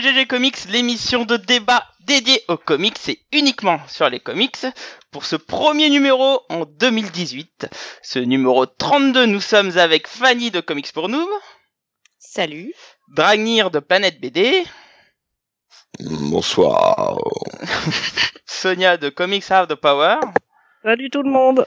[0.00, 4.56] GG Comics, l'émission de débat dédiée aux comics et uniquement sur les comics.
[5.10, 7.68] Pour ce premier numéro en 2018,
[8.02, 11.28] ce numéro 32, nous sommes avec Fanny de Comics pour Noob,
[12.18, 12.72] Salut.
[13.14, 14.64] Dragnir de Planète BD,
[15.98, 17.18] Bonsoir.
[18.46, 20.16] Sonia de Comics Have the Power,
[20.82, 21.66] Salut tout le monde.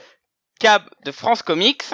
[0.58, 1.84] Cab de France Comics.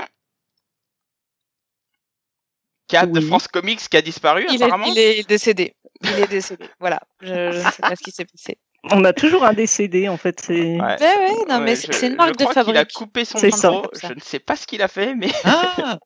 [2.89, 3.21] Cab de.
[3.21, 4.87] France Comics qui a disparu Il est, apparemment.
[4.87, 5.75] il est décédé.
[6.03, 6.65] Il est décédé.
[6.79, 7.01] Voilà.
[7.21, 8.59] Je, ne sais pas ce qui s'est passé.
[8.91, 10.41] On a toujours un décédé en fait.
[10.41, 10.81] C'est Ouais.
[10.81, 12.93] Ouais, ouais, non, mais c'est une marque je de crois qu'il a fabrique.
[12.95, 13.83] coupé son micro.
[14.03, 15.99] Je ne sais pas ce qu'il a fait, mais Ah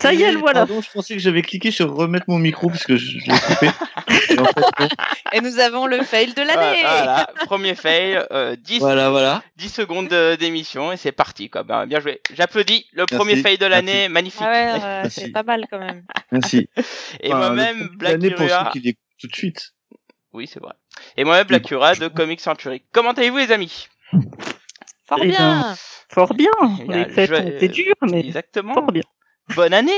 [0.00, 0.60] ça y est, le voilà.
[0.66, 3.38] Pardon, je pensais que j'avais cliqué sur remettre mon micro parce que je, je l'ai
[3.38, 3.66] coupé.
[4.30, 4.88] Et en fait, non.
[5.34, 6.80] Et nous avons le fail de l'année.
[6.80, 9.42] voilà, premier fail, euh, 10, Voilà, voilà.
[9.56, 11.62] 10 secondes de- d'émission et c'est parti quoi.
[11.62, 12.20] Ben, bien joué.
[12.32, 12.86] J'applaudis.
[12.92, 14.40] Le premier fail de l'année, magnifique.
[14.44, 16.02] Ah ouais, c'est pas mal quand même.
[16.32, 16.68] Merci.
[17.20, 19.72] Et Enfin, moi-même, Black l'année pour ceux qui tout de suite.
[20.32, 20.72] Oui, c'est vrai.
[21.16, 22.82] Et moi-même, Black Curia de Comic Century.
[22.92, 23.88] Comment allez-vous les amis?
[25.08, 25.74] Fort Eh bien.
[26.10, 26.50] Fort bien.
[26.80, 28.74] Eh bien, Les fêtes je- ont été dures, mais Exactement.
[28.74, 29.02] fort bien.
[29.54, 29.92] Bonne année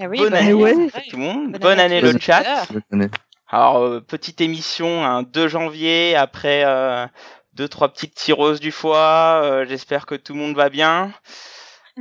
[0.00, 0.74] Ah oui, bonne année, ouais.
[1.10, 1.52] tout le monde.
[1.52, 2.66] Bonne Bonne année le chat.
[3.48, 7.06] Alors, euh, petite émission, un 2 janvier, après euh,
[7.54, 9.40] deux trois petites tireuses du foie.
[9.44, 11.12] euh, J'espère que tout le monde va bien.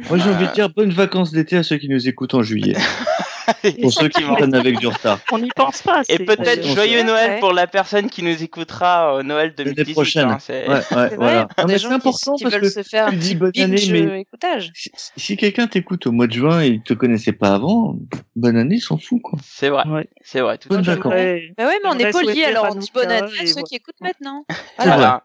[0.09, 2.75] Moi, j'ai envie de dire bonnes vacances d'été à ceux qui nous écoutent en juillet.
[3.81, 5.19] Pour ceux qui prennent avec du retard.
[5.31, 6.01] On n'y pense pas.
[6.09, 7.39] Et peut-être joyeux Noël Ouais.
[7.39, 9.93] pour la personne qui nous écoutera euh, Noël 2018.
[9.93, 10.29] prochaine.
[10.29, 11.47] hein, c'est- Ouais, ouais, voilà.
[11.67, 13.81] Mais qui- important qui, parce veulent que se faire un tu petit dis bonne année,
[13.91, 14.71] mais- écoutage.
[14.73, 17.95] si, si quelqu'un t'écoute au mois de juin et il te connaissait pas avant,
[18.35, 19.39] bonne année, il s'en fout, quoi.
[19.43, 20.07] C'est vrai, Ouais.
[20.21, 20.57] c'est vrai.
[20.57, 20.81] Tout fait.
[20.81, 21.13] vacances.
[21.13, 21.53] Ouais.
[21.57, 24.01] Bah ouais, mais on est poli, alors on dit bonne année à ceux qui écoutent
[24.01, 24.45] maintenant.
[24.77, 25.23] Voilà.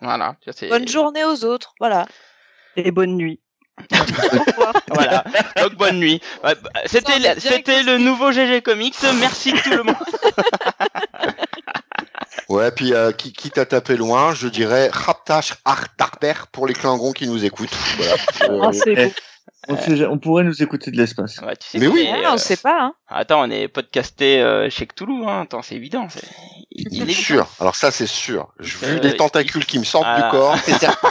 [0.00, 0.36] Voilà.
[0.68, 1.74] Bonne journée aux autres.
[1.78, 2.06] Voilà.
[2.76, 3.40] Et bonne nuit.
[4.88, 5.24] Voilà.
[5.62, 6.20] Donc bonne nuit.
[6.42, 6.54] Bah,
[6.86, 8.96] C'était le nouveau GG Comics.
[9.18, 9.96] Merci tout le monde.
[12.50, 17.12] Ouais, puis euh, qui, quitte à taper loin, je dirais Raptash Artarper pour les Klingons
[17.12, 17.70] qui nous écoutent.
[17.96, 18.70] Voilà.
[18.88, 19.08] Euh.
[19.68, 21.38] On, sait ja- on pourrait nous écouter de l'espace.
[21.38, 22.00] Ouais, tu sais Mais oui.
[22.02, 22.94] est, Ouais, on euh, sait pas, hein.
[23.08, 25.26] Attends, on est podcasté euh, chez Cthulhu.
[25.26, 25.42] Hein.
[25.42, 26.08] Attends, c'est évident.
[26.08, 26.26] c'est-
[26.72, 27.46] Il, il est sûr.
[27.60, 28.48] Alors ça, c'est sûr.
[28.58, 30.22] Je- Vu Euh, les tentacules qui me sortent ah.
[30.22, 31.10] du corps, c'est certain.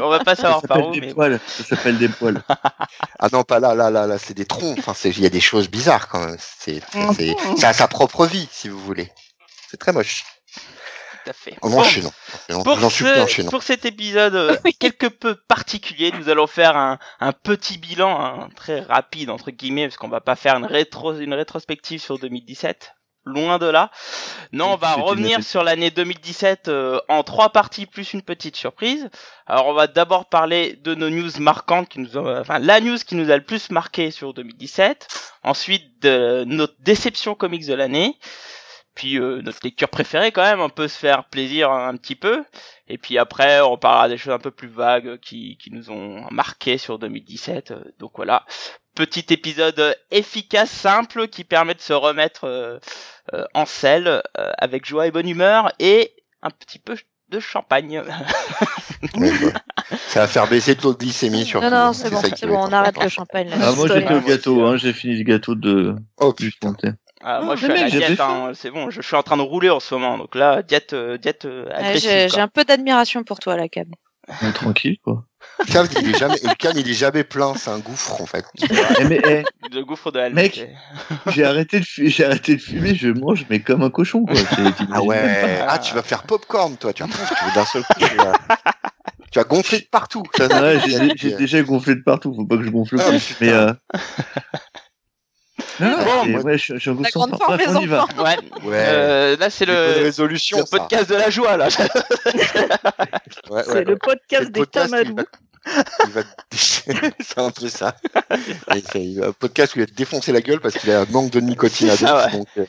[0.00, 0.92] On va pas savoir par où.
[0.92, 1.12] des Mais...
[1.14, 1.38] poils.
[1.46, 2.42] Ça s'appelle des poils.
[3.18, 4.78] Ah non, pas là, là, là, là, c'est des troncs.
[4.78, 6.36] Enfin, c'est- il y a des choses bizarres quand même.
[6.38, 6.80] C'est,
[7.16, 9.10] c'est, ça a sa propre vie, si vous voulez.
[9.70, 10.24] C'est très moche.
[11.24, 11.56] Tout à fait.
[11.62, 11.82] En Bon.
[12.62, 13.04] Pour, ce-
[13.62, 18.80] cet épisode euh, quelque peu particulier, nous allons faire un, un petit bilan hein, très
[18.80, 22.92] rapide entre guillemets, parce qu'on va pas faire une rétro une rétrospective sur 2017.
[23.26, 23.90] Loin de là.
[24.52, 29.08] Non, on va revenir sur l'année 2017 euh, en trois parties plus une petite surprise.
[29.46, 32.98] Alors, on va d'abord parler de nos news marquantes qui nous ont, enfin, la news
[32.98, 35.08] qui nous a le plus marqué sur 2017.
[35.42, 38.18] Ensuite, de notre déception comics de l'année.
[38.94, 42.44] Puis euh, notre lecture préférée quand même, on peut se faire plaisir un petit peu.
[42.88, 46.26] Et puis après, on parlera des choses un peu plus vagues qui, qui nous ont
[46.30, 47.70] marqué sur 2017.
[47.72, 48.44] Euh, Donc voilà,
[48.94, 52.78] petit épisode euh, efficace, simple, qui permet de se remettre euh,
[53.32, 56.12] euh, en selle euh, avec joie et bonne humeur et
[56.42, 56.96] un petit peu
[57.30, 58.02] de champagne.
[59.16, 59.30] Ouais.
[60.08, 61.68] Ça va faire baisser le taux de glycémie surtout.
[61.68, 63.56] Non, non, c'est bon, c'est bon, on arrête le champagne là.
[63.60, 64.78] Ah, moi, j'étais au gâteau, hein.
[64.78, 66.74] J'ai fini le gâteau de, Oh du putain.
[67.26, 69.38] Ah, moi, Oh, je suis à la diète, hein, c'est bon, je suis en train
[69.38, 70.18] de rouler en ce moment.
[70.18, 72.28] Donc là, diète, euh, diète euh, agressive.
[72.32, 73.86] J'ai un peu d'admiration pour toi, la cam.
[74.42, 75.24] Ouais, tranquille, quoi.
[75.60, 77.54] Le calme, il est jamais, le calme, il est jamais plein.
[77.56, 78.44] C'est un gouffre, en fait.
[78.98, 80.66] Eh, mais, eh, De gouffre de Hell, Mec.
[81.28, 84.34] j'ai arrêté de fumer, j'ai arrêté de fumer, je mange, mais comme un cochon, quoi.
[84.92, 85.58] Ah ouais.
[85.58, 85.66] pas.
[85.68, 86.92] Ah, tu vas faire popcorn, toi.
[86.92, 88.00] Tu vas, tu d'un seul coup.
[88.00, 88.32] Tu vas,
[89.30, 90.22] tu vas gonfler de partout.
[90.36, 90.60] Ça, pas.
[90.62, 90.80] Ouais,
[91.16, 93.36] j'ai déjà gonflé de partout, faut pas que je gonfle Ah, plus.
[93.40, 93.72] Mais, euh...
[95.80, 98.06] Non, Bon, ouais, je, goût grande forme Bref, on y va.
[98.18, 98.36] Ouais.
[98.66, 100.78] Euh, là, c'est le, ça.
[100.78, 101.68] podcast de la joie là.
[101.68, 103.98] Ouais, C'est ouais, le ouais.
[104.00, 105.16] podcast des tamadous.
[105.16, 105.24] va-
[106.06, 106.20] il va
[106.52, 107.96] c'est un peu ça.
[108.68, 111.40] Un podcast où il va te défoncer la gueule parce qu'il a un manque de
[111.40, 112.32] nicotine à Ah ouais.
[112.32, 112.66] donc, euh,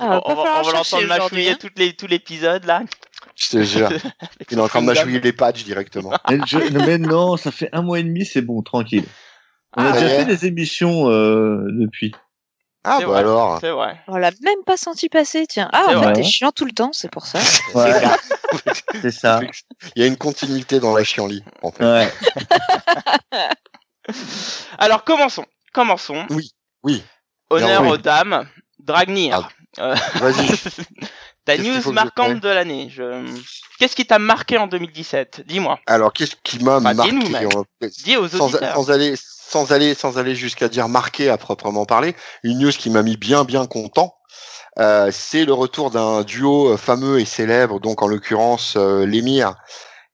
[0.00, 1.68] Ah, on, va on va, l'entendre mâchouiller hein.
[1.76, 2.82] les, tout l'épisode là.
[3.36, 3.90] je te jure.
[4.50, 6.12] Il est en train de mâchouiller les patchs directement.
[6.30, 9.04] Mais, je- mais non, ça fait un mois et demi, c'est bon, tranquille.
[9.76, 10.16] On a Ah, déjà ouais.
[10.18, 12.12] fait des émissions euh, depuis.
[12.84, 13.18] Ah, bah vrai.
[13.20, 13.58] alors.
[13.60, 14.00] C'est vrai.
[14.08, 15.68] On l'a même pas senti passer, tiens.
[15.72, 16.06] Ah, en vrai.
[16.08, 17.38] fait, t'es chiant tout le temps, c'est pour ça.
[17.74, 17.92] Ouais,
[19.02, 19.40] c'est ça.
[19.94, 21.84] Il y a une continuité dans la chienlit, en fait.
[21.84, 22.12] Ouais.
[24.78, 25.46] Alors commençons.
[25.72, 26.26] Commençons.
[26.82, 27.02] Oui.
[27.50, 27.90] Honneur Oui.
[27.90, 28.48] aux dames.
[28.80, 29.48] Dragnir.
[29.78, 30.48] Euh, Vas-y.
[31.44, 32.88] ta news marquante de l'année.
[32.90, 33.24] Je...
[33.78, 35.80] Qu'est-ce qui t'a marqué en 2017 Dis-moi.
[35.86, 37.12] Alors, qu'est-ce qui m'a Bah, marqué
[38.04, 38.74] Dis aux sans, auditeurs.
[38.74, 42.90] sans aller, sans aller, sans aller jusqu'à dire marqué à proprement parler, une news qui
[42.90, 44.14] m'a mis bien, bien content.
[44.78, 49.56] Euh, c'est le retour d'un duo fameux et célèbre, donc en l'occurrence euh, l'émir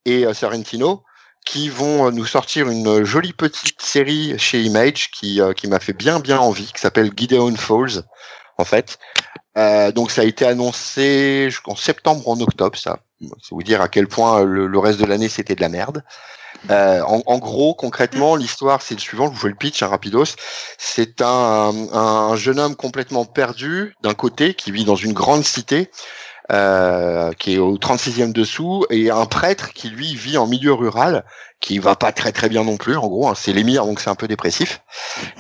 [0.05, 1.05] et euh, Sorrentino,
[1.47, 6.19] qui vont nous sortir une jolie petite série chez Image qui, qui m'a fait bien
[6.19, 8.03] bien envie, qui s'appelle Gideon Falls,
[8.59, 8.99] en fait.
[9.93, 13.01] Donc ça a été annoncé en septembre en octobre, ça.
[13.21, 16.05] C'est vous dire à quel point le, le reste de l'année c'était de la merde.
[16.71, 19.27] Euh, en, en, gros, concrètement, l'histoire, c'est le suivant.
[19.27, 20.37] Je vous fais le pitch, un rapidos.
[20.77, 25.91] C'est un, un, jeune homme complètement perdu, d'un côté, qui vit dans une grande cité,
[26.51, 31.25] euh, qui est au 36e dessous, et un prêtre qui, lui, vit en milieu rural,
[31.61, 33.29] qui va pas très très bien non plus, en gros.
[33.29, 34.81] Hein, c'est l'émir, donc c'est un peu dépressif.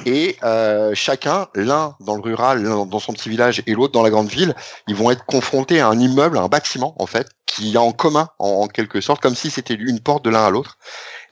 [0.07, 4.03] Et euh, chacun, l'un dans le rural, l'un dans son petit village, et l'autre dans
[4.03, 4.55] la grande ville,
[4.87, 8.29] ils vont être confrontés à un immeuble, un bâtiment, en fait, qui a en commun,
[8.39, 10.79] en, quelque sorte, comme si c'était une porte de l'un à l'autre,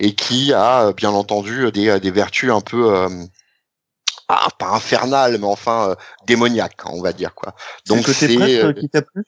[0.01, 3.09] et qui a bien entendu des, des vertus un peu euh,
[4.29, 5.95] ah, pas infernales, mais enfin euh,
[6.27, 7.55] démoniaques, on va dire quoi.
[7.87, 9.23] Donc c'est euh, qui t'a plu?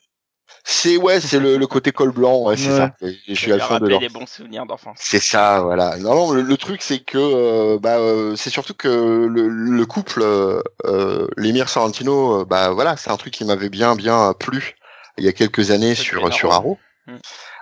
[0.71, 2.93] C'est ouais, c'est le, le, côté col blanc, ouais, c'est ça.
[3.01, 3.99] je suis à fond dedans.
[3.99, 4.99] des bons souvenirs d'enfance.
[5.01, 5.97] C'est ça, voilà.
[5.97, 7.97] Non, non, le, truc c'est que euh, bah
[8.37, 8.89] c'est surtout que
[9.27, 14.35] le, le couple euh, l'émir Sorrentino, bah voilà, c'est un truc qui m'avait bien bien
[14.39, 14.77] plu
[15.17, 16.79] il y a quelques années sur sur Arrow.
[17.07, 17.17] Mm.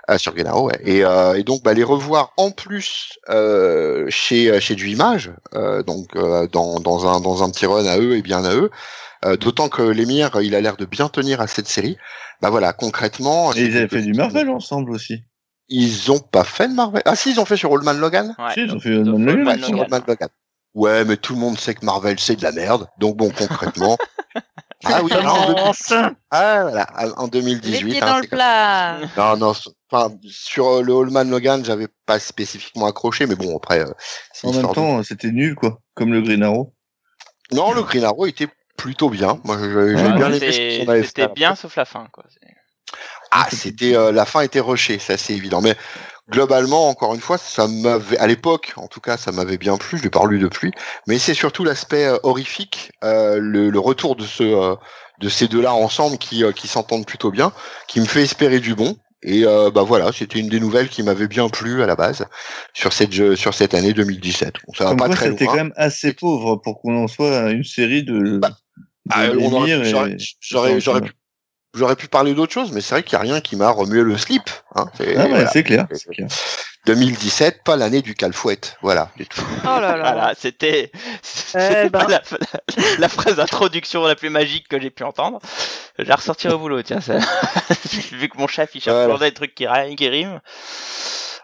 [0.09, 0.79] Euh, sur Gennaro, ouais.
[0.85, 5.31] et, euh, et, donc bah, les revoir en plus euh, chez chez du image,
[5.85, 6.17] donc
[6.53, 8.71] dans, dans un dans un petit run à eux et bien à eux.
[9.41, 11.97] D'autant que l'émir, il a l'air de bien tenir à cette série.
[12.41, 13.53] Bah voilà, concrètement.
[13.53, 15.23] Et ils avaient fait du Marvel ensemble aussi.
[15.67, 17.01] Ils ont pas fait de Marvel.
[17.03, 18.33] Ah si, ils ont fait sur Old Man Logan.
[18.39, 20.03] Ouais, si, ils ont fait Old Man Logan.
[20.07, 20.29] Logan.
[20.75, 22.87] Ouais, mais tout le monde sait que Marvel c'est de la merde.
[22.99, 23.97] Donc bon, concrètement.
[24.85, 25.71] ah oui, en,
[26.31, 26.87] ah, voilà,
[27.17, 27.71] en 2018.
[27.71, 28.97] Les pieds hein, dans le plat.
[29.17, 29.53] Non, non,
[29.91, 33.79] enfin, sur euh, le Allman Logan, j'avais pas spécifiquement accroché, mais bon, après.
[33.79, 33.91] Euh,
[34.43, 36.73] en même temps, c'était nul, quoi, comme le Green Arrow.
[37.51, 38.47] Non, le Green Arrow était
[38.77, 39.39] plutôt bien.
[39.43, 42.23] Moi, j'ai bien aimé C'était bien, sauf la fin, quoi.
[43.31, 45.61] Ah, c'était euh, la fin était rushée, ça c'est évident.
[45.61, 45.75] Mais
[46.29, 49.97] globalement, encore une fois, ça m'avait, à l'époque, en tout cas, ça m'avait bien plu.
[49.97, 50.71] Je l'ai pas relu depuis,
[51.07, 54.75] mais c'est surtout l'aspect euh, horrifique, euh, le, le, retour de ce, euh,
[55.19, 57.51] de ces deux-là ensemble qui, euh, qui s'entendent plutôt bien,
[57.87, 58.95] qui me fait espérer du bon.
[59.23, 62.25] Et bah voilà, c'était une des nouvelles qui m'avait bien plu à la base
[62.73, 64.53] sur cette sur cette année 2017.
[64.65, 67.63] Bon, ça va pas très C'était quand même assez pauvre pour qu'on en soit une
[67.63, 68.37] série de.
[68.37, 68.51] Bah,
[69.09, 69.29] ah,
[70.39, 71.13] j'aurais j'aurais pu
[71.77, 74.01] J'aurais pu parler d'autre chose, mais c'est vrai qu'il n'y a rien qui m'a remué
[74.01, 74.49] le slip.
[74.75, 74.85] Hein.
[74.97, 75.87] C'est ah clair,
[76.87, 78.77] 2017, pas l'année du calfouette.
[78.81, 79.11] Voilà.
[79.19, 79.97] Oh là là.
[79.97, 80.91] Voilà, c'était
[81.55, 82.07] eh ben.
[82.99, 85.39] la, phrase d'introduction la plus magique que j'ai pu entendre.
[85.99, 87.01] Je vais ressortir au boulot, tiens.
[87.01, 87.17] Ça...
[88.11, 89.67] Vu que mon chef il cherche toujours des trucs qui,
[89.97, 90.39] qui riment.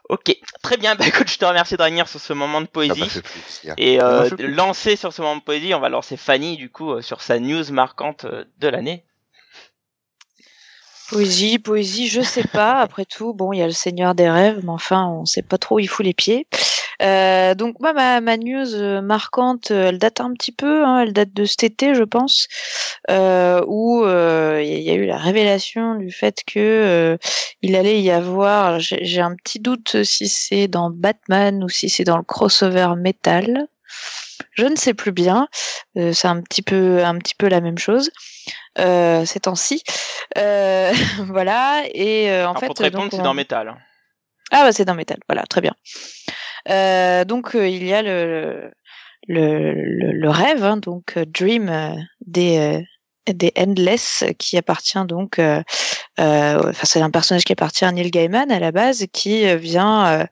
[0.10, 0.96] Ok, très bien.
[0.96, 3.10] Bah écoute, je te remercie de revenir sur ce moment de poésie.
[3.78, 7.02] Et euh, lancer sur ce moment de poésie, on va lancer Fanny du coup euh,
[7.02, 9.06] sur sa news marquante euh, de l'année.
[11.14, 12.80] Poésie, poésie, je sais pas.
[12.80, 15.60] Après tout, bon, il y a le Seigneur des rêves, mais enfin, on sait pas
[15.60, 16.48] trop où il fout les pieds.
[17.04, 21.02] Euh, donc moi, ma, ma, news euh, marquante, euh, elle date un petit peu, hein,
[21.02, 22.48] elle date de cet été, je pense,
[23.12, 27.18] euh, où il y a eu la révélation du fait que
[27.62, 32.04] il allait y avoir, j'ai un petit doute si c'est dans Batman ou si c'est
[32.06, 33.68] dans le crossover Metal.
[34.54, 35.48] Je ne sais plus bien.
[35.96, 38.10] c'est un petit peu, un petit peu la même chose
[38.80, 39.84] euh, ces temps-ci.
[40.38, 40.92] Euh,
[41.28, 41.84] voilà.
[41.94, 43.76] Et euh, en fait, pour te répondre, c'est dans Metal.
[44.52, 45.20] Ah bah c'est dans Metal.
[45.28, 45.74] Voilà, très bien.
[46.70, 48.72] Euh, donc il y a le
[49.28, 51.96] le, le, le rêve, hein, donc Dream
[52.26, 52.86] des
[53.26, 55.40] des Endless qui appartient donc,
[56.20, 60.28] enfin c'est un personnage qui appartient à Neil Gaiman à la base qui vient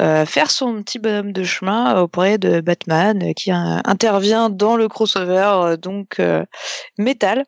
[0.00, 5.76] euh, faire son petit bonhomme de chemin auprès de Batman qui intervient dans le crossover
[5.80, 6.20] donc
[6.98, 7.44] métal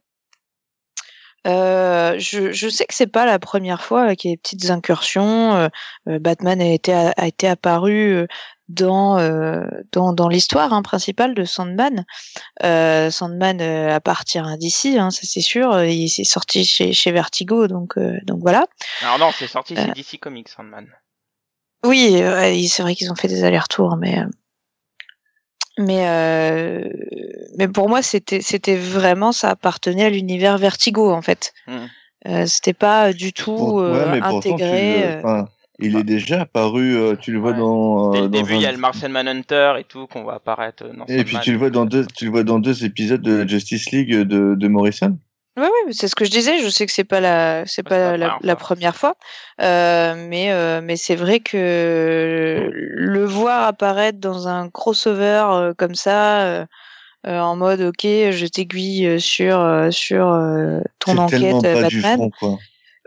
[1.47, 4.71] euh, je, je, sais que c'est pas la première fois qu'il y a des petites
[4.71, 5.55] incursions.
[5.55, 5.69] Euh,
[6.09, 8.27] euh, Batman a été, a, été apparu
[8.69, 9.17] dans,
[9.93, 12.05] dans, dans l'histoire hein, principale de Sandman.
[12.63, 15.83] Sandman appartient d'ici, hein, ça c'est sûr.
[15.85, 18.67] Il s'est sorti chez, chez Vertigo, donc, donc voilà.
[19.03, 20.87] Alors non, c'est sorti chez DC Comics, Sandman.
[21.85, 22.23] Oui,
[22.69, 24.25] c'est vrai qu'ils ont fait des allers-retours, mais
[25.81, 26.89] mais euh,
[27.57, 31.53] mais pour moi c'était c'était vraiment ça appartenait à l'univers Vertigo en fait.
[31.67, 31.73] Mmh.
[32.29, 35.23] Euh, c'était pas du tout euh, intégré.
[35.79, 38.11] il est déjà apparu, tu le vois dans.
[38.11, 41.07] Dès le début, il y a le Martian Manhunter et tout qu'on va apparaître dans.
[41.07, 43.91] Et puis tu le vois dans deux, tu le vois dans deux épisodes de Justice
[43.91, 45.17] League de, de Morrison?
[45.57, 46.61] Oui, oui, c'est ce que je disais.
[46.61, 49.17] Je sais que c'est pas la, c'est pas, la, première fois,
[49.61, 55.95] euh, mais euh, mais c'est vrai que le voir apparaître dans un crossover euh, comme
[55.95, 56.67] ça, euh,
[57.25, 62.17] en mode ok, je t'aiguille sur sur euh, ton enquête du Batman.
[62.17, 62.59] front, quoi.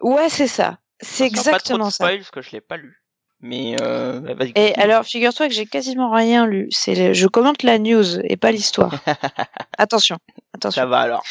[0.02, 0.78] Ouais, c'est ça.
[1.00, 2.06] C'est Attention, pas trop de exactement ça.
[2.06, 3.04] spoil parce que je l'ai pas lu.
[3.42, 4.54] Mais euh, bah, vas-y.
[4.56, 6.68] Et alors, figure-toi que j'ai quasiment rien lu.
[6.72, 8.94] C'est le- je commente la news et pas l'histoire.
[9.78, 10.18] attention,
[10.54, 10.82] attention.
[10.82, 11.24] ça va alors.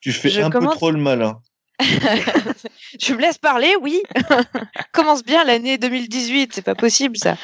[0.00, 1.40] Tu fais Je un commence- peu trop le malin.
[3.00, 4.02] tu me laisses parler, oui.
[4.92, 7.36] Commence bien l'année 2018, c'est pas possible ça.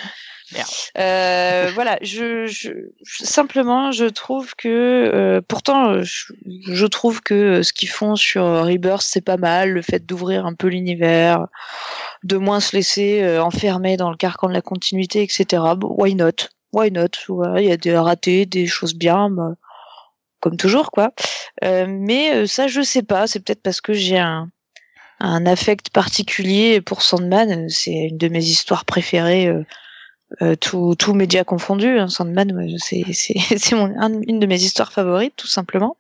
[0.53, 0.69] Merde.
[0.99, 2.71] Euh, voilà, je, je,
[3.05, 4.69] je- simplement, je trouve que
[5.13, 6.33] euh, pourtant, euh, je,
[6.69, 9.71] je trouve que ce qu'ils font sur Rebirth, c'est pas mal.
[9.73, 11.47] Le fait d'ouvrir un peu l'univers,
[12.23, 15.63] de moins se laisser euh, enfermer dans le carcan de la continuité, etc.
[15.77, 16.49] Bon, why not?
[16.73, 17.09] Why not?
[17.57, 19.29] Il y a des ratés, des choses bien.
[20.49, 21.11] Comme toujours quoi.
[21.65, 23.27] Euh, mais euh, ça, je sais pas.
[23.27, 24.49] C'est peut-être parce que j'ai un,
[25.19, 27.69] un affect particulier pour Sandman.
[27.69, 29.65] C'est une de mes histoires préférées, euh,
[30.43, 31.99] euh, tout, tout média confondu.
[31.99, 32.09] hein.
[32.09, 35.97] Sandman, ouais, c'est c'est c'est mon un- une de mes histoires favorites, tout simplement.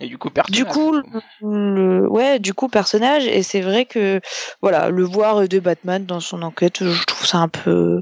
[0.00, 0.56] Et du coup, personnage.
[0.58, 1.02] Du coup, le,
[1.42, 3.26] le- ouais, du coup personnage.
[3.28, 4.20] Et c'est vrai que
[4.62, 8.00] voilà, le voir de Batman dans son enquête, je trouve ça un peu,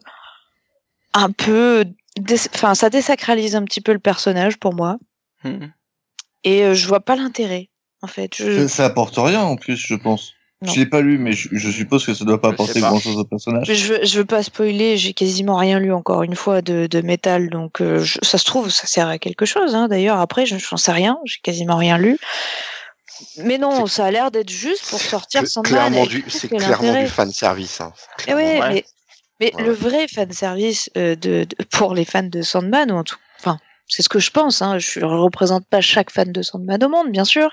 [1.13, 1.85] un peu,
[2.55, 4.99] enfin, ça désacralise un petit peu le personnage pour moi.
[5.45, 5.67] Hmm.
[6.45, 7.69] Et euh, je vois pas l'intérêt,
[8.03, 8.33] en fait.
[8.37, 8.67] Je...
[8.67, 10.33] Ça, ça apporte rien en plus, je pense.
[10.61, 10.73] Non.
[10.73, 12.89] Je l'ai pas lu, mais je, je suppose que ça doit pas Je apporter pas.
[12.89, 13.69] grand chose au personnage.
[13.69, 16.89] Mais Je veux, je veux pas spoiler, j'ai quasiment rien lu encore une fois de,
[16.89, 19.77] de métal, donc euh, je- ça se trouve, ça sert à quelque chose.
[19.77, 19.87] Hein.
[19.87, 22.19] D'ailleurs, après, je j'en sais rien, j'ai quasiment rien lu.
[23.39, 25.73] Mais non, ça a l'air d'être juste pour sortir Sandman.
[25.73, 27.81] clairement du, c'est clairement du fan service.
[27.81, 27.93] Hein.
[28.27, 28.69] Eh ouais, Ouais.
[28.73, 28.85] mais,
[29.41, 29.63] mais Ouais.
[29.65, 33.17] le vrai fan service euh, de, de- pour les fans de Sandman, ou en tout,
[33.89, 34.63] c'est ce que je pense.
[34.63, 37.51] Hein, je ne représente pas chaque fan de Sandman au monde, bien sûr,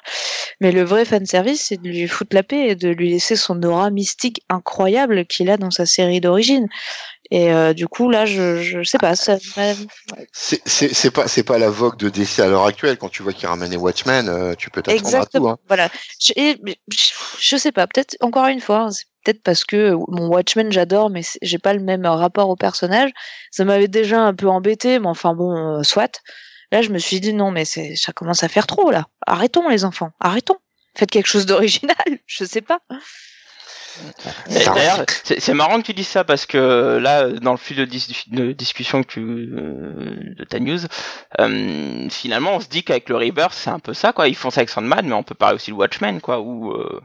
[0.61, 3.35] mais le vrai fan service, c'est de lui foutre la paix et de lui laisser
[3.35, 6.67] son aura mystique incroyable qu'il a dans sa série d'origine.
[7.31, 9.37] Et euh, du coup, là, je, je sais pas, ça
[10.31, 12.97] C'est pas c'est pas la vogue de DC à l'heure actuelle.
[12.97, 15.47] Quand tu vois qu'il ramène les Watchmen, euh, tu peux t'attendre à tout.
[15.47, 15.57] Hein.
[15.67, 15.89] Voilà.
[16.21, 16.57] Je, et-
[17.39, 17.87] je, sais pas.
[17.87, 21.73] Peut-être encore une fois, hein, c'est peut-être parce que mon Watchmen j'adore, mais j'ai pas
[21.73, 23.11] le même rapport au personnage.
[23.51, 26.21] Ça m'avait déjà un peu embêté, mais enfin bon, euh, soit.
[26.71, 29.05] Là, je me suis dit non, mais c'est ça commence à faire trop là.
[29.25, 30.57] Arrêtons les enfants, arrêtons.
[30.97, 31.95] Faites quelque chose d'original.
[32.25, 32.79] Je sais pas.
[34.49, 37.85] D'ailleurs, c'est c'est marrant que tu dises ça parce que là, dans le fil de,
[37.85, 40.79] dis- de discussion que tu, euh, de ta news,
[41.39, 44.27] euh, finalement, on se dit qu'avec le Rebirth, c'est un peu ça, quoi.
[44.27, 47.01] Ils font ça avec Sandman, mais on peut parler aussi de Watchmen, quoi, où, euh,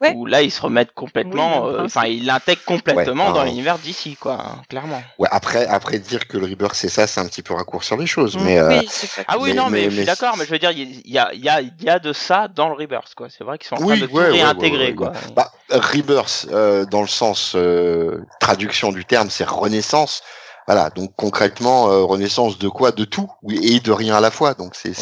[0.00, 0.12] Ouais.
[0.16, 3.44] où là, ils se remettent complètement, Oui, euh, enfin, ils l'intègrent complètement Ouais, dans ah.
[3.44, 5.00] l'univers d'ici, quoi, hein, clairement.
[5.18, 8.06] Ouais, après après dire que le Rebirth c'est ça, c'est un petit peu raccourcir les
[8.06, 8.36] choses.
[8.36, 8.44] Mm.
[8.44, 8.88] Mais euh, Oui,
[9.28, 11.16] Ah oui, Mais- non, mais, mais- je suis d'accord, mais je veux dire, il y
[11.18, 13.28] a, il y, a, il y a de ça dans le Rebirth, quoi.
[13.30, 15.12] C'est vrai qu'ils sont en train de tout réintégrer, ouais, ouais, quoi.
[15.36, 20.22] Bah, Rebirth, euh, dans le sens euh, traduction du terme, c'est renaissance.
[20.66, 22.90] Voilà, donc concrètement, euh, renaissance de quoi?
[22.90, 24.54] De tout, oui, et de rien à la fois.
[24.54, 24.94] Donc c'est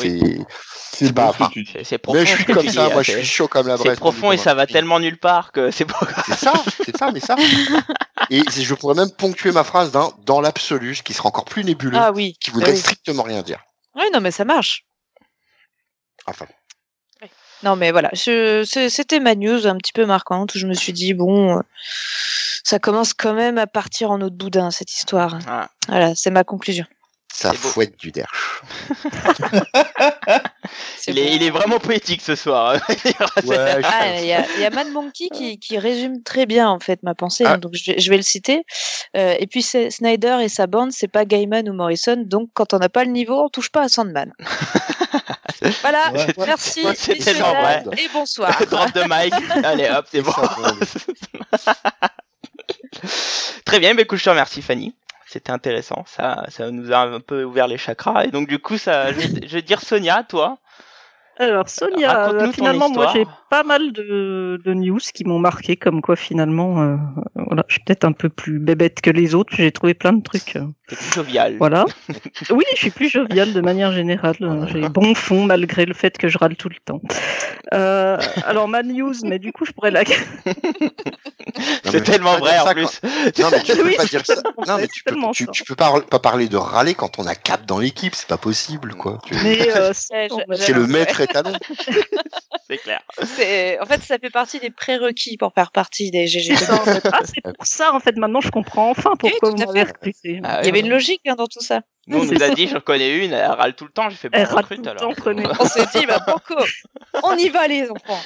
[0.92, 1.06] c'est.
[1.06, 1.50] C'est que enfin.
[1.72, 2.18] C'est- C'est profond.
[2.20, 3.76] Mais je ce suis comme ça, dis, moi hein, je c'est- suis chaud comme la
[3.76, 3.98] C'est braise.
[3.98, 6.24] profond et ça va tellement nulle part que c'est pas grave.
[6.26, 6.52] C'est ça,
[6.84, 7.36] c'est ça, mais ça.
[8.30, 11.44] Et c'est- je pourrais même ponctuer ma phrase d'un dans l'absolu, ce qui sera encore
[11.44, 12.36] plus nébuleux, Ah oui.
[12.40, 12.78] qui Ah voudrait oui.
[12.78, 13.58] strictement rien dire.
[13.94, 14.84] Oui, non, mais ça marche.
[16.26, 16.46] Enfin,
[17.64, 20.74] Non, mais voilà, je- c'est- c'était ma news un petit peu marquante où je me
[20.74, 21.60] suis dit, bon, euh,
[22.64, 25.38] ça commence quand même à partir en autre boudin, cette histoire.
[25.46, 25.68] Ah.
[25.88, 26.84] Voilà, c'est ma conclusion.
[27.34, 28.62] Ça fouette du derche.
[31.08, 32.76] Il est, il vraiment poétique ce soir.
[33.44, 36.68] Ouais, Ah, il y a, il y a Mad Monkey qui, qui résume très bien
[36.68, 37.54] en fait ma pensée, Ah.
[37.54, 38.64] hein, donc je vais, je vais le citer.
[39.16, 42.72] Euh, et puis c'est- Snyder et sa bande, c'est pas Gaiman ou Morrison, donc quand
[42.74, 44.32] on n'a pas le niveau, on touche pas à Sandman.
[45.82, 47.96] voilà, Ouais, merci, Ouais, c'est messieurs, tellement dames, vrai.
[48.02, 48.56] et bonsoir.
[48.70, 49.34] Drop de mic.
[49.64, 50.32] Allez hop, c'est bon.
[53.64, 54.94] Très bien, bah, écoute, je te remercie Fanny.
[55.32, 58.24] C'était intéressant, ça, ça nous a un peu ouvert les chakras.
[58.26, 60.58] Et donc du coup, ça, je, vais- je vais dire Sonia, toi.
[61.38, 66.00] Alors Sonia, euh, finalement moi j'ai pas mal de, de news qui m'ont marqué, comme
[66.00, 66.96] quoi finalement, euh,
[67.34, 69.52] voilà, je suis peut-être un peu plus bébête que les autres.
[69.54, 70.56] J'ai trouvé plein de trucs.
[70.56, 71.56] euh, C'est plus jovial.
[71.58, 71.84] Voilà.
[72.50, 74.36] Oui, je suis plus joviale de manière générale.
[74.40, 77.02] euh, J'ai bon fond malgré le fait que je râle tout le temps.
[77.74, 78.16] Euh,
[78.46, 80.02] alors ma news, mais du coup je pourrais la.
[81.84, 83.00] C'est tellement vrai en plus.
[83.38, 84.36] Non, mais tu peux Oui, pas dire ça.
[84.66, 87.34] Non, mais tu peux, tu, tu peux pas, pas parler de râler quand on a
[87.34, 89.18] Cap dans l'équipe, c'est pas possible, quoi.
[89.26, 91.52] Tu- Mais C'est le maître étalon.
[92.72, 93.02] C'est clair.
[93.22, 96.54] C'est- En fait, ça fait partie des prérequis pour faire partie des GG.
[97.12, 98.16] Ah, c'est pour ça en fait.
[98.16, 100.40] Maintenant, je comprends enfin pourquoi vous m'avez recruté.
[100.42, 101.82] Ah, Il y avait une logique hein, dans tout ça.
[102.06, 104.08] Nous, on nous a dit, j'en connais une, elle râle tout le temps.
[104.10, 105.02] J'ai fait Elle bon, recrute alors.
[105.02, 105.44] temps, prenez.
[105.60, 106.56] On s'est dit, bah, Banco,
[107.22, 108.20] on y va les enfants.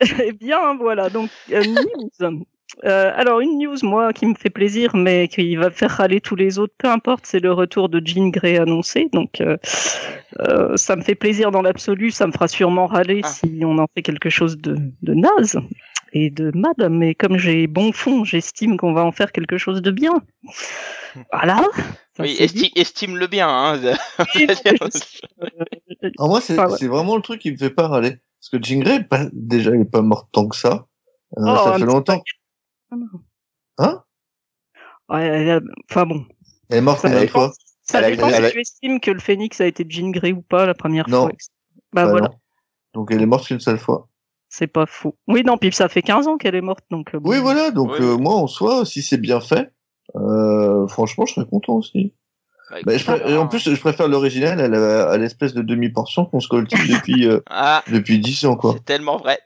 [0.24, 1.08] Eh bien, voilà.
[1.10, 2.44] Donc, euh, news.
[2.84, 6.36] Euh, alors une news moi qui me fait plaisir mais qui va faire râler tous
[6.36, 9.08] les autres, peu importe, c'est le retour de Jean Grey annoncé.
[9.12, 9.56] Donc euh,
[10.40, 13.28] euh, ça me fait plaisir dans l'absolu, ça me fera sûrement râler Ah.
[13.28, 15.58] si on en fait quelque chose de, de naze
[16.14, 16.88] et de mad.
[16.90, 20.14] Mais comme j'ai bon fond, j'estime qu'on va en faire quelque chose de bien.
[21.32, 21.58] Voilà.
[22.16, 23.48] Ça, Oui, c'est esti- estime-le bien.
[23.48, 23.80] Hein.
[26.18, 26.76] En moi, c'est Enfin, ouais.
[26.78, 28.16] c'est vraiment le truc qui me fait pas râler.
[28.40, 30.86] Parce que Jean Grey, pas- déjà, il est pas mort tant que ça.
[31.38, 32.22] Euh, Oh, ça fait longtemps.
[33.78, 34.02] Hein?
[35.08, 36.24] Ouais, elle a- enfin bon.
[36.70, 37.52] Elle est morte combien de fois
[37.84, 40.32] ça Elle dépend elle a- si tu estimes que le phénix a été Jean Grey
[40.32, 41.22] ou pas la première Non.
[41.22, 41.28] fois.
[41.92, 42.34] Bah Bah voilà, non.
[42.94, 44.08] Donc elle est morte qu'une seule fois.
[44.48, 45.16] c'est pas faux.
[45.26, 47.14] Oui, non, puis ça fait 15 ans qu'elle est morte, donc.
[47.14, 47.30] euh, bon.
[47.30, 47.70] Oui, voilà.
[47.70, 48.04] Donc Oui.
[48.04, 49.72] euh, moi, en soi, si c'est bien fait,
[50.14, 52.14] euh, franchement, je serais content aussi.
[52.84, 56.48] Bah, je pré- et en plus, je préfère l'original à l'espèce de demi-portion qu'on se
[56.48, 58.72] coltine depuis euh, Ah, depuis 10 ans, quoi.
[58.74, 59.38] c'est tellement vrai.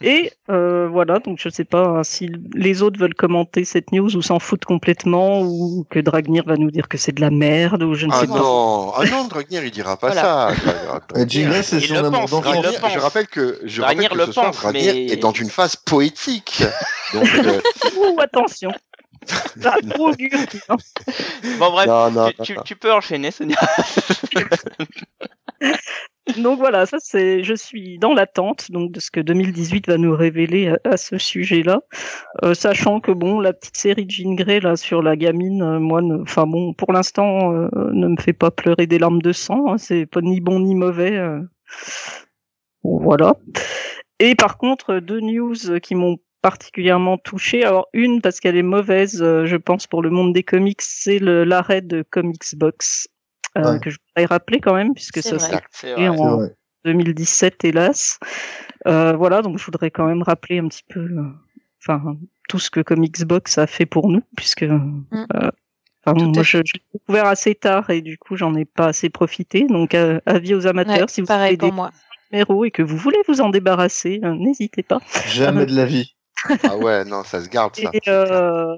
[0.00, 4.22] Et euh, voilà, donc je sais pas si les autres veulent commenter cette news ou
[4.22, 7.94] s'en foutent complètement ou que Dragnir va nous dire que c'est de la merde ou
[7.94, 8.34] je ne Ah sais pas.
[8.38, 10.52] non, ah non, Dragnir, il dira pas Voilà.
[10.52, 10.94] ça.
[11.24, 14.32] Grey, c'est Il son amour Dragnir, je rappelle que, je Dragnir rappelle que le ce
[14.32, 16.62] soir, pense, Dragnir mais- est dans une phase poétique.
[17.14, 17.60] Donc, euh,
[17.96, 18.70] Ouh, attention.
[19.60, 20.28] Ça a trop dur.
[20.70, 20.76] hein.
[21.58, 23.56] Bon bref, non, non, tu, tu peux enchaîner, Sonia.
[26.36, 30.14] Donc voilà, ça c'est, je suis dans l'attente donc de ce que 2018 va nous
[30.14, 31.80] révéler à, à ce sujet-là,
[32.44, 35.78] Euh, sachant que bon, la petite série de Jean Grey là sur la gamine, euh,
[35.80, 39.72] moi, enfin bon, pour l'instant, euh, ne me fait pas pleurer des larmes de sang.
[39.72, 41.16] hein, c'est pas ni bon ni mauvais.
[41.16, 41.40] euh.
[42.82, 43.34] Voilà.
[44.20, 47.64] Et par contre, deux news qui m'ont particulièrement touché.
[47.64, 51.18] Alors une parce qu'elle est mauvaise, euh, je pense pour le monde des comics, c'est
[51.20, 53.08] l'arrêt de Comics Box.
[53.56, 53.80] Euh, Ouais.
[53.80, 55.56] que je voudrais rappeler quand même puisque ça s'est vrai.
[55.56, 55.94] en- C'est
[56.36, 56.54] vrai.
[56.84, 58.18] 2017, hélas.
[58.86, 61.22] Euh, voilà, donc je voudrais quand même rappeler un petit peu, euh,
[61.82, 62.16] enfin,
[62.48, 64.78] tout ce que Comics Box a fait pour nous, puisque, euh,
[65.12, 65.50] enfin,
[66.06, 69.10] à moi, je, je l'ai découvert assez tard et du coup, j'en ai pas assez
[69.10, 69.66] profité.
[69.66, 71.90] Donc, euh, avis aux amateurs, Ouais, si vous avez des moi.
[72.32, 75.00] numéros et que vous voulez vous en débarrasser, euh, n'hésitez pas.
[75.26, 76.14] Jamais de la vie.
[76.62, 77.90] Ah ouais, non, ça se garde, ça.
[77.92, 78.76] Et, euh,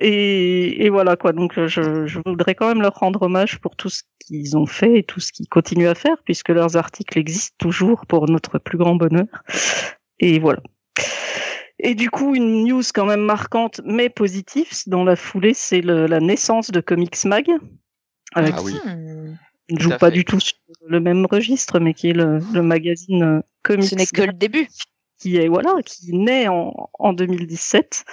[0.00, 1.32] et, et voilà quoi.
[1.32, 4.66] Donc euh, je, je voudrais quand même leur rendre hommage pour tout ce qu'ils ont
[4.66, 8.58] fait et tout ce qu'ils continuent à faire, puisque leurs articles existent toujours pour notre
[8.58, 9.26] plus grand bonheur.
[10.20, 10.60] Et voilà.
[11.78, 16.20] Et du coup, une news quand même marquante, mais positive, dans la foulée, c'est la
[16.20, 17.48] naissance de Comics Mag.
[17.50, 17.56] Euh,
[18.36, 18.74] Ah qui oui.
[19.70, 20.12] Ne joue pas fait.
[20.12, 23.94] du tout sur le même registre, mais qui est le, le magazine euh, Comics Ce
[23.94, 24.68] n'est que le début.
[25.18, 28.04] qui est voilà qui naît en, en 2017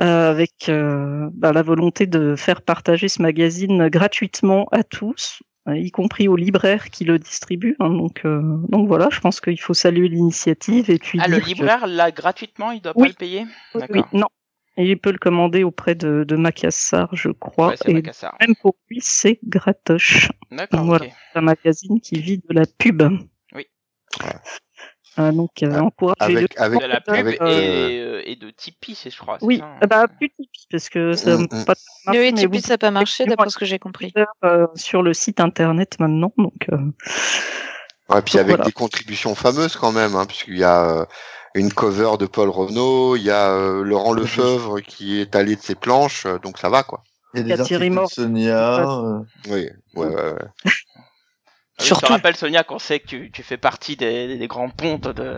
[0.00, 5.76] euh, avec euh, bah, la volonté de faire partager ce magazine gratuitement à tous euh,
[5.76, 9.60] y compris aux libraires qui le distribuent hein, donc euh, donc voilà je pense qu'il
[9.60, 13.08] faut saluer l'initiative et puis Ah, le que- libraire, là, gratuitement, il doit Oui.
[13.08, 14.26] pas le payer oui, non
[14.76, 18.36] et il peut le commander auprès de, de Macassar je crois Ouais, c'est et Macassar.
[18.40, 21.06] même pour lui c'est gratoche D'accord, Voilà.
[21.34, 23.02] un magazine qui vit de la pub
[23.54, 23.66] Oui.
[24.24, 24.32] Ouais.
[25.18, 28.50] Euh, donc euh, Ah, encouragez-le Avec, avec, De la pub avec, et, euh, et de
[28.50, 29.38] Tipeee, je crois.
[29.42, 29.78] oui ça, hein.
[29.82, 31.64] euh, bah plus Tipeee, parce que ça Mm, n'a mm.
[31.64, 31.74] pas
[32.06, 34.12] marché, Oui, Tipeee, vous ça n'a pas marché d'après ce que j'ai compris.
[34.44, 36.32] euh, sur le site internet maintenant.
[36.38, 36.76] Donc, euh,
[38.08, 38.64] ouais, puis Donc, avec voilà.
[38.64, 41.04] des contributions fameuses quand même, hein, puisqu'il y a euh,
[41.56, 45.60] une cover de Paul Renault, il y a euh, Laurent Lefebvre qui est allé de
[45.60, 47.02] ses planches, donc ça va quoi.
[47.34, 48.10] Il y a des Thierry articles de Mort.
[48.10, 49.22] Sonia.
[49.48, 50.34] Oui, ouais, ouais, ouais.
[51.80, 52.06] Ah oui, Surtout.
[52.06, 55.08] Je te rappelle, Sonia, qu'on sait que tu, tu fais partie des, des grands pontes
[55.08, 55.36] de,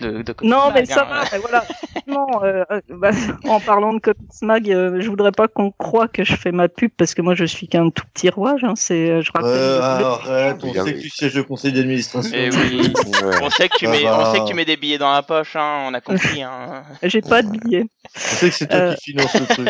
[0.00, 1.06] de, de Comics non, mais ça hein.
[1.08, 1.24] va.
[1.32, 1.64] mais voilà.
[2.08, 3.10] Euh, euh, bah,
[3.48, 6.68] en parlant de Comics Mag, euh, je voudrais pas qu'on croie que je fais ma
[6.68, 8.64] pub parce que moi je suis qu'un tout petit rouage.
[8.64, 9.50] Hein, c'est, euh, je rappelle.
[9.50, 12.30] euh, le- arrête, on sait que tu sièges au conseil d'administration.
[12.32, 12.92] Mais oui.
[13.42, 15.54] On sait que tu mets, on sait que tu mets des billets dans la poche,
[15.56, 16.42] hein, on a compris.
[16.42, 16.82] Hein.
[17.02, 17.84] J'ai pas de billets.
[18.14, 19.68] On sait que c'est toi Euh, qui finance le truc.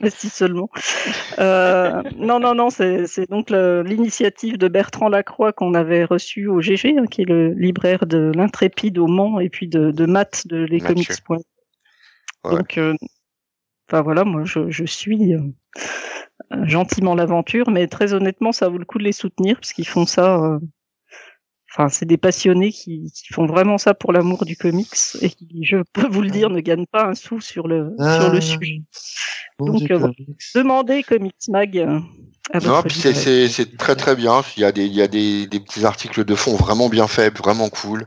[0.00, 0.68] mais si seulement.
[1.38, 6.46] Euh, non, non, non, c'est c'est donc le- l'initiative de Bertrand Lacroix qu'on avait reçu
[6.46, 10.06] au GG, hein, qui est le libraire de l'Intrépide au Mans et puis de, de
[10.06, 10.66] Matt de.
[12.44, 12.56] Ouais.
[12.56, 12.94] Donc, euh,
[13.88, 15.40] enfin voilà, moi je, je suis euh,
[16.52, 19.88] euh, gentiment l'aventure, mais très honnêtement, ça vaut le coup de les soutenir parce qu'ils
[19.88, 20.58] font ça.
[21.74, 24.88] Enfin, c'est des passionnés qui, qui font vraiment ça pour l'amour du comics
[25.22, 28.30] et qui, je peux vous le dire, ne gagnent pas un sou sur le sur
[28.30, 28.40] le Ah.
[28.42, 28.82] sujet.
[29.58, 30.38] Bon, Donc, euh, comics.
[30.54, 31.98] Demandez Comics Mag euh,
[32.52, 33.24] à Non, votre puis c'est, libraire.
[33.24, 34.42] c'est, c'est très très bien.
[34.56, 37.06] Il y a des, il y a des, des petits articles de fond vraiment bien
[37.06, 38.06] faits, vraiment cool.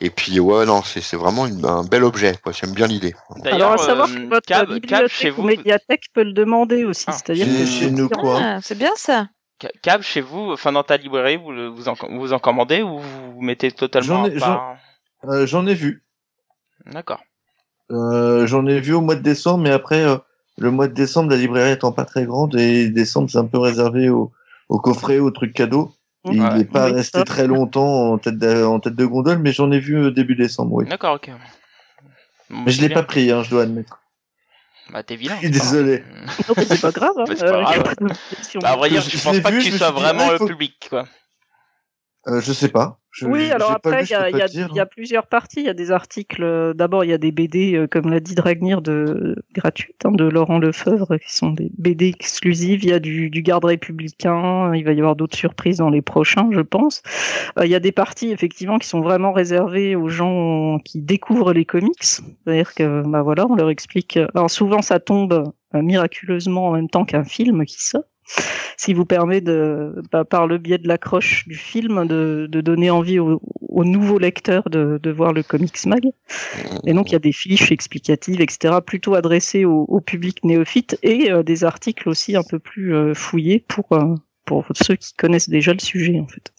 [0.00, 2.34] Et puis ouais, non, c'est, c'est vraiment une- un bel objet.
[2.42, 2.52] Quoi.
[2.52, 3.14] J'aime bien l'idée.
[3.44, 6.32] Alors, à savoir euh, que votre Cab, Cab, bibliothèque chez ou vous, médiathèque peut le
[6.32, 7.04] demander aussi.
[7.08, 8.40] Ah, C'est-à-dire chez- que chez nous, quoi.
[8.42, 9.28] Ah, c'est bien ça.
[9.82, 12.98] Cab, chez vous, enfin dans ta librairie, vous le- vous en, vous en commandez ou
[12.98, 16.02] vous mettez totalement J'en à ai- Euh, J'en ai vu.
[16.86, 17.22] D'accord.
[17.90, 20.16] Euh, J'en ai vu au mois de décembre, mais après, euh,
[20.58, 23.58] le mois de décembre, la librairie étant pas très grande, et décembre, c'est un peu
[23.58, 24.32] réservé au,
[24.68, 25.92] au coffret, aux trucs cadeaux.
[26.24, 26.58] Il Ouais.
[26.58, 29.70] n'est pas Oui, resté très longtemps en tête de, en tête de gondole, mais j'en
[29.72, 30.86] ai vu début décembre, oui.
[30.88, 31.30] D'accord, ok.
[32.50, 32.96] Bon, Mais je l'ai bien.
[32.96, 34.01] pas pris, hein, je dois admettre.
[34.90, 35.36] Bah, t'es vilain.
[35.36, 36.04] Je suis désolé.
[36.66, 37.12] c'est pas grave.
[37.16, 37.82] Non, mais c'est pas grave.
[37.82, 37.82] Hein.
[37.82, 37.94] Mais c'est pas Euh, grave.
[38.00, 38.60] d'objection.
[38.60, 40.86] Bah, à vrai dire, Je- pense pas vu, que tu sois vraiment le faut- public,
[40.90, 41.06] quoi.
[42.28, 42.98] Euh, je sais pas.
[43.10, 44.40] Je- Oui, alors après, il y, y
[44.76, 45.60] y a plusieurs parties.
[45.60, 46.42] Il y a des articles.
[46.42, 50.12] euh, D'abord, il y a des BD, euh, comme l'a dit Dragnir, de gratuites hein,
[50.12, 52.84] de Laurent Lefebvre, qui sont des BD exclusives.
[52.84, 54.72] Il y a du, du garde républicain.
[54.74, 57.02] Il va y avoir d'autres surprises dans les prochains, je pense.
[57.58, 61.52] Euh, il y a des parties effectivement qui sont vraiment réservées aux gens qui découvrent
[61.52, 62.02] les comics.
[62.02, 64.18] C'est-à-dire que, bah voilà, on leur explique.
[64.34, 68.04] Alors souvent, ça tombe miraculeusement en même temps qu'un film qui sort
[68.76, 72.60] ce qui vous permet de, bah, par le biais de l'accroche du film, de, de
[72.60, 76.04] donner envie aux, aux nouveaux lecteurs de, de voir le Comics Mag.
[76.86, 80.98] Et donc il y a des fiches explicatives, etc., plutôt adressées au, au public néophyte
[81.02, 84.14] et euh, des articles aussi un peu plus euh, fouillés pour euh,
[84.44, 86.52] pour ceux qui connaissent déjà le sujet en fait.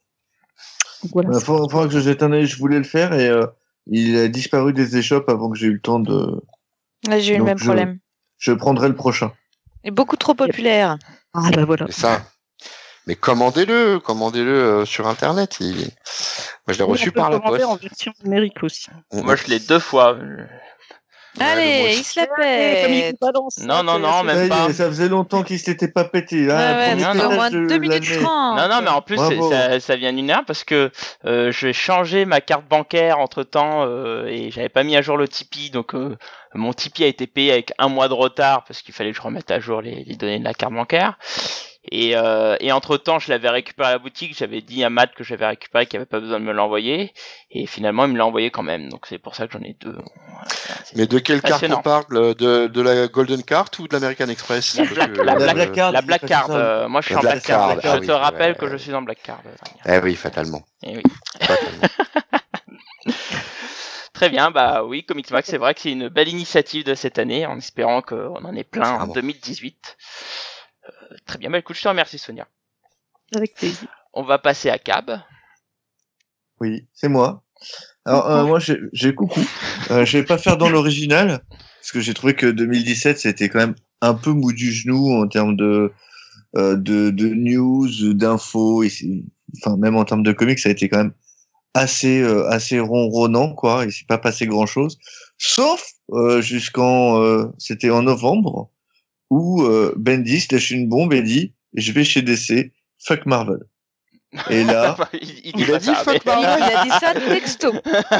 [1.11, 1.29] Voilà.
[1.33, 3.45] Il faut, faudra que je jette un œil, je voulais le faire et euh,
[3.87, 6.41] il a disparu des échoppes avant que j'ai eu le temps de.
[7.19, 7.99] J'ai eu le même je- problème.
[8.37, 9.33] Je prendrai le prochain.
[9.83, 10.97] Et beaucoup trop populaire.
[11.33, 11.85] Ah bah voilà.
[11.89, 12.21] C'est ça.
[13.05, 15.57] Mais commandez-le, commandez-le euh, sur internet.
[15.59, 15.89] il- Moi,
[16.69, 17.71] je l'ai Oui, reçu on peut par la le commander poste.
[17.73, 18.87] en version numérique aussi.
[19.11, 20.17] Moi, je l'ai deux fois.
[21.39, 23.15] Allez, il se la Comme il pète.
[23.65, 24.71] Non, non, non, même pas.
[24.71, 26.47] ça faisait longtemps qu'il s'était pas pété.
[26.47, 26.93] Ouais, ouais,
[27.25, 28.23] au moins de deux minutes l'année.
[28.23, 28.57] trente.
[28.57, 30.91] Non, non, mais en plus, ça, ça vient d'une heure parce que
[31.25, 33.87] euh, j'ai changé ma carte bancaire entre temps
[34.27, 35.69] et j'avais pas mis à jour le Tipeee.
[35.71, 36.17] Donc, euh,
[36.53, 39.21] mon Tipeee a été payé avec un mois de retard parce qu'il fallait que je
[39.21, 41.17] remette à jour les, les données de la carte bancaire.
[41.91, 44.37] Et, euh, et entre temps, je l'avais récupéré à la boutique.
[44.37, 47.13] J'avais dit à Matt que j'avais récupéré, qu'il avait pas besoin de me l'envoyer.
[47.51, 48.87] Et finalement, il me l'a envoyé quand même.
[48.89, 49.97] Donc, c'est pour ça que j'en ai deux.
[50.95, 54.75] Mais de quelle carte on parle de, de la Golden Card ou de l'American Express
[54.77, 56.51] La Black, que, la euh, Black- Card, la Black Card.
[56.51, 57.67] euh, moi, je suis La en Black Black Card.
[57.67, 58.71] Card, je ah te oui, rappelle ouais, que ouais.
[58.71, 59.41] je suis en Black Card.
[59.85, 60.63] Eh oui, fatalement.
[60.83, 61.03] Eh oui.
[61.41, 61.87] fatalement.
[64.13, 67.19] Très bien, bah oui, Comics Max, c'est vrai que c'est une belle initiative de cette
[67.19, 69.13] année, en espérant qu'on en ait plein en Vraiment.
[69.15, 69.97] 2018.
[70.85, 72.47] Euh, très bien, bah écoute, je te remercie Sonia.
[73.35, 73.87] Avec plaisir.
[74.13, 75.19] On va passer à Cab.
[76.59, 77.43] Oui, c'est moi.
[78.05, 79.41] Alors, euh, moi, j'ai j'ai coucou.
[79.91, 83.59] Euh, je vais pas faire dans l'original, parce que j'ai trouvé que 2017, c'était quand
[83.59, 85.91] même un peu mou du genou en termes de,
[86.55, 88.83] euh, de, de news, d'infos,
[89.57, 91.13] enfin, même en termes de comics, ça a été quand même
[91.73, 94.97] assez, euh, assez ronronnant, quoi, et c'est pas passé grand chose.
[95.37, 98.69] Sauf, euh, jusqu'en, euh, c'était en novembre,
[99.33, 103.59] où, euh, Bendis lâche une bombe et dit, je vais chez DC, fuck Marvel.
[104.49, 106.63] Et là, il, il Il pas a dit ça, fuck mais- Il, Marvel.
[106.67, 107.71] il a dit ça texto.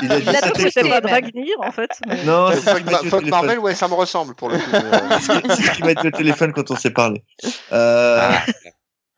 [0.04, 0.69] il a dit Il ça texto.
[0.82, 1.02] C'est pas.
[1.02, 1.89] Dragnir en fait.
[2.08, 3.26] mais- Non, c'est Fuck, m'a fuck.
[3.26, 4.63] Marvel, ouais, ça me ressemble pour le coup.
[4.73, 7.23] euh, C'est ce qui m'a dit au téléphone quand on s'est parlé.
[7.71, 8.45] Euh, Ah.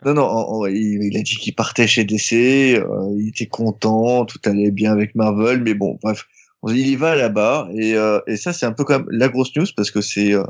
[0.06, 2.86] non, non, en- en- il, il a dit qu'il partait chez DC, euh,
[3.18, 6.26] il était content, tout allait bien avec Marvel, mais bon, bref,
[6.68, 9.54] il y va là-bas, et, euh, et ça, c'est un peu quand même la grosse
[9.58, 10.44] news, parce que c'est euh,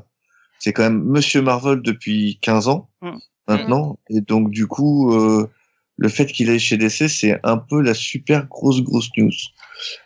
[0.59, 3.17] c'est quand même Monsieur Marvel depuis 15 ans, Mm.
[3.47, 5.47] maintenant, et donc du coup, euh,
[5.97, 9.29] le fait qu'il aille chez DC, c'est un peu la super grosse, grosse news.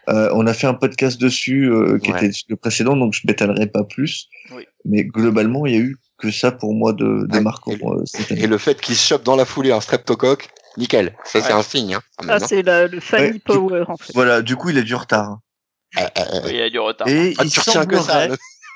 [0.10, 2.26] Euh, on a fait un podcast dessus euh, qui Ouais.
[2.28, 4.28] était le précédent, donc je m'étalerai pas plus.
[4.56, 4.66] Oui.
[4.86, 7.42] Mais globalement, il y a eu que ça pour moi de, de Ouais.
[7.42, 8.44] marquant Et le- euh, cette année.
[8.44, 11.16] Et le fait qu'il se chope dans la foulée un streptocoque, nickel.
[11.24, 11.96] Ça, c'est un signe.
[11.96, 12.40] Hein, Ah, hein.
[12.40, 14.12] c'est la- le Fanny Ouais, du- Power en fait.
[14.14, 15.30] Voilà, du coup, il a du retard.
[15.30, 15.42] hein.
[15.98, 16.46] Eh, eh, eh.
[16.46, 17.08] Oui, il a du retard.
[17.08, 18.04] Et Ah, il tu retiens que ça.
[18.04, 18.28] semblerait...
[18.30, 18.36] Le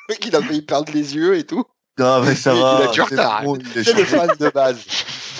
[0.09, 1.63] mec, il a failli perdre les yeux et tout.
[1.99, 2.79] Non, mais ça Il- va.
[2.79, 3.43] il a du c'est retard.
[3.43, 4.17] bon, il est C'est le changé.
[4.27, 4.79] fan de base.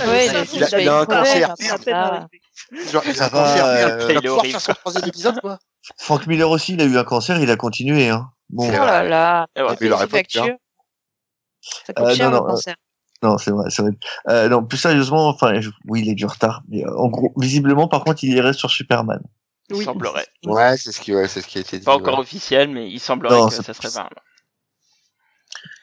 [0.07, 1.53] Ouais, Ça, il a- il a un cancer.
[1.59, 5.39] Genre, il a va, cancer, euh, il il va est pouvoir faire son troisième épisode,
[5.39, 5.59] quoi.
[5.99, 8.09] Frank Miller aussi, il a eu un cancer, il a continué.
[8.09, 8.27] Hein.
[8.49, 9.45] Bon, Oh là là.
[9.55, 10.17] Fait Il aurait pas.
[11.61, 12.75] Ça coûte Euh, cher le non, cancer.
[13.21, 13.91] non, c'est vrai, c'est vrai.
[14.29, 16.63] Euh, non, plus sérieusement, enfin, je- oui, il a du retard.
[16.69, 19.21] Mais euh, en gros, visiblement, par contre, il irait sur Superman.
[19.69, 20.27] Il semblerait.
[20.45, 21.85] Ouais, c'est ce qui, ouais, c'est ce qui a été dit.
[21.85, 22.21] Pas encore ouais.
[22.21, 24.09] officiel, mais il semblerait Non, que ça serait pas mal.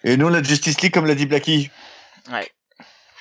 [0.05, 1.71] Et nous, la Justice League, comme l'a dit Blackie.
[2.33, 2.49] Ouais.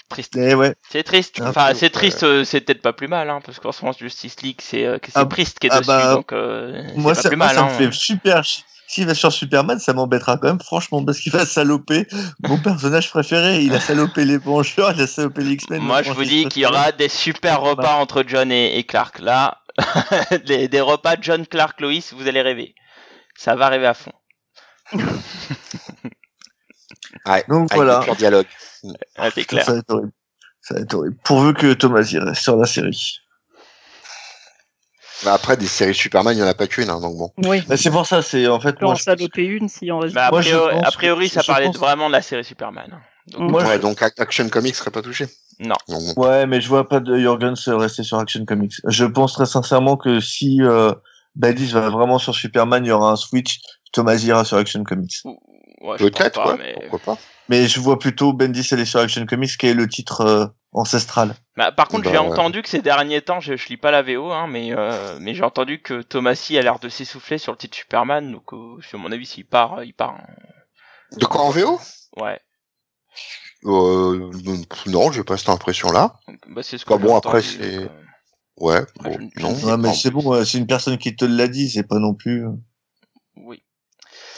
[0.10, 0.36] Triste.
[0.38, 0.74] Eh ouais.
[0.90, 1.40] C'est triste.
[1.42, 4.42] Enfin, c'est triste, euh, c'est peut-être pas plus mal, hein, parce qu'en ce moment, Justice
[4.42, 7.30] League, c'est euh, Ah, Priest qui est ah dessus, bah, donc euh, Moi, ça, pas
[7.30, 7.56] plus moi, mal.
[7.56, 7.70] ça hein.
[7.72, 8.44] me fait super.
[8.44, 12.08] chi- S'il va sur Superman, ça m'embêtera quand même, franchement, parce qu'il va saloper
[12.40, 13.60] mon personnage préféré.
[13.60, 15.80] Il a salopé les Vengeurs, il a salopé les X-Men.
[15.80, 19.20] Moi, je vous dis qu'il y aura des super repas entre John et, et Clark.
[19.20, 19.60] Là,
[20.48, 22.74] des, des repas John, Clark, Lois, vous allez rêver.
[23.38, 24.12] Ça va rêver à fond.
[27.26, 28.00] Ouais, Donc avec voilà.
[28.84, 29.66] Ouais, c'est clair.
[29.66, 30.12] ça va être horrible.
[30.62, 31.18] Ça va être horrible.
[31.24, 33.20] Pourvu que Thomas y reste sur la série.
[35.26, 37.32] Mais après, des séries Superman, il y en a pas qu'une, hein, donc bon.
[37.40, 37.62] Oui.
[37.68, 38.94] Bah, c'est pour ça, c'est en fait On peut moi.
[38.94, 40.16] en je- une si on reste.
[40.16, 42.22] Bah, a, Moi, je priori, pense a priori, que- ça parlait pense- vraiment de la
[42.22, 43.02] série Superman.
[43.28, 45.28] Donc, Moi, ouais, je- donc Ac- Action Comics serait pas touché.
[45.60, 45.76] Non.
[46.16, 48.76] Ouais, mais je vois pas de Jurgens rester sur Action Comics.
[48.88, 50.94] Je pense très sincèrement que si euh,
[51.36, 53.60] Bendis va vraiment sur Superman, il y aura un switch.
[53.92, 55.22] Thomas ira sur Action Comics.
[55.82, 57.22] Ouais, Peut-être, ouais, mais- pourquoi pas.
[57.50, 61.34] Mais je vois plutôt Bendis aller sur Action Comics, qui est le titre euh, ancestral.
[61.58, 62.28] Bah, par contre, Bah, j'ai ouais.
[62.28, 65.34] entendu que ces derniers temps, je, je lis pas la VO, hein, mais, euh, mais
[65.34, 69.00] j'ai entendu que Thomasy a l'air de s'essouffler sur le titre Superman, donc euh, sur
[69.00, 70.12] mon avis, s'il part, il part.
[70.12, 71.80] en- De quoi en VO
[72.18, 72.40] Ouais.
[73.66, 74.32] euh,
[74.88, 76.20] Non, j'ai pas cette impression-là.
[76.50, 77.90] Bah, c'est ce que Bah, bon, après, c'est-
[78.58, 79.54] Ouais, bon, je- je non.
[79.54, 82.46] Ouais, mais c'est bon, c'est une personne qui te l'a dit, c'est pas non plus.
[83.38, 83.64] Oui.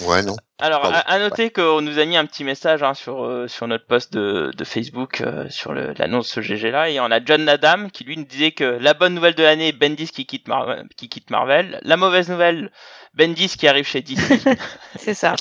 [0.02, 0.36] Ouais, non.
[0.60, 0.98] Alors, Pardon.
[0.98, 3.86] à, à noter qu'on nous a mis un petit message hein, sur euh, sur notre
[3.86, 7.92] post de, de Facebook euh, sur l'annonce ce GG là, et on a John Nadam
[7.92, 11.10] qui lui nous disait que la bonne nouvelle de l'année, Bendis qui quitte Marvel, qui
[11.10, 11.80] quitte Marvel.
[11.84, 12.72] La mauvaise nouvelle,
[13.14, 14.20] Bendis qui arrive chez DC.
[14.98, 15.36] C'est ça.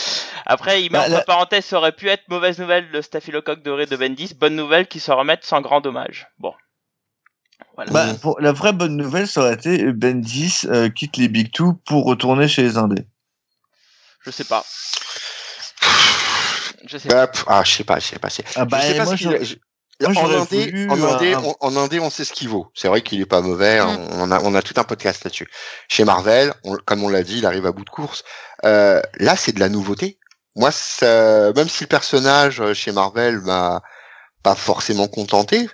[0.46, 3.62] Après, il met Bah, entre la- parenthèses, ça aurait pu être mauvaise nouvelle le staphylocoque
[3.62, 6.28] doré de Bendis, bonne nouvelle qui se remettent sans grand dommage.
[6.38, 6.52] Bon.
[7.74, 7.90] Voilà.
[7.90, 11.50] Bah, pour, la vraie bonne nouvelle, ça aurait été euh, Bendis euh, quitte les Big
[11.50, 13.04] Two pour retourner chez les Indés.
[14.26, 14.64] Je sais pas.
[16.86, 17.14] Je sais pas.
[17.14, 18.30] Bah, pff, ah, je sais pas, je sais pas.
[18.30, 19.56] c'est- Ah bah, je sais pas moi, ce qu'il j'aurais- je-
[20.08, 22.70] moi, en, indé, voulu en, indé, un- on, en indé, on sait ce qu'il vaut.
[22.74, 23.80] C'est vrai qu'il est pas mauvais.
[23.80, 24.08] Mm.
[24.12, 25.48] On, a, on a tout un podcast là-dessus.
[25.88, 28.22] Chez Marvel, on- comme on l'a dit, il arrive à bout de course.
[28.64, 30.18] Euh, là, c'est de la nouveauté.
[30.54, 33.80] Moi, ça, même si le personnage euh, chez Marvel m'a
[34.42, 35.68] pas forcément contenté,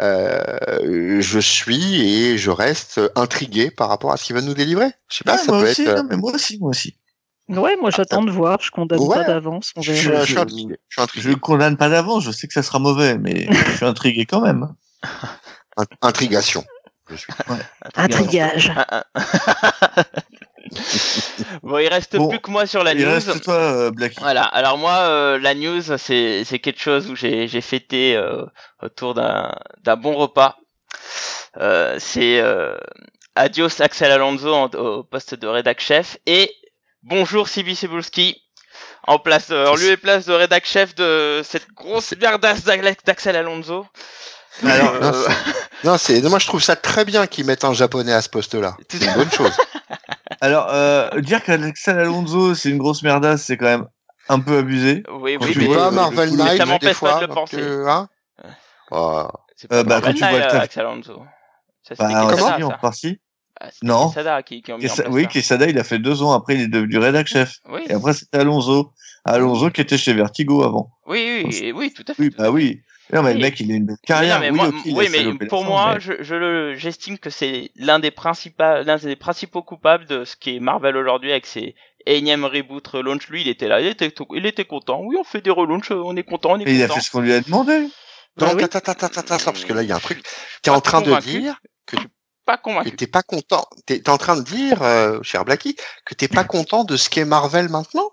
[0.00, 4.90] euh, je suis et je reste intrigué par rapport à ce qu'il va nous délivrer.
[5.08, 5.96] Je sais pas, Ouais, ça moi peut aussi, être.
[5.96, 6.96] non, mais moi aussi, moi aussi.
[7.48, 8.60] Ouais, moi j'attends de voir.
[8.60, 9.16] Je condamne Ouais.
[9.16, 9.72] pas d'avance.
[9.76, 10.76] Je, suis- je suis je- intrigué.
[10.88, 11.20] Je suis.
[11.20, 14.40] Je condamne pas d'avance, je sais que ça sera mauvais, mais je suis intrigué quand
[14.40, 14.68] même.
[15.76, 16.64] Int- Intrigation.
[17.94, 18.72] Intrigage.
[21.62, 23.10] bon, il reste Bon, plus que moi sur la Il news.
[23.12, 24.16] reste toi, euh, Blacky.
[24.20, 24.44] Voilà.
[24.44, 28.44] Alors moi, euh, la news, c'est c'est quelque chose où j'ai j'ai fêté euh,
[28.82, 29.52] autour d'un
[29.84, 30.56] d'un bon repas.
[31.58, 32.76] Euh, c'est euh,
[33.34, 36.50] adios Axel Alonso en- au poste de rédac chef et
[37.06, 38.42] bonjour Sibi Cebulski
[39.06, 43.36] en place euh, en lieu et place de rédac chef de cette grosse merdasse d'Axel
[43.36, 43.86] Alonso.
[44.64, 45.28] Alors, Euh,
[45.84, 48.76] non, c'est, moi je trouve ça très bien qu'ils mettent un japonais à ce poste-là.
[48.90, 49.56] C'est une bonne chose.
[50.40, 53.86] Alors, euh, dire qu'Alexandre Alonso, c'est une grosse merdasse, c'est quand même
[54.28, 55.04] un peu abusé.
[55.08, 57.86] oui, Quand oui, tu mais vois Marvel Knight, des m'empêche pas fois, de le que,
[57.86, 58.08] hein
[58.90, 61.22] Oh, c'est pas Euh, bah, quand tu vois Axel Alonso.
[61.82, 62.08] Ça, Bah,
[62.56, 63.20] si, en partie.
[63.60, 64.08] Ah, Non.
[64.08, 65.26] Quesada qui, qui ont mis en Kesa- place oui.
[65.28, 66.32] Quesada, il a fait deux ans.
[66.32, 67.56] Après, il est devenu rédac chef.
[67.68, 68.92] Oui, Et après, c'était Alonso.
[69.24, 70.90] Alonso qui était chez Vertigo avant.
[71.06, 72.22] oui, oui, oui, oui, tout à fait.
[72.22, 72.80] Oui, bah oui.
[73.12, 73.34] Non, mais Oui.
[73.36, 74.34] le mec, il a une belle Mais carrière.
[74.34, 77.70] non, mais oui, moi- oui, mais pour moi, mais- je, je le, j'estime que c'est
[77.76, 81.76] l'un des principaux, l'un des principaux coupables de ce qui est Marvel aujourd'hui avec ses
[82.04, 83.28] énièmes reboot relaunch.
[83.28, 85.00] Lui, il était là, il était, il était content.
[85.04, 86.94] Oui, on fait des relaunchs, on est content, on est Et il a content.
[86.98, 87.86] fait ce qu'on lui a demandé.
[88.36, 88.64] Bah oui.
[88.64, 90.22] attends, attends, attends, attends, attends, parce que là, il y a un truc.
[90.62, 91.60] T'es en train de dire
[92.46, 92.96] Pas que convaincu.
[92.96, 93.66] t'es pas content.
[93.86, 97.10] T'es, t'es en train de dire, euh, cher Blacky, que t'es pas content de ce
[97.10, 98.10] qu'est Marvel maintenant?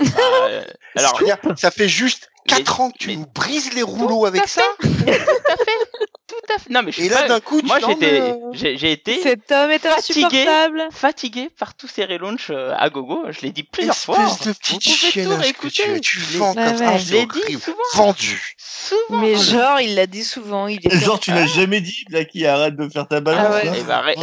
[0.00, 0.64] Euh,
[0.96, 1.20] alors,
[1.56, 4.46] ça fait juste Mais- 4 ans que tu mais- nous brises les Tout rouleaux avec
[4.48, 4.62] ça.
[4.80, 5.78] tout à fait,
[6.26, 6.70] tout à fait.
[6.70, 9.70] Non, mais je Et là, d'un coup, tu moi, j'étais, j'ai, j'ai été Cet homme
[9.70, 10.24] est Fatigué.
[10.24, 10.88] insupportable.
[10.90, 13.24] fatigué par tous ces relaunchs euh, à gogo.
[13.30, 14.24] Je l'ai dit plusieurs Espèce fois.
[14.24, 16.00] de Vous petite chiennasse que tu.
[16.00, 16.98] Tu vends Ouais, comme ça.
[16.98, 17.76] Je l'ai dit souvent.
[17.94, 18.54] Vendu.
[18.58, 19.20] Souvent.
[19.22, 20.66] Mais genre, il l'a dit souvent.
[20.66, 23.46] Il est Genre, tu l'as jamais dit, Blacky, arrête de faire ta balance.
[23.48, 23.64] Ah ouais.
[23.64, 23.72] là.
[23.78, 24.22] Eh ben, ré- Oh.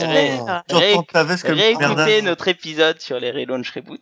[0.77, 2.21] ré- ré- ta veste comme une réécoutez merdasse.
[2.23, 4.01] notre épisode sur les relaunch reboot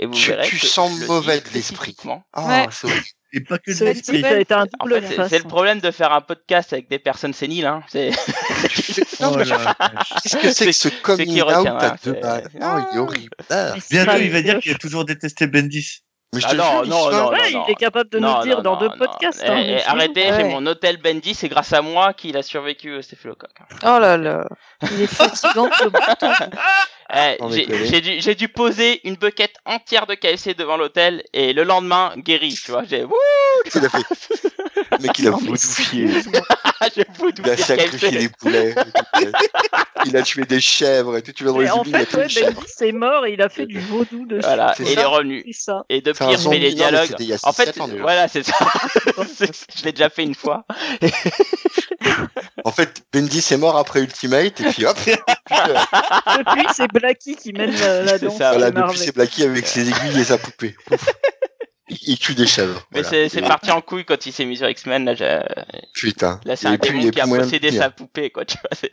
[0.00, 1.94] et vous Tu- verrez tu que sens le mauvais de l'esprit.
[2.32, 2.66] Ah, Ouais.
[2.72, 3.04] c'est horrible.
[3.32, 4.22] Et pas que C'est l'esprit.
[4.22, 7.66] c'est- le problème de faire un podcast avec des personnes séniles.
[7.66, 7.82] Hein.
[7.88, 8.10] C'est
[9.20, 9.76] Oh mais là là.
[10.22, 12.48] Qu'est-ce que c'est que ce coming qui out à deux balles?
[12.58, 13.36] Non, il est horrible.
[13.50, 13.72] Ah.
[13.74, 16.00] Mais c'est Bientôt, il va dire qu'il a toujours détesté Bendis.
[16.32, 18.42] Mais je Ah te non, jure, il non, non, Ouais, il est capable de nous
[18.42, 19.42] dire non, dans non, deux podcasts.
[19.44, 20.36] Eh, hein, eh, arrêtez, Ouais.
[20.36, 23.50] j'ai mon hôtel Bendy, c'est grâce à moi qu'il a survécu au staphylocoque.
[23.82, 24.46] Oh là là.
[24.92, 25.68] Il est fatigant
[27.38, 31.64] Sans j'ai dû, j'ai dû poser une bucket entière de KFC devant l'hôtel et le
[31.64, 32.84] lendemain, guéri, tu vois.
[32.88, 33.12] J'ai, wouh,
[33.74, 33.98] Il a fait.
[34.92, 36.06] Le mec, il a vaudoufié.
[37.44, 38.74] Il a sacrifié les poulets.
[40.06, 41.30] Il a tué des chèvres et tout.
[41.32, 42.52] Tu vas dans les en oublies, il a fait, tué ouais.
[42.52, 44.40] Bendis est mort et il a fait du vaudou dessus.
[44.42, 45.02] Voilà, C'est et il ça.
[45.02, 45.44] est revenu.
[45.90, 47.08] Et depuis, il refait les dialogues.
[47.08, 48.00] c'était il y a En fait, 6-7 ans déjà.
[48.02, 48.54] voilà, c'est ça.
[49.18, 50.64] Je l'ai déjà fait une fois.
[52.64, 54.96] En fait, Bendy est mort après Ultimate et puis hop.
[55.06, 55.74] euh,
[56.38, 59.42] Depuis, c'est Blacky qui mène la, la C'est danse ça, de voilà, depuis c'est Blacky
[59.44, 60.74] avec ses aiguilles et sa poupée.
[62.06, 62.86] il tue des chèvres.
[62.92, 63.28] Mais voilà.
[63.28, 65.06] c'est parti en couille quand il s'est mis sur X-Men.
[65.06, 65.40] Là, j'ai-
[65.92, 66.38] Putain.
[66.44, 68.44] là c'est Et un démon qui a de possédé sa poupée, quoi.
[68.44, 68.90] Tu vois, c'est-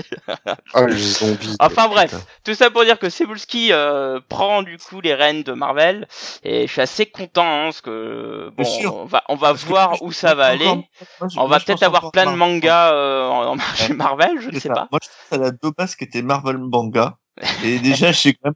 [0.74, 1.56] Oh, les zombies.
[1.60, 2.24] Enfin bref, putain.
[2.44, 6.08] tout ça pour dire que Cebulski euh, prend du coup les rênes de Marvel
[6.42, 9.68] et je suis assez content hein, parce que bon, on va on va Parce que
[9.68, 10.66] voir où je- ça va aller.
[10.66, 10.84] moi,
[11.32, 13.94] je- On va je peut-être avoir plein de mangas euh, en, en marché.
[13.94, 14.74] Marvel, je ne sais ça.
[14.74, 14.88] pas.
[14.92, 17.18] Moi, je pense à la deux bases qui était Marvel Manga.
[17.64, 18.54] Et déjà, je suis quand même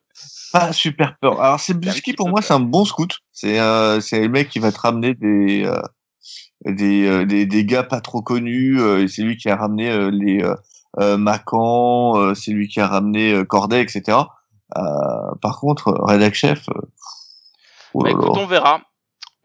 [0.54, 1.42] pas super peur.
[1.42, 3.20] Alors, c'est petit pour moi, c'est un bon scout.
[3.32, 5.82] C'est euh, c'est le mec qui va te ramener des euh,
[6.66, 8.80] des, euh, des des gars pas trop connus.
[8.80, 10.44] euh, et c'est lui qui a ramené euh, les
[11.00, 12.18] euh, Macan.
[12.18, 14.18] euh, c'est lui qui a ramené euh, Corday, etc.
[14.78, 14.82] Euh,
[15.42, 16.68] par contre, Redac Chef.
[16.70, 16.82] euh,
[17.94, 18.82] oh Bah, écoute, on verra,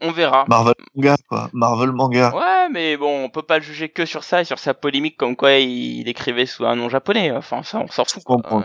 [0.00, 0.44] on verra.
[0.48, 1.48] Marvel Manga, quoi.
[1.52, 2.34] Marvel Manga.
[2.34, 5.16] Ouais, mais bon, on peut pas le juger que sur ça et sur sa polémique
[5.16, 7.30] comme quoi il, écrivait sous un nom japonais.
[7.32, 8.22] Enfin, ça, on s'en fout.
[8.28, 8.60] Euh,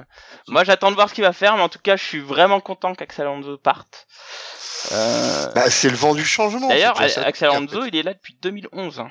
[0.49, 2.59] moi, j'attends de voir ce qu'il va faire, mais en tout cas, je suis vraiment
[2.59, 4.07] content qu'Axel Alonso parte.
[4.91, 6.67] Euh, Bah, c'est le vent du changement.
[6.67, 6.99] D'ailleurs.
[6.99, 8.99] Axel Alonso, il est là depuis 2011.
[8.99, 9.09] hein.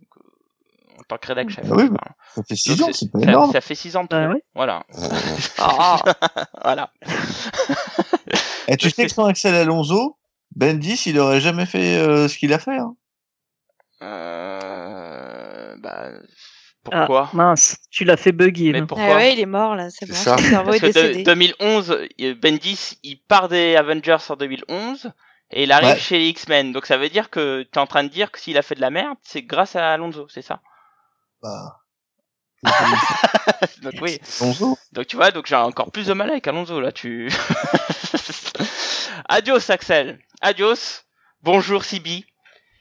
[0.00, 1.64] Donc, euh, en tant que rédac chef.
[1.70, 2.12] Ah oui, enfin.
[2.34, 3.52] Ça fait Donc, 6 ans, c'est- pas ça, énorme.
[3.52, 4.34] ça fait 6 ans Bah trop.
[4.34, 4.42] ouais.
[4.54, 4.84] Voilà.
[5.58, 5.98] Ah,
[6.62, 6.90] voilà.
[8.68, 10.17] Et tu sais que sans Axel Alonso,
[10.56, 12.76] Bendis, il aurait jamais fait euh, ce qu'il a fait.
[12.78, 12.94] Hein.
[14.02, 15.76] Euh...
[15.78, 16.10] Bah...
[16.84, 17.28] Pourquoi?
[17.34, 18.72] Mince, tu l'as fait bugger.
[18.72, 18.86] Mais là.
[18.86, 19.06] pourquoi?
[19.10, 20.18] Ah ouais, il est mort là, c'est C'est bon.
[20.18, 20.36] ça.
[20.64, 21.22] Parce que de- décédé.
[21.22, 25.12] 2011, euh, Bendis, il part des Avengers en 2011
[25.50, 25.98] et il arrive Ouais.
[25.98, 26.72] chez les X-Men.
[26.72, 28.80] Donc ça veut dire que t'es en train de dire que s'il a fait de
[28.80, 30.60] la merde, c'est grâce à Alonso, c'est ça?
[31.42, 31.80] Bah,
[33.82, 34.18] Donc oui.
[34.40, 34.78] Alonso.
[34.92, 36.90] Donc tu vois, donc j'ai encore plus de mal avec Alonso là.
[36.92, 37.30] Tu.
[39.28, 40.18] Adios Axel.
[40.40, 41.02] Adios.
[41.42, 42.24] Bonjour Sibi.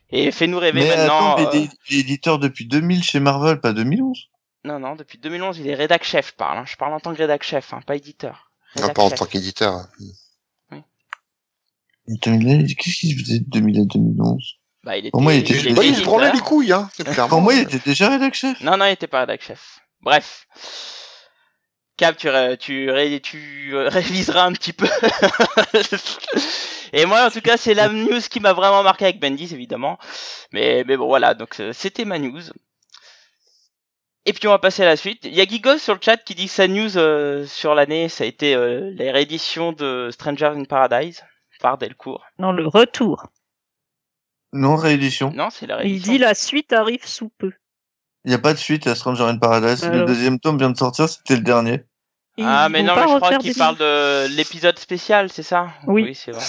[0.10, 1.36] Et fais-nous rêver Mais maintenant.
[1.36, 4.30] attends, mais euh, il est- éditeur depuis 2000 chez Marvel, pas 2011.
[4.64, 6.58] Non non, depuis 2011, il est rédac chef, je parle.
[6.60, 6.66] hein.
[6.66, 8.52] Je parle en tant que rédac chef, hein, pas éditeur.
[8.76, 9.20] Non, Rédac pas en chef.
[9.20, 9.88] tant qu'éditeur.
[12.08, 15.12] 2000, Qu'est-ce qu'il faisait de 2000 à 2011 Bah il était.
[15.12, 16.90] Pour moi, il était- il Bah, il se branlait les couilles, hein.
[17.28, 18.62] Pour moi, il était déjà rédac chef.
[18.62, 19.80] Non, non, il était pas rédac chef.
[20.02, 20.48] Bref.
[21.98, 24.88] Cap, tu, ré- tu, ré- tu euh, réviseras un petit peu.
[26.94, 29.98] Et moi, en tout cas, c'est la news qui m'a vraiment marqué avec Bendis, évidemment.
[30.52, 32.42] Mais, mais bon, voilà, donc euh, c'était ma news.
[34.26, 35.24] Et puis on va passer à la suite.
[35.24, 38.10] Il y a Gigos sur le chat qui dit que sa news euh, sur l'année,
[38.10, 41.24] ça a été euh, les rééditions de Stranger in Paradise
[41.62, 42.26] par Delcourt.
[42.38, 43.26] Non, le retour.
[44.54, 45.32] Non, réédition.
[45.34, 46.12] Non, c'est la Il réédition.
[46.12, 47.52] dit la suite arrive sous peu.
[48.28, 49.86] Il n'y a pas de suite à Stranger in Paradise.
[49.86, 50.06] Le Alors.
[50.06, 51.86] deuxième tome vient de sortir, c'était le dernier.
[52.38, 55.70] Ah, mais non, mais je crois qu'il des- parle de l'épisode spécial, c'est ça?
[55.86, 56.14] Oui.
[56.14, 56.44] c'est vrai.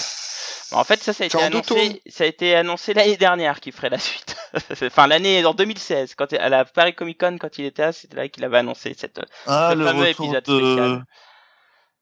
[0.73, 3.89] En fait, ça, ça a été annoncé, ça a été annoncé l'année dernière qu'il ferait
[3.89, 4.35] la suite.
[4.83, 8.17] enfin, l'année en 2016, quand à la Paris Comic Con, quand il était là, c'était
[8.17, 10.57] là qu'il avait annoncé cette, Ah, le le, fameux retour épisode de...
[10.59, 11.05] spécial.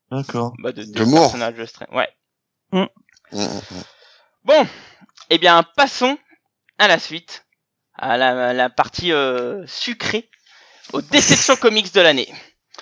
[0.09, 0.53] D'accord.
[0.57, 1.31] bah, de, des De Moore.
[1.31, 2.09] personnages de Ouais.
[2.71, 2.85] Mm,
[3.31, 3.83] mm, mm.
[4.43, 4.67] Bon,
[5.29, 6.17] eh bien, passons
[6.79, 7.45] à la suite,
[7.97, 10.29] à la, la partie euh, sucrée,
[10.93, 12.33] aux déceptions comics de l'année.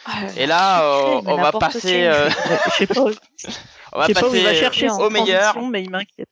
[0.06, 2.30] Ah, Et là, euh, on va passer, euh,
[2.66, 5.60] Je sais pas, on va je sais pas où il va passer chercher au meilleur.
[5.62, 6.30] mais il m'inquiète.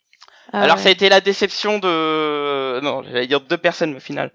[0.52, 0.84] Ah Alors ouais.
[0.84, 4.32] ça a été la déception de non, j'allais dire deux personnes mais au final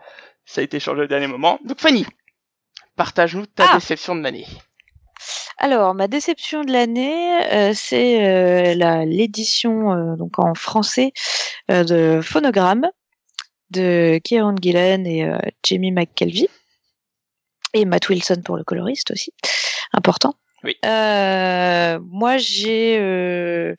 [0.47, 1.61] ça a été changé au dernier moment.
[1.65, 2.07] Donc Fanny,
[2.97, 3.75] partage-nous ta Ah.
[3.77, 4.47] déception de l'année.
[5.59, 11.13] Alors, ma déception de l'année, euh, c'est euh, la l'édition euh, donc en français
[11.71, 12.89] euh, de Phonogramme
[13.71, 16.49] de Kieran Gillen et euh, Jamie McKelvey
[17.75, 19.33] et Matt Wilson pour le coloriste aussi,
[19.93, 20.35] important.
[20.65, 20.77] Oui.
[20.85, 23.75] Euh, moi, j'ai, euh,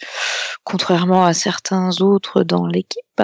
[0.64, 3.22] contrairement à certains autres dans l'équipe,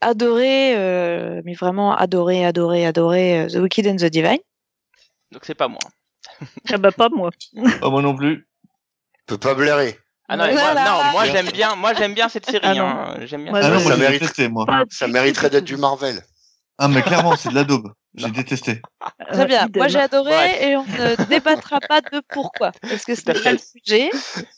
[0.00, 4.38] adoré, euh, mais vraiment adoré, adoré, adoré The Wicked and the Divine.
[5.32, 5.80] Donc c'est pas moi.
[6.70, 7.30] Ah bah pas moi.
[7.82, 8.46] Oh, moi non plus.
[9.26, 9.98] Peut pas blairer.
[10.28, 10.84] Ah non, moi, Voilà.
[10.84, 12.60] non, moi j'aime bien, moi j'aime bien cette série.
[12.64, 12.72] Ah
[13.12, 13.16] hein.
[13.26, 13.52] J'aime bien.
[13.54, 14.20] Ah non, moi ça mérite.
[14.20, 14.66] détesté, moi.
[14.90, 15.76] Ça mériterait d'être du.
[15.76, 16.20] Marvel.
[16.78, 17.92] Ah, mais clairement, c'est de la daube.
[18.16, 18.80] J'ai détesté.
[19.32, 19.62] Très bien.
[19.62, 19.80] Euh, idem.
[19.80, 20.56] Moi, j'ai adoré Bref.
[20.62, 22.72] et on ne débattra pas de pourquoi.
[22.82, 24.10] Parce que n'est pas le sujet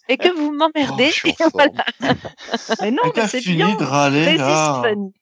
[0.09, 1.11] et que vous Oh, m'emmerdez.
[1.25, 1.85] Et voilà.
[2.81, 3.75] Mais non, Mais c'est fini bien.
[3.77, 4.83] de râler, là.
[4.83, 5.12] Fanny.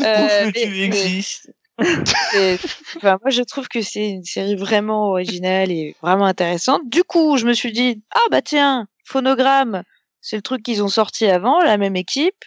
[0.00, 1.50] Euh, Ouf, mais- tu existes.
[1.78, 6.82] enfin, moi, je trouve que c'est une série vraiment originale et vraiment intéressante.
[6.86, 9.82] Du coup, je me suis dit, ah bah tiens, Phonogramme,
[10.20, 12.44] c'est le truc qu'ils ont sorti avant, la même équipe.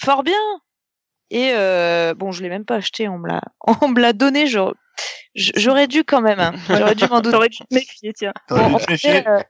[0.00, 0.34] Fort bien.
[1.30, 3.40] Et euh, bon, je l'ai même pas acheté, on me l'a,
[3.82, 4.46] on me l'a donné.
[4.46, 4.74] j'aurais-
[5.34, 6.38] J'aurais dû quand même.
[6.38, 6.52] hein.
[6.68, 7.32] J'aurais dû m'en douter.
[7.32, 8.32] T'aurais dû te méfier, tiens.
[8.48, 8.96] Bon, en méfier.
[9.22, 9.40] fait, euh,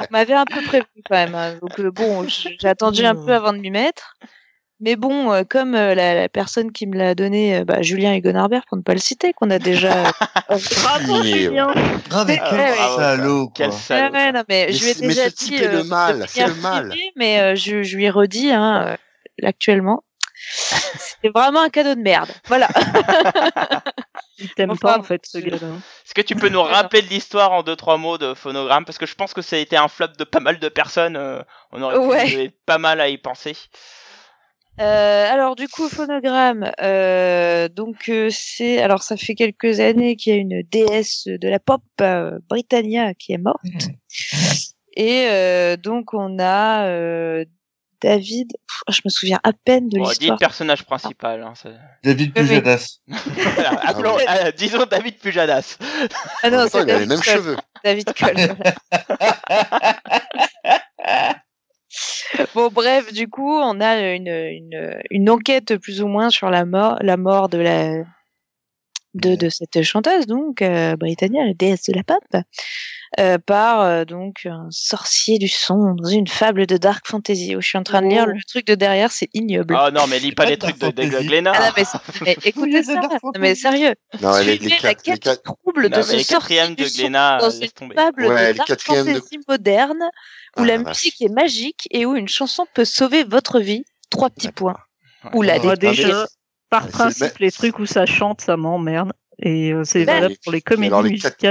[0.00, 1.34] on m'avait un peu prévenu quand même.
[1.34, 1.56] hein.
[1.62, 4.16] Donc euh, bon, j'ai attendu un peu avant de m'y mettre.
[4.82, 8.14] Mais bon, euh, comme euh, la, la personne qui me l'a donné, euh, bah, Julien
[8.14, 10.04] Hugonarbert, pour ne pas le citer, qu'on a déjà.
[10.48, 11.22] Bravo.
[11.22, 11.72] Julien.
[12.10, 12.76] Ah, mais Ouais, quel ouais.
[12.96, 13.50] salaud.
[13.54, 14.14] Quel salaud.
[14.14, 15.44] ouais, non, mais, Mais je lui ai c'est- mais déjà ce dit.
[15.44, 16.94] type est le mal, de c'est le mal.
[17.16, 18.96] Mais euh, je, je lui ai redit hein,
[19.42, 20.02] euh, actuellement.
[21.20, 22.30] C'est vraiment un cadeau de merde.
[22.46, 22.66] Voilà.
[24.38, 25.68] Il t'aime Enfin, pas en fait ce je- gars-là.
[26.06, 28.86] Est-ce que tu peux nous rappeler de l'histoire en deux trois mots de Phonogramme?
[28.86, 31.16] Parce que je pense que ça a été un flop de pas mal de personnes.
[31.16, 32.24] euh, on aurait Ouais.
[32.24, 33.54] pu pas mal à y penser.
[34.78, 36.70] Euh, alors du coup, phonogramme.
[36.80, 41.48] euh, donc euh, c'est alors ça fait quelques années qu'il y a une déesse de
[41.48, 43.60] la pop euh, Britannia qui est morte.
[44.96, 47.44] Et euh, donc on a euh,
[48.00, 48.52] David.
[48.52, 50.38] Pff, je me souviens à peine de Bon, dis le l'histoire.
[50.38, 51.42] personnage principal.
[51.42, 51.68] Hein, c'est-
[52.02, 52.32] David.
[52.32, 53.00] Pujadas.
[53.06, 55.76] Voilà, appelons- euh, disons David Pujadas.
[56.42, 57.34] Ah non, Attends, c'est il a les David mêmes Cole.
[57.34, 57.56] cheveux.
[57.84, 58.56] David Cole.
[62.54, 66.64] bon, bref, du coup, on a une, une, une enquête plus ou moins sur la
[66.64, 68.04] mort, la mort de la
[69.14, 72.22] de, de cette chanteuse, donc euh, britannique, la déesse de la pop,
[73.18, 77.56] euh, par euh, donc un sorcier du son dans une fable de dark fantasy.
[77.56, 78.32] Où je suis en train de lire Oh.
[78.32, 79.76] le truc de derrière, c'est ignoble.
[79.76, 81.26] Oh non, mais lis pas pas les trucs de, de.
[81.26, 81.50] Glénat.
[81.56, 81.84] Ah non, mais,
[82.24, 85.42] mais écoutez les ça, non, mais sérieux, Non, les, les, la quatre, les quête quatre-
[85.42, 87.94] trouble Non, de ce les sorcier de du son Glénat, dans euh, une tomber.
[87.96, 90.04] fable Ouais, les de dark fantasy moderne
[90.56, 90.96] où Ah, la vache.
[91.04, 93.84] musique est magique et où une chanson peut sauver votre vie.
[94.10, 94.76] Trois petits points.
[95.34, 95.64] Ou la Ouais.
[95.64, 95.96] Moi, déesse.
[95.96, 96.26] déjà,
[96.70, 99.12] par principe, les trucs où ça chante, ça m'emmerde.
[99.42, 101.02] Et euh, c'est Ben, valable pour les comédies quatre-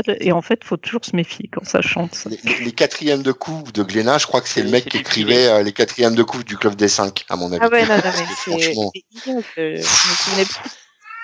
[0.03, 0.17] musicales.
[0.19, 2.13] Et en fait, faut toujours se méfier quand ça chante.
[2.13, 2.29] ça.
[2.29, 5.63] les, quatrièmes de coups de Glénat, je crois que c'est le mec qui écrivait euh,
[5.63, 7.59] les quatrièmes de coups du club des cinq, à mon avis.
[7.63, 9.43] Ah ouais, non, non, mais c'est franchement, c'est ignoble.
[9.55, 10.69] Je me souvenais plus.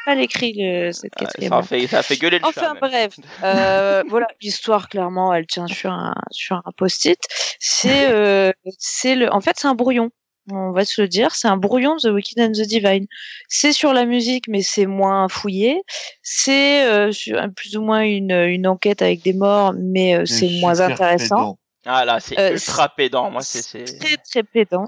[0.05, 1.51] Pas l'écrit le, cette quatrième.
[1.51, 2.49] ça, a fait, ça a fait gueuler le chat.
[2.71, 7.19] Enfin bref, euh, voilà l'histoire clairement, elle tient sur un sur un post-it.
[7.59, 10.11] C'est euh, c'est le, en fait c'est un brouillon.
[10.51, 13.07] On va se le dire, c'est un brouillon de The Wicked and the Divine.
[13.49, 15.81] C'est sur la musique, mais c'est moins fouillé.
[16.21, 20.59] C'est euh, sur- plus ou moins une une enquête avec des morts, mais euh, c'est
[20.59, 21.35] moins intéressant.
[21.37, 21.59] pédant.
[21.87, 23.31] Ah là, c'est Euh, ultra pédant.
[23.31, 23.63] Moi, c'est.
[23.63, 24.85] c'est- très très pédant.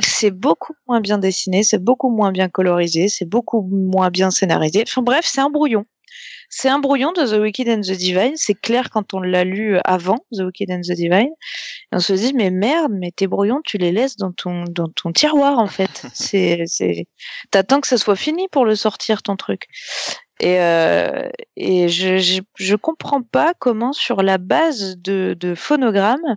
[0.00, 4.84] C'est beaucoup moins bien dessiné, c'est beaucoup moins bien colorisé, c'est beaucoup moins bien scénarisé.
[4.86, 5.84] Enfin bref, c'est un brouillon.
[6.48, 8.36] C'est un brouillon de The Wicked and the Divine.
[8.36, 11.30] C'est clair quand on l'a lu avant The Wicked and the Divine.
[11.92, 14.88] Et on se dit mais merde, mais tes brouillons, tu les laisses dans ton dans
[14.88, 16.06] ton tiroir en fait.
[16.14, 17.06] c'est c'est
[17.50, 19.66] t'attends que ça soit fini pour le sortir ton truc.
[20.40, 26.36] Et euh, et je, je je comprends pas comment sur la base de de phonogrammes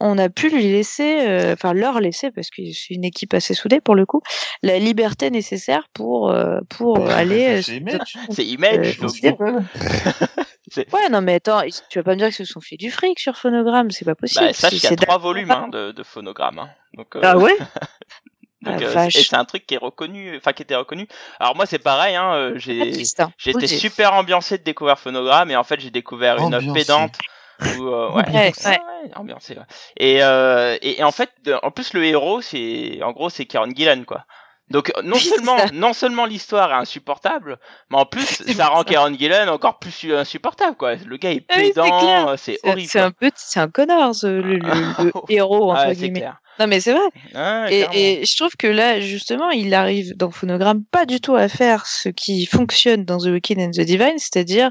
[0.00, 3.54] on a pu lui laisser, euh, enfin leur laisser, parce que c'est une équipe assez
[3.54, 4.22] soudée pour le coup,
[4.62, 7.46] la liberté nécessaire pour euh, pour Ouais, aller.
[7.46, 8.18] bah, euh, c'est Image.
[8.30, 8.98] C'est Image.
[8.98, 9.64] Euh, donc c'est- bon.
[10.92, 13.18] Ouais, non mais attends, tu vas pas me dire qu'ils se sont fait du fric
[13.18, 14.44] sur phonogramme, c'est pas possible.
[14.44, 16.58] Bah, sache qu'il y a trois volumes hein, de, de phonogrammes.
[16.58, 16.68] hein.
[16.94, 17.56] Donc, euh, Ah ouais
[18.62, 21.08] donc, Ah, euh, c'est un truc qui est reconnu, enfin qui était reconnu.
[21.40, 22.16] Alors moi, c'est pareil.
[22.16, 26.54] Hein, j'ai hein, J'étais super ambiancé de découvrir Phonogramme et en fait j'ai découvert une
[26.54, 27.18] œuvre pédante.
[27.60, 28.78] Où, euh, ouais, Ouais, Ah ouais.
[29.04, 29.62] ouais, ambiancé, ouais.
[29.96, 31.30] Et, euh, et, et en fait,
[31.62, 34.24] en plus le héros, c'est en gros c'est Karen Gillan quoi.
[34.70, 35.66] Donc euh, non seulement ça.
[35.72, 37.58] non seulement l'histoire est insupportable,
[37.90, 40.94] mais en plus ça rend Karen Gillan encore plus insupportable quoi.
[40.96, 42.88] Le gars est Ah oui, c'est pédant, c'est horrible.
[42.88, 46.20] C'est un peu, c'est un connard, ce, le, le- le héros entre Ah, guillemets.
[46.20, 46.36] clair.
[46.60, 47.70] Non mais c'est vrai.
[47.72, 47.86] Et,
[48.20, 51.86] et je trouve que là, justement, il arrive dans Phonogramme pas du tout à faire
[51.86, 54.70] ce qui fonctionne dans The Wicked and the Divine, c'est-à-dire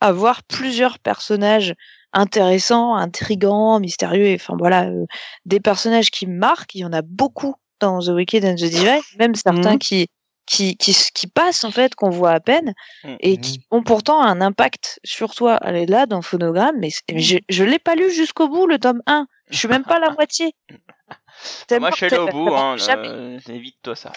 [0.00, 1.74] avoir plusieurs personnages
[2.16, 5.04] intéressants, intrigants, mystérieux, et enfin voilà, euh,
[5.44, 6.74] des personnages qui marquent.
[6.74, 9.78] Il y en a beaucoup dans The Wicked and the Divine, même certains Mhm.
[9.78, 10.08] qui
[10.48, 13.16] qui, qui, passent en fait, qu'on voit à peine, Mhm.
[13.18, 15.58] et qui ont pourtant un impact sur toi.
[15.62, 19.02] Elle est là dans Phonogramme, mais je, je l'ai pas lu jusqu'au bout, le tome
[19.08, 19.26] 1.
[19.50, 20.54] Je suis même pas à la moitié.
[21.80, 24.12] Moi je suis allé au bout, hein, euh, évite-toi ça.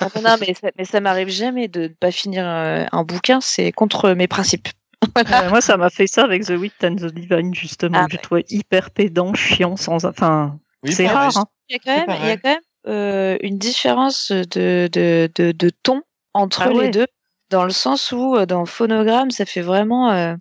[0.00, 3.02] Ah, non, non, mais ça, mais ça m'arrive jamais de ne pas finir euh, un
[3.02, 4.68] bouquin, c'est contre mes principes.
[5.16, 7.98] Ouais, Moi, ça m'a fait ça avec The Wit and the Divine, justement.
[8.02, 8.18] Ah, ouais.
[8.18, 10.04] trouvé hyper pédant, chiant, sans.
[10.04, 11.36] Enfin, Oui, c'est rare.
[11.36, 11.44] Hein.
[11.68, 12.38] Il y a quand même, il y a pareil.
[12.42, 16.02] quand même euh, une différence de, de, de, de ton
[16.34, 16.90] entre Ah les ouais.
[16.90, 17.06] deux,
[17.50, 20.34] dans le sens où euh, dans Phonogramme, ça fait vraiment euh,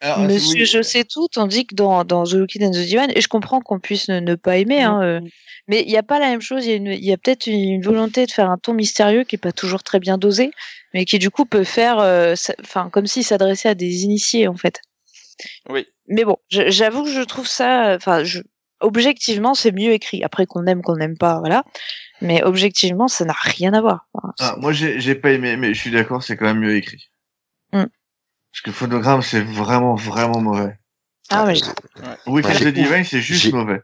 [0.00, 3.12] Alors, Monsieur oui, Je sais tout, tandis que dans, dans The Wicked and the Divine,
[3.14, 5.20] et je comprends qu'on puisse ne, ne pas aimer, hein, euh,
[5.66, 8.26] mais il n'y a pas la même chose, il y a, peut-être une, une volonté
[8.26, 10.50] de faire un ton mystérieux qui est pas toujours très bien dosé,
[10.94, 14.56] mais qui du coup peut faire, euh, enfin comme s'il s'adressait à des initiés en
[14.56, 14.80] fait.
[15.68, 15.86] Oui.
[16.08, 18.40] Mais bon, je- j'avoue que je trouve ça, enfin, je,
[18.80, 20.22] objectivement, c'est mieux écrit.
[20.24, 21.64] Après qu'on aime, qu'on n'aime pas, voilà.
[22.20, 24.06] Mais objectivement, ça n'a rien à voir.
[24.14, 26.76] Enfin, Ah, moi, j'ai j'ai pas aimé, mais je suis d'accord, c'est quand même mieux
[26.76, 27.08] écrit.
[27.72, 27.86] Hmm.
[28.52, 30.76] Parce que phonogramme, c'est vraiment, vraiment mauvais.
[31.30, 31.54] Ah, ouais,
[32.26, 33.80] Oui, Ouais, The j'ai- Divine, c'est juste mauvais.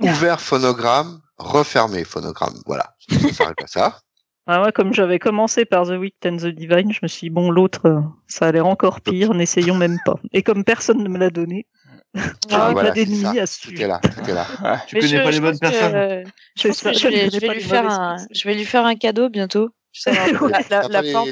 [0.00, 2.60] Ouvert phonogramme, refermé phonogramme.
[2.66, 2.94] Voilà.
[3.32, 4.00] S'arrête à ça.
[4.46, 7.30] Ah ouais, comme j'avais commencé par The Wit and the Divine, je me suis dit,
[7.30, 10.16] bon, l'autre, euh, ça a l'air encore pire, n'essayons même pas.
[10.34, 11.66] Et comme personne ne me l'a donné,
[12.52, 13.84] Ah, voilà, pas d'ennemis à ce Tout sujet.
[13.84, 14.46] est là, tout est là.
[14.86, 16.24] Tu Mais connais je- pas je les bonnes que- personnes.
[16.56, 18.64] Je C'est pense ça, que je je vais, je lui faire un, je vais lui
[18.66, 19.70] faire un cadeau bientôt.
[20.04, 20.12] T'as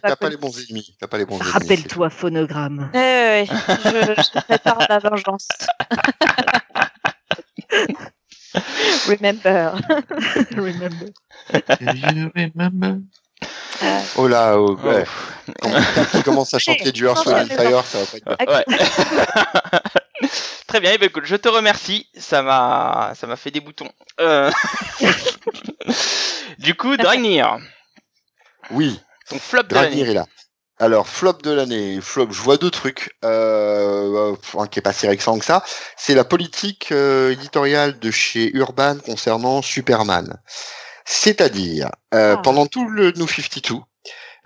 [0.00, 0.96] pas, pas les bons ennemis.
[0.98, 1.50] T'as pas les bons ennemis.
[1.52, 2.90] Rappelle-toi, phonogramme.
[2.94, 3.44] Ouais.
[3.48, 5.48] Je, je prépare la vengeance.
[9.08, 9.74] Remember.
[10.56, 11.06] Remember.
[11.80, 12.98] You remember?
[13.82, 14.86] Euh, Oh là, oh, Oh.
[14.86, 15.04] ouais.
[15.60, 18.36] Quand tu commences à chanter du Earth, Wind Fire, ça va pas être bien.
[18.46, 18.64] Ouais.
[20.68, 22.06] Très bien, eh ben, écoute, je te remercie.
[22.16, 23.90] Ça m'a, ça m'a fait des boutons.
[24.20, 24.50] Euh...
[26.58, 27.58] du coup, Dragnir,
[28.70, 30.10] Oui, ton flop de Dragnir l'année.
[30.10, 30.26] est là.
[30.82, 35.06] Alors, flop de l'année, flop, je vois deux trucs, euh, euh, qui est pas si
[35.06, 35.62] récent que ça.
[35.96, 40.40] C'est la politique euh, éditoriale de chez Urban concernant Superman.
[41.04, 42.40] C'est-à-dire, euh, Ah.
[42.42, 43.76] pendant tout le New 52,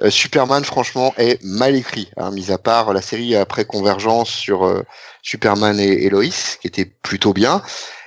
[0.03, 4.66] euh, Superman, franchement, est mal écrit, hein, mis à part la série après Convergence sur
[4.66, 4.82] euh,
[5.22, 7.62] Superman et, et Lois, qui était plutôt bien.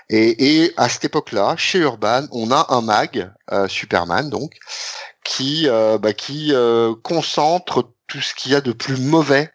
[0.10, 4.54] Et, et à cette époque-là, chez Urban, on a un mag, euh, Superman donc,
[5.24, 6.54] qui, bah, qui
[7.04, 9.52] concentre tout ce qu'il y a de plus mauvais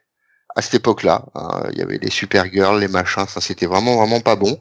[0.56, 1.26] à cette époque-là.
[1.34, 1.68] hein.
[1.72, 4.58] Il y avait les Supergirls, les machins, ça c'était vraiment vraiment pas bon.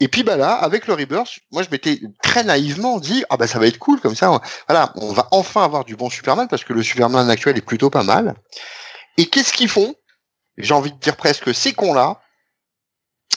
[0.00, 3.46] Et puis bah là, avec le Rebirth, moi je m'étais très naïvement dit ah bah
[3.46, 4.40] ça va être cool comme ça.
[4.68, 7.90] Voilà, on va enfin avoir du bon Superman parce que le Superman actuel est plutôt
[7.90, 8.34] pas mal.
[9.16, 9.94] Et qu'est-ce qu'ils font?
[10.58, 12.20] J'ai envie de dire presque ces cons-là.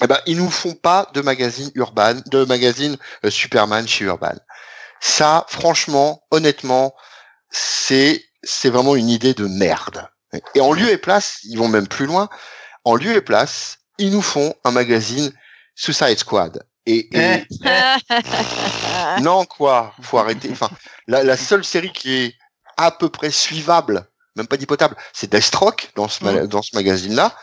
[0.01, 4.35] Eh ben, ils nous font pas de magazine Urban, de magazine euh, Superman chez Urban.
[4.99, 6.93] Ça, franchement, honnêtement,
[7.49, 10.07] c'est c'est vraiment une idée de merde.
[10.55, 12.29] Et en lieu et place, ils vont même plus loin.
[12.83, 15.31] En lieu et place, ils nous font un magazine
[15.75, 16.63] Suicide Squad.
[16.85, 17.45] Et, et-
[19.21, 20.49] non quoi, faut arrêter.
[20.51, 20.69] Enfin,
[21.07, 22.35] la, la seule série qui est
[22.77, 27.35] à peu près suivable, même pas dipotable, c'est Deathstroke dans ce ma- dans ce magazine-là.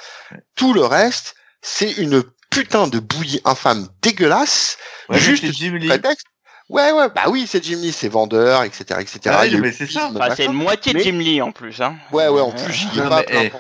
[0.55, 4.77] Tout le reste, c'est une putain de bouillie infâme dégueulasse.
[5.09, 5.43] Ouais, Juste
[5.89, 6.27] prétexte.
[6.71, 9.21] Ouais, ouais, bah oui, c'est Jim Lee, c'est vendeur, etc., etc.
[9.27, 10.11] Ah, y a mais c'est ça.
[10.15, 11.97] Enfin, c'est une moitié de Mais- Jim Lee en plus, hein.
[12.11, 13.53] Ouais, ouais, en plus, il est Non, pas mais, plein eh.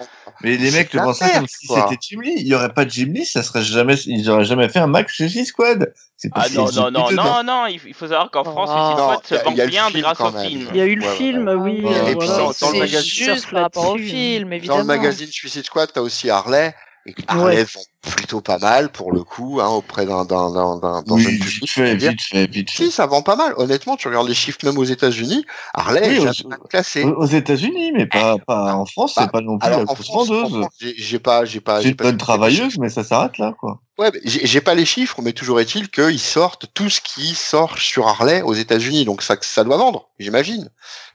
[0.43, 2.35] Mais les mecs la pensent ça comme si c'était Jim Lee.
[2.39, 4.87] Il y aurait pas de Jim Lee, ça serait jamais, ils auraient jamais fait un
[4.87, 5.93] Max chez G-Squad.
[6.17, 8.77] C'est Ah non, non, non, non, non, il faut savoir qu'en France, Oh.
[8.77, 10.69] Suicide Non, Squad se il y a- vend y a bien film grâce au film.
[10.73, 11.83] Il y a eu le film, oui.
[11.85, 13.01] Euh, et puis voilà, dans- le c'est magazine-
[13.35, 14.85] juste par rapport au film, Dans le évidemment.
[14.85, 16.75] magazine Suicide Squad, t'as aussi Harley.
[17.07, 21.03] Et Harley vend plutôt pas mal pour le coup, hein, auprès d'un d'un d'un d'un
[21.09, 22.85] Oui, vite fait, vite fait, vite fait.
[22.87, 23.55] Si, ça vend pas mal.
[23.57, 25.45] Honnêtement, tu regardes les chiffres même aux États-Unis,
[25.75, 27.05] Harley Oui, est aux- classé.
[27.05, 29.95] Aux États-Unis, mais pas, pas en France, Bah, c'est pas non plus Alors la en
[29.95, 30.67] France, vendeuse.
[30.81, 33.81] J'ai pas, j'ai pas, C'est j'ai une bonne travailleuse, mais ça s'arrête là, quoi.
[33.97, 37.79] Ouais, j'ai j'ai pas les chiffres, mais toujours est-il qu'ils sortent tout ce qui sort
[37.79, 40.69] sur Harley aux États-Unis, donc ça, ça doit vendre, j'imagine.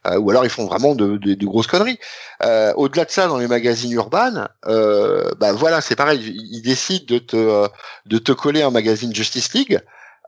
[0.08, 2.00] Euh, ou alors ils font vraiment de, de- de grosses conneries.
[2.46, 6.62] Euh, Au-delà de ça, dans les magazines urbains, euh, bah voilà, c'est pareil, ils
[7.08, 7.68] de te euh,
[8.06, 9.80] de te coller un magazine Justice League.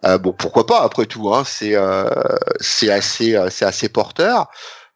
[0.03, 2.09] Euh, bon, pourquoi pas après tout, hein, c'est euh,
[2.59, 4.47] c'est assez c'est assez porteur.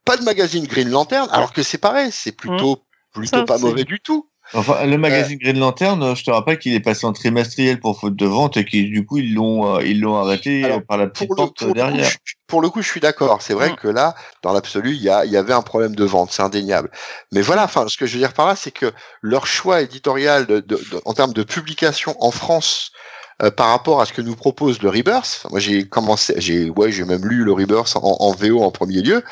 [0.03, 2.83] Pas de magazine Green Lantern, alors que c'est pareil, c'est plutôt
[3.13, 4.29] plutôt Ça, pas mauvais du tout.
[4.53, 4.85] Enfin, Euh.
[4.85, 8.15] le magazine Green Lantern, euh, je te rappelle qu'il est passé en trimestriel pour faute
[8.15, 10.97] de vente et qu'ils, du coup, ils l'ont, euh, ils l'ont arrêté Alors, euh, par
[10.97, 12.09] la petite pour le, porte pour le coup, derrière.
[12.09, 12.17] je,
[12.47, 13.41] pour le coup, je suis d'accord.
[13.41, 13.75] C'est vrai Mm.
[13.77, 16.43] que là, dans l'absolu, il y, a, il y avait un problème de vente, c'est
[16.43, 16.91] indéniable.
[17.31, 20.45] Mais voilà, enfin, ce que je veux dire par là, c'est que leur choix éditorial
[20.45, 22.91] de, de- de- en termes de publication en France
[23.43, 26.69] euh, par rapport à ce que nous propose le Rebirth, enfin, moi j'ai commencé, j'ai
[26.69, 29.23] ouais, j'ai même lu le Rebirth en, en VO en premier lieu.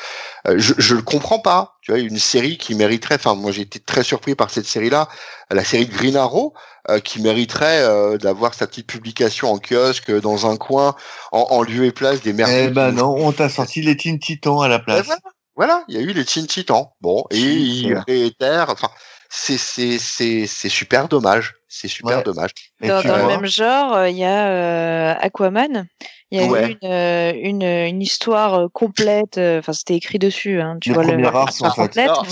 [0.48, 1.78] euh, je, je le comprends pas.
[1.82, 3.16] Tu vois, une série qui mériterait.
[3.16, 5.08] Enfin, moi j'ai été très surpris par cette série-là,
[5.52, 6.54] la série de Green Arrow,
[6.90, 10.96] euh, qui mériterait d'avoir sa petite publication en kiosque dans un coin
[11.32, 12.68] en, en lieu et place des merveilles.
[12.68, 15.06] Eh ben non, on t'a sorti les Teen Titans à la Ben place.
[15.06, 15.22] voilà,
[15.56, 16.88] voilà, il y a eu les Teen Titans.
[17.02, 18.70] Bon, et c'est- réitèrent.
[18.70, 18.90] Enfin,
[19.36, 21.56] c'est c'est c'est c'est super dommage.
[21.68, 22.24] C'est super Ouais.
[22.24, 22.52] dommage.
[22.84, 25.88] Et Dans, le même genre, euh, il y a euh, Aquaman.
[26.30, 26.70] Il y a Ouais.
[26.70, 29.40] eu une, euh, une, une histoire complète.
[29.40, 30.62] Enfin, c'était écrit dessus.
[30.62, 32.28] Hein, tu Les vois le en complète, Alors,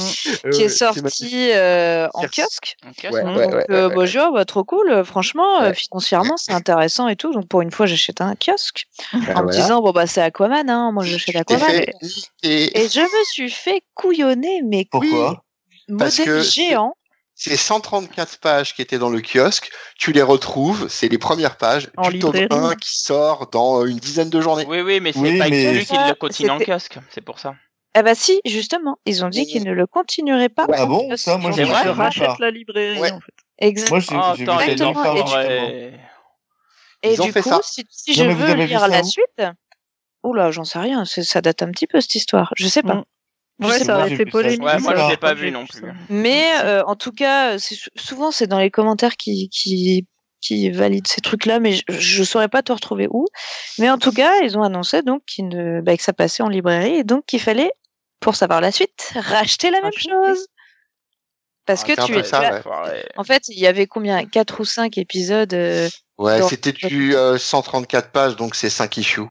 [0.53, 2.77] qui est sortie euh, en kiosque.
[2.87, 3.07] Ok.
[3.11, 5.03] Ouais, Donc, ouais, ouais, euh, ouais, bah, je dis, oh, bah, trop cool.
[5.03, 7.33] Franchement, euh, financièrement, c'est intéressant et tout.
[7.33, 10.69] Donc, pour une fois, j'achète un kiosque Ben en me disant, bon, bah, c'est Aquaman.
[10.69, 11.61] Hein, moi, j'achète Aquaman.
[11.67, 12.79] fait niquer.
[12.79, 15.43] Et je me suis fait couillonner, mais pourquoi?
[15.97, 16.95] Parce modèle que- géant.
[17.33, 21.89] Ces 134 pages qui étaient dans le kiosque, tu les retrouves, c'est les premières pages
[21.97, 22.65] En du tome librairie.
[22.73, 24.65] 1 qui sort dans une dizaine de journées.
[24.67, 26.99] Oui, oui, mais c'est Oui, pas mais- exclu qu'il le continue en kiosque.
[27.09, 27.55] C'est pour ça.
[27.95, 30.67] Ah bah si, justement, ils ont dit qu'ils ne le continueraient pas.
[30.71, 31.23] Ah bon kiosque.
[31.23, 32.35] Ça, moi, je rachète pas.
[32.39, 33.11] la librairie, Ouais.
[33.11, 33.33] en fait.
[33.57, 33.89] Exact.
[33.89, 34.15] Moi, j'ai
[34.47, 35.99] Oh, Exactement, et ouais.
[37.03, 37.59] Et Ils ont du fait coup, ça.
[37.63, 39.41] si, si Non, je veux lire ça la suite,
[40.23, 42.95] oula, j'en sais rien, ça date un petit peu cette histoire, je sais pas.
[42.95, 43.05] Mm.
[43.61, 44.63] Ouais, ça aurait fait polémique.
[44.63, 45.87] Ouais, moi, je l'ai pas vu non plus.
[45.87, 45.95] Hein.
[46.09, 47.59] Mais euh, en tout cas, euh,
[47.95, 50.07] souvent c'est dans les commentaires qui, qui,
[50.41, 53.27] qui valident ces trucs-là, mais je, ne saurais pas te retrouver où.
[53.77, 56.49] Mais en tout cas, ils ont annoncé donc qu ne, bah, que ça passait en
[56.49, 57.71] librairie et donc qu'il fallait,
[58.19, 60.47] pour savoir la suite, racheter la même chose.
[61.67, 63.17] Parce ah, que tu es.
[63.17, 64.25] En fait, il y avait combien?
[64.25, 65.87] 4 ou 5 épisodes euh,
[66.17, 69.21] Ouais, c'était du euh, 134 pages, donc c'est 5 issues.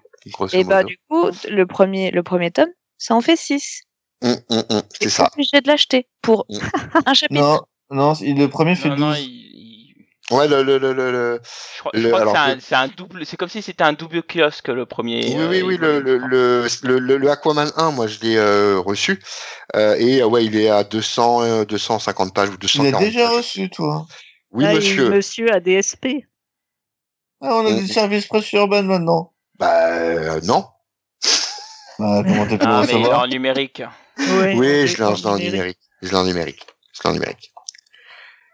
[0.53, 3.83] Et bah, du coup, le premier, le premier tome, ça en fait 6.
[4.23, 5.29] Mmh, mmh, c'est ça.
[5.33, 6.59] obligé de l'acheter pour mm.
[7.07, 7.41] un chapitre.
[7.41, 7.61] Non,
[7.91, 9.19] non, le premier fait non, 12.
[10.31, 11.41] Ouais, le, le, le, le,
[11.93, 13.27] Je crois, que c'est un, double.
[13.27, 15.25] C'est comme si c'était un double kiosque le premier.
[15.25, 15.77] Oui, euh, oui, oui.
[15.77, 19.21] Le, le, le, le, Aquaman 1, moi, je l'ai euh, reçu.
[19.75, 22.87] Euh, et ouais, il est à 200, 250 euh, pages ou 240.
[22.87, 24.07] Tu l'as déjà reçu, toi
[24.53, 25.07] Oui, Là, monsieur.
[25.07, 26.25] Il, monsieur à DSP.
[27.43, 27.81] Ah, on a mm.
[27.81, 29.33] des services presse urbaine maintenant.
[29.59, 30.65] Bah, non.
[31.99, 33.83] Bah, comment t'es ah, est en numérique.
[34.57, 35.79] Oui, je l'ai en- je l'ai en numérique.
[36.03, 36.67] Je l'ai en numérique.
[36.95, 37.53] Je l'ai en numérique.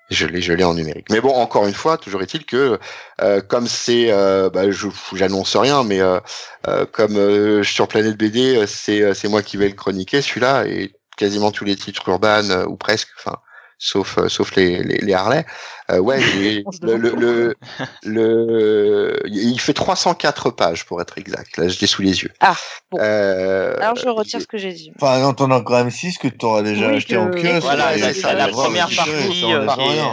[0.09, 1.07] Je l'ai, je l'ai en numérique.
[1.11, 2.79] Mais bon, encore une fois, toujours est-il que
[3.23, 6.21] euh, comme c'est, euh, bah, je j'annonce rien, mais euh,
[6.69, 10.93] euh, comme euh, sur Planète BD, c'est c'est moi qui vais le chroniquer celui-là et
[11.17, 13.37] quasiment tous les titres urbains ou presque, enfin
[13.79, 15.45] sauf euh, sauf les les, les Harley.
[15.91, 16.18] Euh, ouais,
[16.83, 17.55] le, le, le
[18.03, 21.57] le il fait 304 pages pour être exact.
[21.59, 22.31] Là, je l'ai sous les yeux.
[22.41, 22.57] Ah,
[22.91, 22.99] bon.
[23.01, 24.91] Euh, Alors je retire ce que j'ai dit.
[25.01, 27.62] Enfin, non, t'en as quand même 6 que t'auras déjà Oui, acheté que- en kiosque.
[27.62, 29.45] Voilà, c'est ça, la première partie, euh, qui.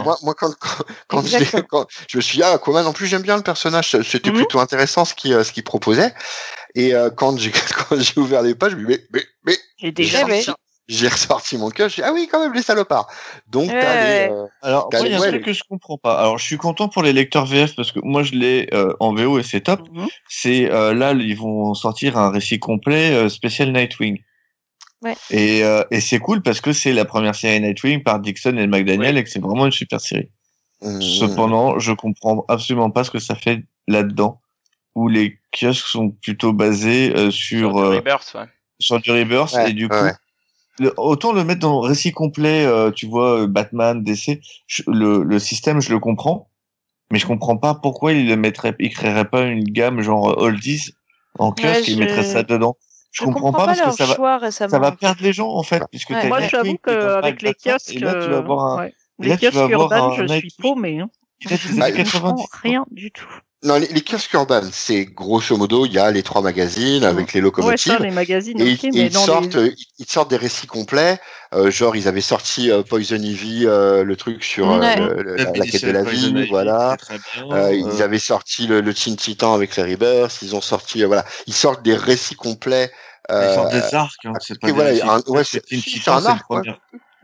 [0.04, 3.06] Moi, moi, quand, quand, quand je, quand je me suis dit, ah, Aquaman, en plus,
[3.06, 4.36] j'aime bien le personnage, c'était Mhm.
[4.36, 6.12] plutôt intéressant ce qu'il euh, ce qu'il proposait.
[6.74, 7.50] Et euh, quand j'ai
[7.88, 10.24] quand j'ai ouvert les pages, je me dis, mais, mais, mais, J'ai déjà
[10.86, 13.08] J'ai ressorti mon cœur, je dis, ah oui, quand même, les salopards.
[13.46, 15.46] Donc, Ouais, t'as les, euh, Alors, T'as- moi, il y a un ouais, truc les-
[15.46, 16.18] que je comprends pas.
[16.18, 19.14] Alors, je suis content pour les lecteurs VF parce que moi, je l'ai euh, en
[19.14, 19.80] VO et c'est top.
[19.90, 20.06] Mhm.
[20.28, 24.20] C'est euh, là, ils vont sortir un récit complet euh, spécial Nightwing.
[25.00, 25.14] Ouais.
[25.30, 28.66] Et, euh, et c'est cool parce que c'est la première série Nightwing par Dixon et
[28.66, 30.30] McDaniel et que c'est vraiment une super série.
[30.82, 34.40] hum, Cependant, je comprends absolument pas ce que ça fait là-dedans
[34.94, 38.46] où les kiosques sont plutôt basés euh, sur Sur Rebirth, ouais.
[38.78, 39.94] sur du Rebirth Ouais, et du coup
[40.96, 45.22] autant le mettre dans le récit complet euh, tu vois euh, Batman DC je- le,
[45.22, 46.48] le système je le comprends
[47.10, 50.44] mais je comprends pas pourquoi il le mettrait il créerait pas une gamme genre euh,
[50.46, 50.94] oldies
[51.38, 52.76] en kiosque Ouais, et il je- mettrait ça dedans
[53.12, 54.70] je, comprends, pas, parce que ça va récemment.
[54.70, 56.26] ça va perdre les gens en fait puisque Ouais.
[56.26, 58.94] Moi, j'avoue qu'avec les kiosques, là tu vas avoir un euh, ouais.
[59.22, 60.98] et là, les vas kiosques urbains, un je suis paumé.
[60.98, 61.10] Hein.
[61.76, 63.28] Bah, années je 90 comprends rien du tout.
[63.64, 67.32] Non, les, les kiosques urbains, c'est grosso modo, il y a les trois magazines avec
[67.32, 67.92] les Ouais, locomotives.
[67.94, 69.74] ça, les magazines, Et, ok, et mais ils, dans sortent, les...
[69.98, 71.18] ils sortent des récits complets,
[71.54, 74.96] euh, genre ils avaient sorti euh, Poison Ivy, euh, le truc sur euh, Ouais.
[74.96, 76.96] le- le- la, la quête de la Poison vie, voilà.
[77.08, 77.56] bien.
[77.56, 81.02] Euh, Euh, ils avaient sorti le, le Teen Titan avec les Rebirths, ils ont sorti,
[81.02, 82.92] euh, voilà, ils sortent des récits complets.
[83.30, 85.62] Ils sortent des arcs, hein, c'est pas des voilà, un- ouais, C'est
[86.08, 86.60] un arc, ouais.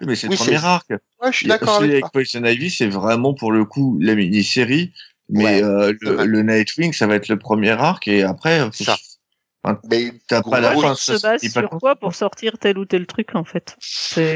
[0.00, 0.86] mais c'est Oui, le premier c'est- arc.
[0.90, 2.06] ouais, je suis d'accord avec.
[2.10, 4.94] Poison Ivy, c'est vraiment pour le coup la mini-série,
[5.30, 8.84] mais Ouais, euh, le, le Nightwing, ça va être le premier arc et après, C'est
[8.84, 8.96] ça.
[9.62, 10.94] Enfin, Mais t'as pas la gros, fin.
[10.94, 13.76] Se pas sur quoi pour sortir tel ou tel truc, en fait?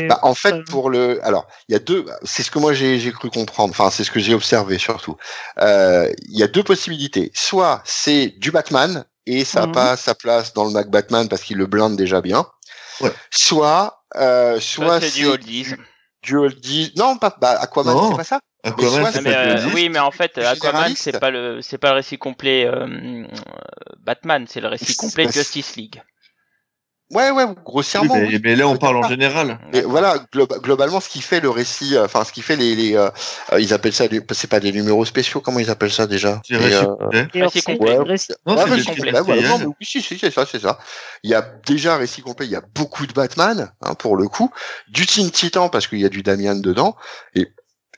[0.07, 2.75] Bah, en fait, Euh, pour le, alors, il y a deux, c'est ce que moi
[2.75, 5.17] j'ai cru comprendre, enfin, c'est ce que j'ai observé surtout.
[5.63, 7.31] Euh, Il y a deux possibilités.
[7.35, 9.73] Soit c'est du Batman et ça n'a Mhm.
[9.73, 12.45] pas sa place dans le Mac Batman parce qu'il le blinde déjà bien.
[13.01, 13.11] Ouais.
[13.31, 15.67] Soit, euh, Soit soit c'est du oldies.
[16.23, 16.93] du oldies.
[16.99, 18.41] Non, pas, bah, Aquaman, c'est pas ça?
[18.65, 21.97] Aquaman, soit Mais, euh, oui, mais en fait, Aquaman, c'est pas le, c'est pas le
[21.97, 23.27] récit complet euh,
[23.99, 26.03] Batman, c'est le récit complet Justice League.
[27.11, 28.17] Ouais, ouais, Oui, grossièrement.
[28.17, 28.41] mais, oui.
[28.43, 29.59] mais là, on parle en général.
[29.75, 32.75] Et voilà, glo- globalement, ce qui fait le récit, euh, enfin, ce qui fait les,
[32.75, 33.11] les euh,
[33.53, 36.41] euh, ils appellent ça, c'est pas des numéros spéciaux, comment ils appellent ça déjà?
[36.49, 37.29] C'est récit complet.
[37.35, 37.99] Et Récit complet.
[38.47, 40.79] Non, mais oui, si, si, c'est ça, c'est ça.
[41.23, 44.17] Il y a déjà un récit complet, il y a beaucoup de Batman, hein, pour
[44.17, 44.51] le coup,
[44.89, 46.97] du Teen Titan parce qu'il y a du Damian dedans,
[47.35, 47.49] et,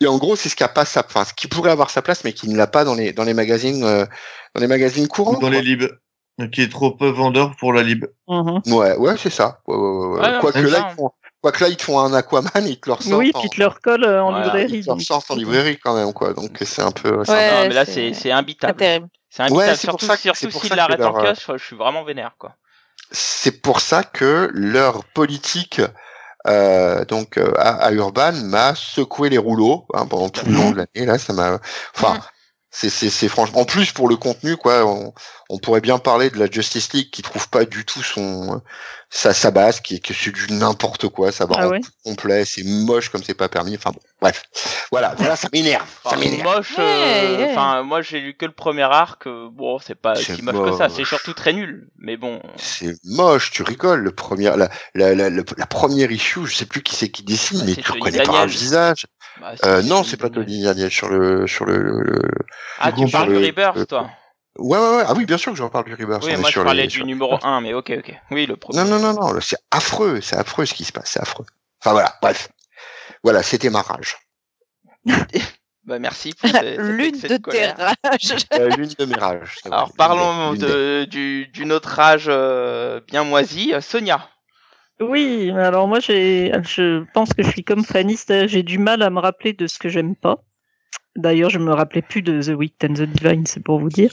[0.01, 2.01] et en gros, c'est ce qui a pas sa, enfin, ce qui pourrait avoir sa
[2.01, 4.05] place, mais qui ne l'a pas dans les, dans les magazines, euh,
[4.55, 5.35] dans les magazines courants.
[5.35, 5.87] Ou dans les libs.
[6.51, 8.05] Qui est trop peu vendeur pour la lib.
[8.27, 8.61] Mhm.
[8.61, 8.73] quoi.
[8.75, 9.59] Ouais, ouais, c'est ça.
[9.65, 10.19] Ouais, ouais, ouais, ouais.
[10.21, 11.09] Ouais, non, Quoique là, ils font,
[11.41, 13.15] quoique là, ils te font un Aquaman, ils te le ressortent.
[13.19, 14.73] Oui, en- puis tu te le recolles euh, en Voilà, librairie.
[14.77, 16.33] ils te le ressortent en librairie quand même, quoi.
[16.33, 18.75] Donc, c'est un peu, c'est un Ouais, non, mais là, c'est- c'est, imbitable.
[19.29, 19.55] C'est imbitable.
[19.57, 21.17] Ouais, c'est pour surtout ça que- surtout c'est pour s'il ça que l'arrête en leur,
[21.17, 22.53] euh, kiosque, je suis vraiment vénère, quoi.
[23.09, 25.81] c'est pour ça que leur politique
[26.47, 30.71] euh, donc euh, à, à Urban m'a secoué les rouleaux hein, pendant tout le long
[30.71, 31.59] de l'année là ça m'a
[31.95, 32.19] enfin Mhm.
[32.79, 35.11] C'est c'est c'est franchement en plus pour le contenu quoi on,
[35.49, 38.61] on pourrait bien parler de la Justice League qui trouve pas du tout son
[39.09, 41.81] sa sa base qui est que c'est du n'importe quoi ça va Ah en ouais
[42.03, 44.43] complet c'est moche comme c'est pas permis enfin bon bref
[44.91, 46.75] voilà voilà ça m'énerve ça Enfin, m'énerve moche.
[46.77, 47.47] Euh, ouais.
[47.51, 49.27] Enfin, moi, j'ai lu que le premier arc.
[49.27, 50.89] euh, bon, c'est pas C'est si moche que ça.
[50.89, 51.89] C'est surtout très nul.
[51.97, 52.41] Mais bon.
[52.57, 54.01] c'est moche, tu rigoles.
[54.01, 57.23] Le premier, la, la, la, la, la première issue, je sais plus qui c'est qui
[57.23, 59.05] dessine, Bah, mais tu reconnais pas un visage.
[59.41, 62.03] Bah, Ah, Euh, non, c'est pas Tony Daniel sur le sur le.
[62.79, 64.09] Ah, tu parles du Rebirth, le- toi
[64.59, 65.03] Ouais, ouais, ouais.
[65.07, 66.23] Ah oui, bien sûr que j'en parle du Rebirth.
[66.25, 68.13] Oui, on moi je parlais les- du sur- numéro 1, mais ok, ok.
[68.31, 68.79] Oui, le premier.
[68.79, 69.39] Non, non, non, non.
[69.41, 71.45] C'est affreux, c'est affreux ce qui se passe, c'est affreux.
[71.81, 72.49] Enfin voilà, bref.
[73.23, 74.17] Voilà, c'était ma rage.
[75.85, 77.77] Bah, merci pour L'une de tes colère.
[77.77, 78.35] rages.
[78.55, 79.55] Euh, L'une de mes rages.
[79.63, 84.27] Alors parlons de, du, d'une autre rage euh, bien moisie, Sonia.
[84.99, 89.11] Oui, alors moi j'ai, je pense que je suis comme c'est-à-dire j'ai du mal à
[89.11, 90.43] me rappeler de ce que j'aime pas.
[91.15, 94.11] D'ailleurs, je me rappelais plus de The Wicked and the Divine, c'est pour vous dire.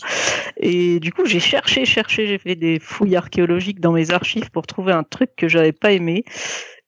[0.57, 4.67] Et du coup, j'ai cherché, cherché, j'ai fait des fouilles archéologiques dans mes archives pour
[4.67, 6.25] trouver un truc que j'avais pas aimé.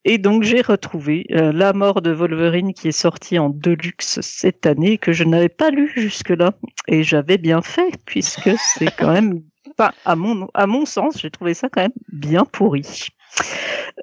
[0.05, 4.65] Et donc j'ai retrouvé euh, La mort de Wolverine qui est sorti en deluxe cette
[4.65, 6.53] année que je n'avais pas lu jusque-là.
[6.87, 9.43] Et j'avais bien fait puisque c'est quand même,
[9.77, 13.09] enfin, à mon, à mon sens, j'ai trouvé ça quand même bien pourri.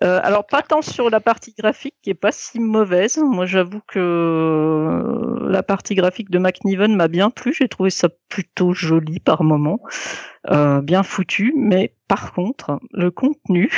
[0.04, 3.18] Euh, alors pas tant sur la partie graphique qui est pas si mauvaise.
[3.18, 7.54] Moi j'avoue que euh, la partie graphique de McNiven m'a bien plu.
[7.54, 9.80] J'ai trouvé ça plutôt joli par moment,
[10.50, 11.54] euh, bien foutu.
[11.56, 13.72] Mais par contre le contenu,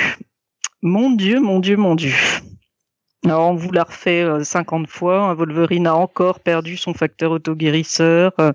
[0.81, 2.13] mon dieu, mon dieu, mon dieu.
[3.27, 5.33] On vous l'a refait euh, 50 fois.
[5.33, 8.31] Wolverine a encore perdu son facteur autoguérisseur.
[8.39, 8.51] Euh,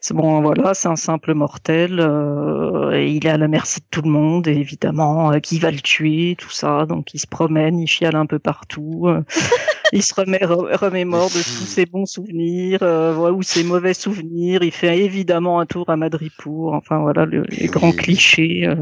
[0.00, 2.00] c'est bon, voilà, c'est un simple mortel.
[2.00, 5.58] euh, et il est à la merci de tout le monde, et évidemment, euh, qui
[5.58, 6.86] va le tuer, tout ça.
[6.86, 9.04] Donc, il se promène, il chiale un peu partout.
[9.06, 9.22] euh,
[9.92, 14.62] il se remet, re- remémore de tous ses bons souvenirs euh, ou ses mauvais souvenirs.
[14.62, 16.74] Il fait évidemment un tour à Madripour.
[16.74, 18.66] Enfin, voilà, le- les grands clichés.
[18.66, 18.74] euh,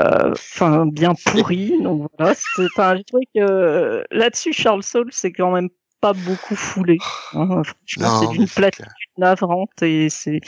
[0.00, 1.74] euh, enfin bien pourri.
[1.82, 3.26] Donc voilà, c'est- enfin, j'ai trouvé
[4.52, 5.68] Charles Soule c'est quand même
[6.00, 6.98] pas beaucoup foulé.
[7.34, 7.62] hein.
[7.64, 8.86] Franchement, c'est d'une platitude
[9.18, 10.40] navrante et c'est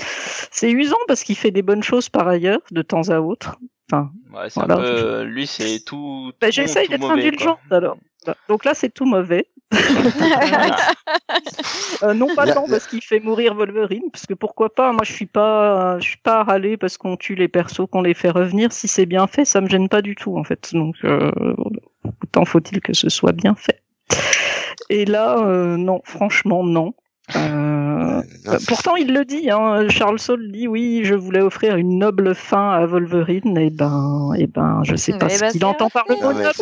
[0.50, 3.56] c'est usant parce qu'il fait des bonnes choses par ailleurs de temps à autre.
[3.92, 4.74] Enfin, Ouais, c'est Voilà.
[4.74, 6.32] un peu, lui c'est tout.
[6.40, 7.76] bah, j'essaye d'être indulgente quoi.
[7.76, 7.96] alors.
[8.48, 9.46] Donc là, c'est tout mauvais.
[12.02, 14.92] Euh, non pas tant parce qu'il fait mourir Wolverine, parce que pourquoi pas.
[14.92, 18.02] Moi, je suis pas, je suis pas à râler parce qu'on tue les persos, qu'on
[18.02, 18.72] les fait revenir.
[18.72, 20.70] Si c'est bien fait, ça me gêne pas du tout en fait.
[20.74, 21.30] Donc euh,
[22.22, 23.82] autant faut-il que ce soit bien fait.
[24.90, 26.94] Et là, euh, non, franchement, non.
[27.36, 28.22] Euh, Non,
[28.52, 32.34] euh, pourtant, il le dit, hein, Charles Saul dit oui, je voulais offrir une noble
[32.34, 35.88] fin à Wolverine, et ben, et ben, je sais pas Eh ce ben, qu'il entend
[35.88, 36.54] par le mot mais noble.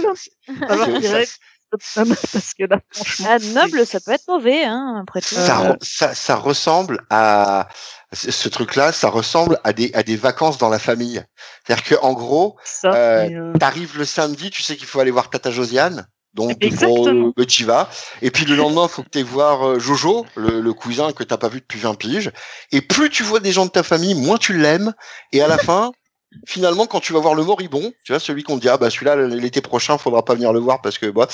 [1.97, 5.35] noble, parce que là, franchement, Ah, noble, ça peut être mauvais, hein, après tout.
[5.35, 7.69] ça, Euh, re- ça, ça ressemble à
[8.13, 11.25] ce truc-là, ça ressemble à des à des vacances dans la famille.
[11.67, 15.11] C'est-à-dire que en gros, Euh, mais, euh, t'arrives le samedi, tu sais qu'il faut aller
[15.11, 16.07] voir Tata Josiane.
[16.35, 17.91] Donc, bon, tu vas.
[18.23, 21.37] Et puis le lendemain, faut que tu voir euh, Jojo, le, le cousin que t'as
[21.37, 22.31] pas vu depuis 20 piges.
[22.71, 24.95] Et plus tu vois des gens de ta famille, moins tu l'aimes.
[25.33, 25.93] Et à la fin,
[26.47, 29.17] finalement, quand tu vas voir le moribond, tu vois, celui qu'on dit, ah bah celui-là,
[29.17, 31.29] l'été prochain, faudra pas venir le voir parce que, bah,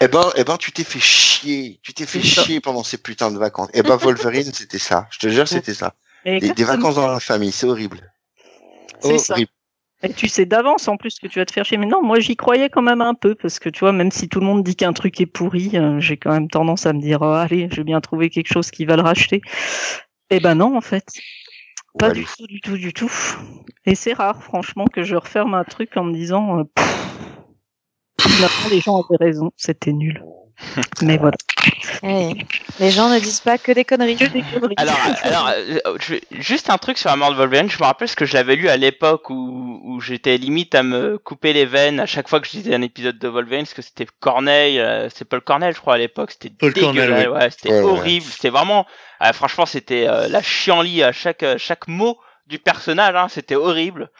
[0.00, 1.80] eh ben, eh ben, tu t'es fait chier.
[1.82, 3.68] Tu t'es fait chier pendant ces putains de vacances.
[3.74, 5.08] Eh ben, Wolverine, c'était ça.
[5.10, 5.94] Je te jure, c'était ça.
[6.24, 8.12] Des, des vacances dans la famille, c'est horrible.
[9.02, 9.34] C'est ça.
[9.34, 9.50] Horrible.
[10.02, 11.76] Et tu sais d'avance en plus que tu vas te faire chier.
[11.76, 14.28] Mais non, moi j'y croyais quand même un peu parce que tu vois, même si
[14.28, 17.00] tout le monde dit qu'un truc est pourri, euh, j'ai quand même tendance à me
[17.00, 19.42] dire, oh, allez, je vais bien trouver quelque chose qui va le racheter.
[20.30, 21.04] Eh ben non, en fait,
[21.98, 23.12] pas Ouais, du tout, du tout, du tout.
[23.84, 27.08] Et c'est rare, franchement, que je referme un truc en me disant, euh, pff,
[28.20, 30.22] finalement les gens avaient raison, c'était nul.
[31.02, 31.36] Mais voilà.
[32.02, 34.16] Les gens ne disent pas que des conneries.
[34.16, 34.74] Que des conneries.
[34.76, 37.70] Alors, alors euh, je juste un truc sur la mort de Wolverine.
[37.70, 40.82] Je me rappelle ce que je l'avais lu à l'époque où, où j'étais limite à
[40.82, 43.74] me couper les veines à chaque fois que je disais un épisode de Wolverine, parce
[43.74, 46.30] que c'était Corneille, euh, c'est Paul Cornell, je crois à l'époque.
[46.32, 47.90] C'était Paul dégueulasse, Cornell, ouais, c'était Ouais, ouais.
[47.90, 48.26] horrible.
[48.26, 48.86] C'était vraiment,
[49.22, 53.14] euh, franchement, c'était euh, la chienlit à chaque euh, chaque mot du personnage.
[53.16, 54.10] Hein, c'était horrible.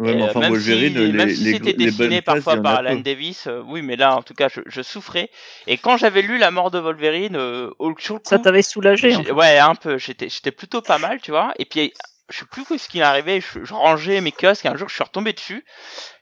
[0.00, 2.56] Ouais, mais euh, enfin, même Wolverine, si, les, même si les, c'était les dessiné parfois
[2.62, 2.76] par.
[2.78, 5.30] Alan Davis, euh, oui, mais là, en tout cas, je, je souffrais.
[5.66, 8.62] Et quand j'avais lu La mort de Wolverine, euh, au, sur le Ça coup, t'avait
[8.62, 9.14] soulagé.
[9.14, 9.98] en j'ai- ouais, un peu.
[9.98, 11.52] J'étais, j'étais plutôt pas mal, tu vois.
[11.58, 11.92] Et puis,
[12.30, 13.40] je sais plus ce qui est arrivé.
[13.42, 14.64] Je, je rangeais mes kiosques.
[14.64, 15.64] Et un jour, je suis retombé dessus.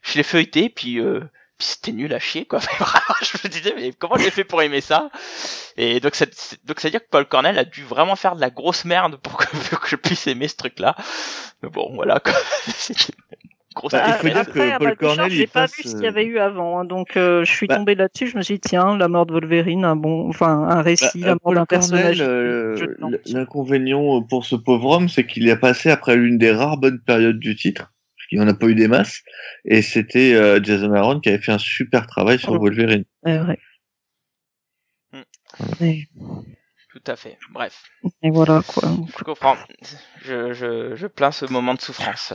[0.03, 0.70] Je l'ai feuilleté.
[0.70, 1.20] Puis, euh,
[1.59, 2.61] puis c'était nul à chier, quoi.
[3.22, 5.11] Je me disais, mais comment j'ai fait pour aimer ça?
[5.76, 8.37] Et donc, c'est, c'est- donc, ça veut dire que Paul Cornell a dû vraiment faire
[8.37, 10.95] de la grosse merde pour que, pour que je puisse aimer ce truc-là.
[11.62, 12.33] Mais bon, voilà, quoi.
[13.79, 14.18] Grosse Bah, il merde.
[14.18, 16.07] faut dire Après, que Paul Cornell, j'ai il pas passe, vu ce qu'il euh, y
[16.09, 18.26] avait eu avant, hein, donc euh, je suis Bah- tombé là-dessus.
[18.26, 21.29] Je me suis dit tiens, la mort de Wolverine, un bon, enfin un récit, Bah,
[21.29, 22.20] la mort d'un personnage.
[22.20, 22.74] Euh.
[23.26, 27.39] L'inconvénient pour ce pauvre homme, c'est qu'il est passé après l'une des rares bonnes périodes
[27.39, 29.22] du titre, parce qu'il n'y en a pas eu des masses,
[29.64, 32.59] et c'était euh, Jason Aaron qui avait fait un super travail sur Oh.
[32.59, 33.05] Wolverine.
[33.24, 33.59] Ouais, ouais.
[35.12, 35.85] Hmm.
[35.85, 36.09] Et,
[36.91, 37.39] Tout à fait.
[37.53, 37.83] Bref.
[38.22, 38.89] et voilà quoi.
[39.18, 39.57] Je comprends.
[40.24, 42.33] Je, je, je plains ce moment de souffrance.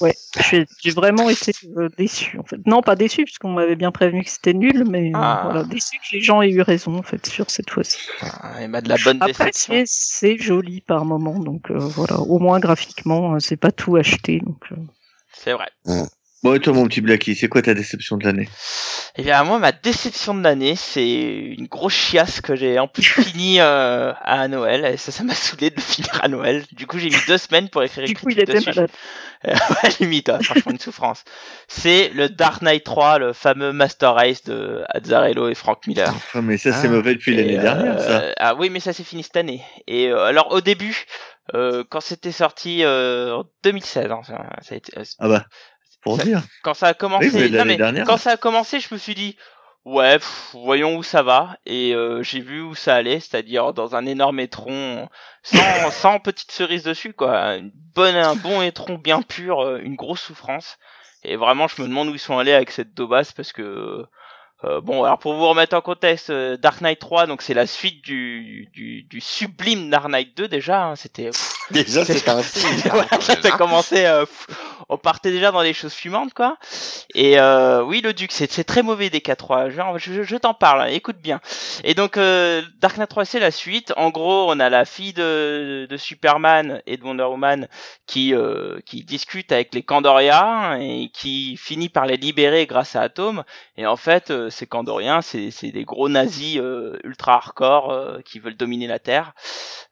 [0.00, 0.14] Ouais,
[0.50, 2.58] j'ai vraiment été euh, déçu en fait.
[2.66, 5.40] Non, pas déçu puisqu'on m'avait bien prévenu que c'était nul, mais euh, Ah.
[5.44, 7.98] voilà, déçu que les gens aient eu raison en fait sur cette fois-ci.
[8.22, 12.18] Ah, Il m'a de la bonne Après, c'est joli par moment, donc euh, voilà.
[12.20, 14.40] Au moins graphiquement, euh, c'est pas tout acheté.
[14.40, 14.76] Donc, euh.
[15.32, 15.68] C'est vrai.
[16.42, 18.48] Bon, et toi, mon petit Blacky, c'est quoi ta déception de l'année?
[19.16, 23.02] Eh bien, moi, ma déception de l'année, c'est une grosse chiasse que j'ai en plus
[23.22, 24.86] fini euh, à Noël.
[24.86, 26.64] Et ça, ça m'a saoulé de le finir à Noël.
[26.72, 28.70] Du coup, j'ai mis deux semaines pour écrire une Du coup, il critique était dessus.
[28.78, 28.90] malade.
[29.48, 31.24] Euh, ouais, limite, ouais, franchement, une souffrance.
[31.66, 36.12] C'est le Dark Knight 3, le fameux Master Race de Azzarello et Frank Miller.
[36.34, 36.90] Ah, mais ça, c'est Ah.
[36.90, 38.20] mauvais depuis l'année Et, dernière, ça.
[38.20, 39.62] euh, Ah oui, mais ça s'est fini cette année.
[39.86, 41.06] Et euh, alors, au début,
[41.54, 45.46] euh, quand c'était sorti euh, en 2016, hein, ça, ça a été, euh, Ah bah,
[46.02, 46.42] pour ça- dire.
[46.62, 49.36] quand ça a commencé, Oui, non, mais quand ça a commencé, je me suis dit,
[49.84, 51.56] ouais, pff, voyons où ça va.
[51.66, 55.08] Et euh, j'ai vu où ça allait, c'est-à-dire dans un énorme étron,
[55.42, 55.58] sans,
[55.90, 57.56] sans petite cerise dessus, quoi.
[57.56, 60.78] Une bonne, un bon étron bien pur, euh, une grosse souffrance.
[61.22, 64.06] Et vraiment, je me demande où ils sont allés avec cette daubasse parce que.
[64.64, 67.66] euh, bon, alors pour vous remettre en contexte, euh, Dark Knight 3, donc c'est la
[67.66, 70.84] suite du, du, du sublime Dark Knight 2 déjà.
[70.84, 71.30] hein, c'était
[71.86, 72.82] Déjà, c'est un signe.
[72.92, 74.04] Ouais, ça a commencé.
[74.06, 74.24] euh,
[74.88, 76.56] on partait déjà dans des choses fumantes, quoi.
[77.14, 80.52] Et euh, oui, le Duc, c'est très mauvais des 4 Genre, je, je, je t'en
[80.54, 81.40] parle, hein, écoute bien.
[81.84, 83.92] Et donc, euh, Dark Knight 3, c'est la suite.
[83.96, 87.68] En gros, on a la fille de, de Superman et de Wonder Woman
[88.06, 93.02] qui euh, qui discute avec les Kandorians et qui finit par les libérer grâce à
[93.02, 93.44] Atom.
[93.76, 98.18] Et en fait, euh, ces Kandoriens, c'est c'est des gros nazis euh, ultra hardcore euh,
[98.24, 99.34] qui veulent dominer la Terre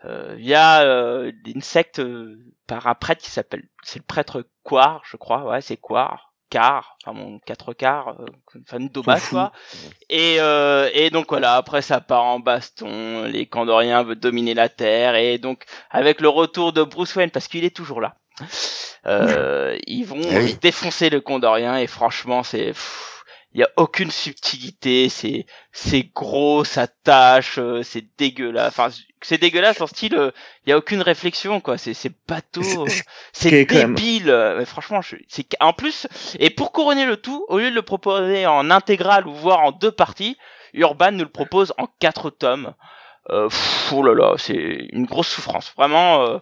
[0.04, 5.02] euh, via euh, une secte euh, par un prêtre qui s'appelle, c'est le prêtre Quar,
[5.04, 8.26] je crois, ouais, c'est Quar, Car, enfin mon quatre quarts, euh,
[9.18, 9.34] fous.
[9.36, 9.52] quoi.
[10.08, 14.68] Et, euh, et donc voilà, après ça part en baston, les Kandoriens veulent dominer la
[14.68, 18.16] Terre, et donc avec le retour de Bruce Wayne, parce qu'il est toujours là,
[19.06, 20.58] euh, ils vont Eh oui.
[20.60, 22.68] défoncer le Condorien, et franchement c'est...
[22.68, 23.17] pff,
[23.58, 28.68] Il y a aucune subtilité, c'est c'est gros, ça tâche, euh, c'est dégueulasse.
[28.68, 28.88] Enfin,
[29.20, 30.30] c'est dégueulasse en style, euh,
[30.64, 31.76] il y a aucune réflexion quoi.
[31.76, 32.90] C'est c'est bateau, euh,
[33.32, 34.30] c'est même- débile.
[34.30, 36.06] euh, mais franchement, c'est en plus
[36.38, 39.72] et pour couronner le tout, au lieu de le proposer en intégrale ou voire en
[39.72, 40.36] deux parties,
[40.72, 42.74] Urban nous le propose en quatre tomes.
[43.30, 44.54] Euh, pff, oh là là, c'est
[44.92, 45.72] une grosse souffrance.
[45.76, 46.38] Vraiment, euh,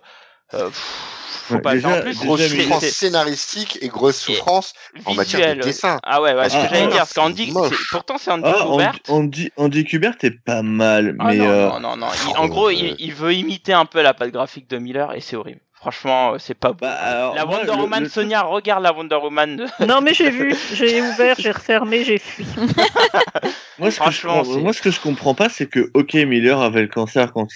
[0.54, 1.12] euh, pff,
[1.48, 1.74] faut Ouais, pas.
[1.74, 4.72] déjà- en plus, Grosse déjà, mais- souffrance c'est- scénaristique et grosse souffrance
[5.04, 5.98] en matière de dessin.
[6.02, 7.70] Ah ouais, ouais, ce que Ah, j'allais ah, dire, parce qu'Andy, moche.
[7.70, 8.98] c'est- pourtant c'est Andy Ah, Kubert.
[9.08, 12.06] Andy, Andy, Andy Kubert est pas mal, Ah mais non, euh, non, non, non.
[12.14, 14.78] Il- oh, en gros, euh, il, il veut imiter un peu la patte graphique de
[14.78, 15.60] Miller et c'est horrible.
[15.78, 16.78] Franchement, euh, c'est pas beau.
[16.80, 19.56] bah, alors, la moi, Wonder le- Woman, le- Sonia, regarde la Wonder Woman.
[19.56, 19.66] De...
[19.86, 22.46] Non, mais j'ai vu, j'ai ouvert, j'ai refermé, j'ai fui.
[23.78, 25.90] Moi, ce que je, Franchement, comprends- c'est- moi, ce que je comprends pas, c'est que,
[25.92, 27.46] ok, Miller avait le cancer quand,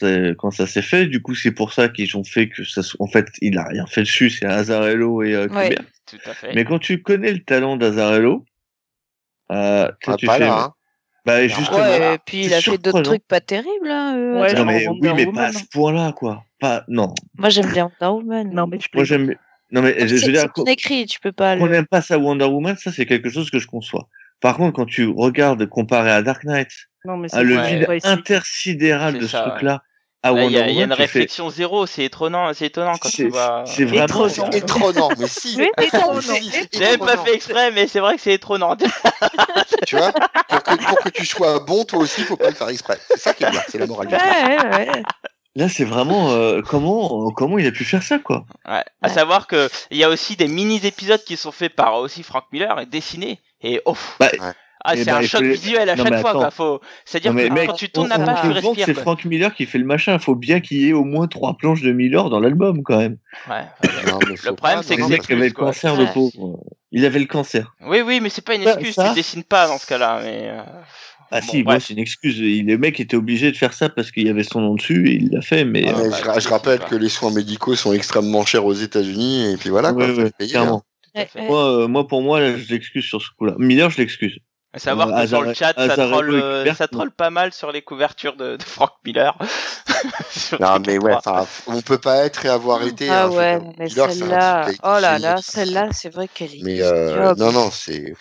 [0.53, 1.07] ça s'est fait.
[1.07, 3.65] Du coup, c'est pour ça qu'ils ont fait que ça, soit- en fait, il a
[3.65, 4.29] rien fait dessus.
[4.29, 5.75] C'est Azarello et euh, Ouais.
[6.07, 6.53] Tout à fait.
[6.55, 8.45] Mais quand tu connais le talent d'Azarello,
[9.51, 10.75] euh, Ah, tu pas fais, là, hein.
[11.25, 11.79] bah, justement.
[11.79, 13.89] Ouais, et puis il a fait d'autres trucs pas terribles.
[13.91, 15.53] Hein, euh, Ouais, non, mais oui, mais pas à Woman.
[15.55, 16.45] ce point-là, quoi.
[16.61, 17.15] Pas, non.
[17.39, 18.51] Moi j'aime bien Wonder Woman.
[18.53, 19.35] Non, mais je Moi, j'aime,
[19.73, 22.03] non, mais, je, je veux dire, c'est bien écrit, tu peux pas qu'on n'aime pas
[22.03, 24.09] ça Wonder Woman, ça, c'est quelque chose que je conçois.
[24.41, 26.71] Par contre, quand tu regardes comparé à Dark Knight,
[27.05, 29.83] Non, mais à le vide ouais, intersidéral de ça, ce truc-là,
[30.23, 32.05] à Là, Il y, Wonder a- il y a Woman, une fais- réflexion zéro, c'est
[32.05, 33.65] étonnant, c'est étonnant quand tu vois.
[33.67, 34.51] c'est vraiment- Étonnant.
[34.53, 35.57] C'est étonnant, mais si.
[35.59, 36.21] Oui, étonnant.
[36.73, 38.77] J'ai même pas fait exprès, mais c'est vrai que c'est étonnant.
[39.87, 42.69] Tu vois, pour que, pour que tu sois bon, toi aussi, faut pas le faire
[42.69, 42.99] exprès.
[43.09, 44.09] C'est ça qui est bien, c'est la morale.
[44.09, 45.03] Ouais, ouais, ouais.
[45.57, 48.45] Là, c'est vraiment euh, comment comment il a pu faire ça, quoi.
[48.69, 48.85] Ouais.
[49.03, 49.13] À Ouais.
[49.15, 52.45] savoir que il y a aussi des mini épisodes qui sont faits par aussi Frank
[52.53, 53.97] Miller et dessinés et oh.
[54.21, 54.39] Bah, Ouais.
[54.83, 56.31] Ah, eh c'est ben, un choc les- visuel à Non, chaque fois.
[56.31, 56.39] attends.
[56.39, 56.51] Quoi.
[56.53, 56.81] Faut...
[57.05, 58.87] C'est-à-dire que mec, quand tu on, tournes la on page, tu respires.
[58.87, 58.95] c'est.
[58.95, 60.15] Frank Miller qui fait le machin.
[60.15, 62.97] Il faut bien qu'il y ait au moins trois planches de Miller dans l'album, quand
[62.97, 63.19] même.
[63.51, 63.65] Ouais.
[64.07, 66.61] Non, mais faut Le problème, c'est que c'est mec avait le cancer, le pauvre.
[66.93, 67.75] Il avait le cancer.
[67.85, 68.95] Oui, oui, mais c'est pas une Ça- excuse.
[68.95, 70.21] ça- Tu dessines pas dans ce cas-là.
[70.23, 70.63] Mais euh,
[71.33, 72.39] Ah bon, si, moi c'est une excuse.
[72.39, 75.09] Il- Le mec était obligé de faire ça parce qu'il y avait son nom dessus
[75.09, 75.65] et il l'a fait.
[75.65, 78.65] Mais Ah, euh, bah, je, ra- je rappelle que les soins médicaux sont extrêmement chers
[78.65, 80.05] aux États-Unis et puis voilà quoi.
[80.07, 80.83] ouais, faut ouais, payer, clairement.
[81.15, 81.25] hein.
[81.49, 83.55] Moi, euh, moi, pour moi, là, je l'excuse sur ce coup-là.
[83.59, 84.39] Miller, je l'excuse.
[84.73, 87.53] À savoir Euh, que sur le Azare- chat, ça troll, euh, ça troll pas mal
[87.53, 89.37] sur les couvertures de, de Frank Miller.
[90.61, 91.15] Non mais ouais,
[91.67, 93.09] on peut pas être et avoir été.
[93.09, 96.63] Ah hein, ouais, mais celle-là, oh là là, celle-là, c'est vrai qu'elle est.
[96.63, 98.15] Mais euh, non non, c'est.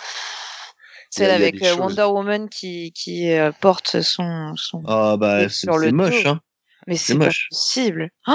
[1.09, 1.79] Celle avec euh, choses.
[1.79, 4.83] Wonder Woman qui, qui euh, porte son, son.
[4.87, 6.39] Ah bah sur le c'est moche, hein.
[6.87, 8.09] Mais c'est pas possible.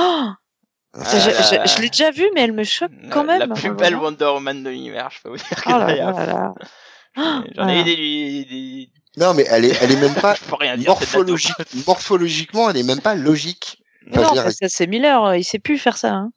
[0.96, 3.40] Oh Ah, Ça, je l'ai déjà vue, mais elle me choque quand même.
[3.40, 3.96] La plus belle.
[3.96, 6.54] Wonder Woman de l'univers, je peux vous dire que Oh là.
[7.16, 7.80] Oh, J'en ai voilà.
[7.80, 10.76] eu des, des, des- Non mais elle est, elle est même pas Je peux rien
[10.76, 10.88] dire.
[10.90, 11.54] morphologique,
[11.86, 13.82] morphologiquement, elle est même pas logique.
[14.12, 16.12] Enfin, Non, ça c'est Miller, il sait plus faire ça.
[16.12, 16.30] Hein.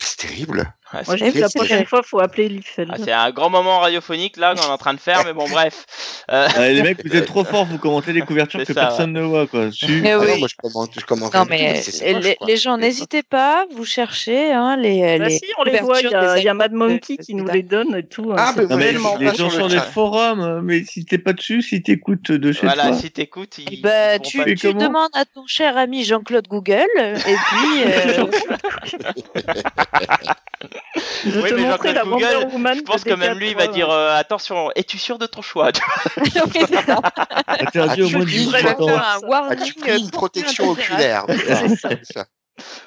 [0.00, 0.72] C'est terrible.
[0.92, 2.90] Moi, que la prochaine fois, faut appeler Liefeld.
[2.92, 5.48] ah, c'est un grand moment radiophonique là qu'on est en train de faire, mais bon
[5.48, 5.84] bref.
[6.30, 9.12] Euh, Euh, les mecs, vous êtes trop forts, vous commentez les couvertures que ça, personne
[9.12, 9.66] ne voit, quoi.
[9.66, 10.02] Ah oui.
[10.02, 13.66] non, moi je commente, je commente Non rien du tout, mais les, gens, n'hésitez pas,
[13.74, 16.44] vous cherchez hein, les, Bah les si, on les voit, il y a, couvertures il
[16.44, 18.30] y a Mad Monkey qui nous les donne et tout.
[18.32, 21.04] hein, Ah, mais Non, mais tellement les gens sur le sur les forums, mais si
[21.04, 22.96] t'es pas dessus, si t'écoutes de chez voilà, toi.
[22.96, 24.18] si t'écoutes, ils, pourront
[24.54, 28.26] tu, demandes à ton cher ami Jean-Claude Google et puis euh,
[31.24, 32.76] Je Oui, te mais montrer Jean-Claude la Google, Wonder Woman.
[32.78, 33.72] Je pense que même lui, il va DK3.
[33.72, 35.70] dire euh, attention, es-tu sûr de ton choix
[36.20, 37.00] Oui, c'est ça.
[37.46, 38.86] Interdit au moins de tu- Je 18 vais Attends.
[38.88, 39.02] faire ans.
[39.24, 39.58] un warning.
[39.60, 42.24] As-tu pris une euh, protection oculaire C'est ça.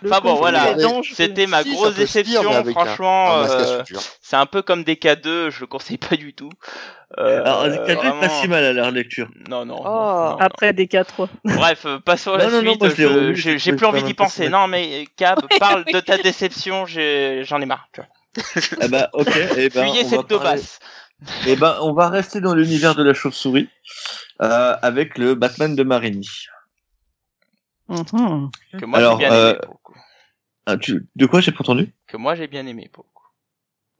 [0.05, 0.73] Enfin bon, voilà.
[0.73, 0.85] des.
[1.13, 3.41] C'était ma grosse dire, déception, franchement.
[3.41, 3.83] un euh,
[4.21, 6.49] c'est un peu comme des K2, je le conseille pas du tout.
[7.19, 9.29] Euh, Alors, le cadre est pas vraiment- si mal à la lecture.
[9.47, 9.75] Non, non.
[9.79, 9.83] Oh.
[9.83, 10.37] non, non.
[10.37, 11.27] Après DK3.
[11.45, 13.57] Bref, euh, passons à la suite.
[13.57, 14.49] J'ai plus envie d'y penser.
[14.49, 17.87] Non, mais Cab, parle de ta déception, j'en ai marre.
[18.81, 20.79] Ah bah, ok, et ben, Fuyez on va cette daubasse.
[21.45, 23.69] Eh ben, on va rester dans l'univers de la chauve-souris
[24.41, 26.27] euh, avec le Batman de Marini.
[27.89, 28.49] Mhm.
[28.79, 29.59] Que moi Alors, j'ai bien euh, aimé.
[29.63, 29.99] Pour le coup.
[30.65, 31.07] Ah, tu...
[31.15, 32.89] De quoi j'ai pas entendu Que moi j'ai bien aimé.
[32.91, 33.23] Pour le coup.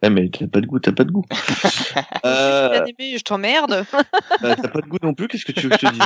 [0.05, 1.23] Eh mais t'as pas de goût, t'as pas de goût.
[2.25, 3.85] euh, Bien aimé, je t'emmerde.
[4.41, 6.03] bah, t'as pas de goût non plus, qu'est-ce que tu veux que je te dise?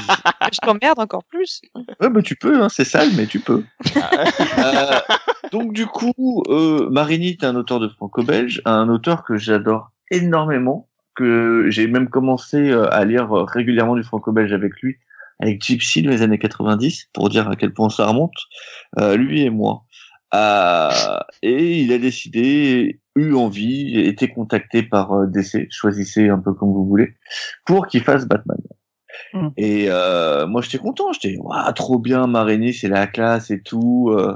[0.53, 1.63] Je t'emmerde encore plus.
[1.99, 3.63] Ouais, bah tu peux, hein, c'est sale, mais tu peux.
[4.59, 4.99] Euh,
[5.51, 10.87] donc du coup, euh, Marini est un auteur de franco-belge, un auteur que j'adore énormément,
[11.15, 14.97] que j'ai même commencé euh, à lire euh, régulièrement du franco-belge avec lui,
[15.39, 18.33] avec Gypsy dans les années 90, pour dire à quel point ça remonte,
[18.99, 19.83] euh, lui et moi.
[20.33, 20.89] Euh,
[21.41, 26.73] et il a décidé, eu envie, été contacté par euh, DC, choisissez un peu comme
[26.73, 27.15] vous voulez,
[27.65, 28.57] pour qu'il fasse Batman.
[29.33, 29.47] Mm.
[29.57, 34.09] Et euh, moi j'étais content, j'étais waouh trop bien Marini, c'est la classe et tout.
[34.11, 34.35] euh,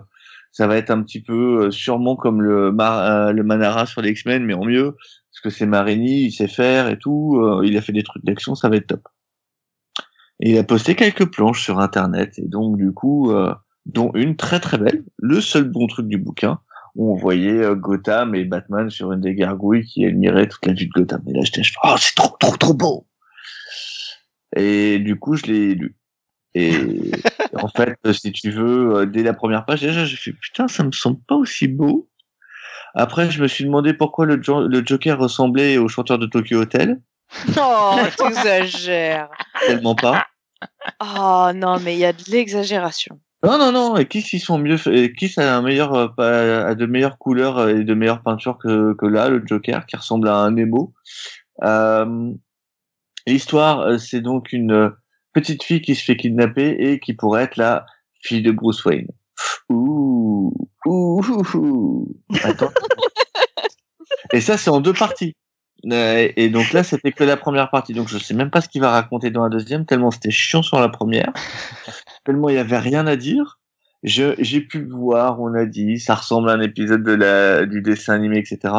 [0.52, 4.12] ça va être un petit peu euh, sûrement comme le Mar- le Manara sur les
[4.12, 4.96] X-Men mais en mieux
[5.32, 8.26] parce que c'est Marini, il sait faire et tout, euh, il a fait des trucs
[8.26, 9.08] d'action, ça va être top.
[10.42, 13.54] Et il a posté quelques planches sur internet et donc du coup euh,
[13.86, 16.60] dont une très très belle, le seul bon truc du bouquin
[16.96, 20.74] où on voyait euh, Gotham et Batman sur une des gargouilles qui admirait toute la
[20.74, 21.22] vue de Gotham.
[21.28, 23.06] Et là j'étais je fais, oh c'est trop trop trop beau.
[24.56, 25.96] Et du coup je l'ai lu.
[26.54, 27.12] Et
[27.54, 30.68] en fait, euh, si tu veux, euh, dès la première page, déjà, j'ai fait putain,
[30.68, 32.10] ça me semble pas aussi beau.
[32.94, 36.58] Après, je me suis demandé pourquoi le, Jo- le Joker ressemblait au chanteur de Tokyo
[36.60, 37.00] Hotel.
[37.58, 39.30] Oh, t'exagères.
[39.66, 40.26] Tellement pas.
[41.00, 43.20] Oh non, mais il y a de l'exagération.
[43.44, 43.98] Non, non, non.
[43.98, 47.18] Et qui s'y sont mieux, et qui ça a un meilleur, euh, a de meilleures
[47.18, 50.52] couleurs euh, et de meilleures peintures que, que là, le Joker, qui ressemble à un
[50.52, 50.94] Nemo.
[51.64, 52.34] Euh,
[53.28, 54.92] L'histoire, euh, c'est donc une
[55.34, 57.86] petite fille qui se fait kidnapper et qui pourrait être la
[58.22, 59.08] fille de Bruce Wayne.
[59.70, 60.54] Ouh,
[60.86, 62.16] ouh, ouh, ouh.
[62.44, 62.72] Attends.
[64.34, 65.36] et ça, c'est en deux parties.
[65.84, 67.94] Et donc là, c'était que la première partie.
[67.94, 70.62] Donc je sais même pas ce qu'il va raconter dans la deuxième, tellement c'était chiant
[70.62, 71.32] sur la première,
[72.26, 73.60] tellement il y avait rien à dire.
[74.04, 77.82] Je, j'ai pu voir, on a dit, ça ressemble à un épisode de la, du
[77.82, 78.74] dessin animé, etc.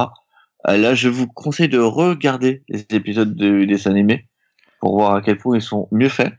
[0.69, 4.29] Euh, là, je vous conseille de regarder les épisodes du dessin animé
[4.81, 6.33] pour voir à quel point ils sont mieux faits.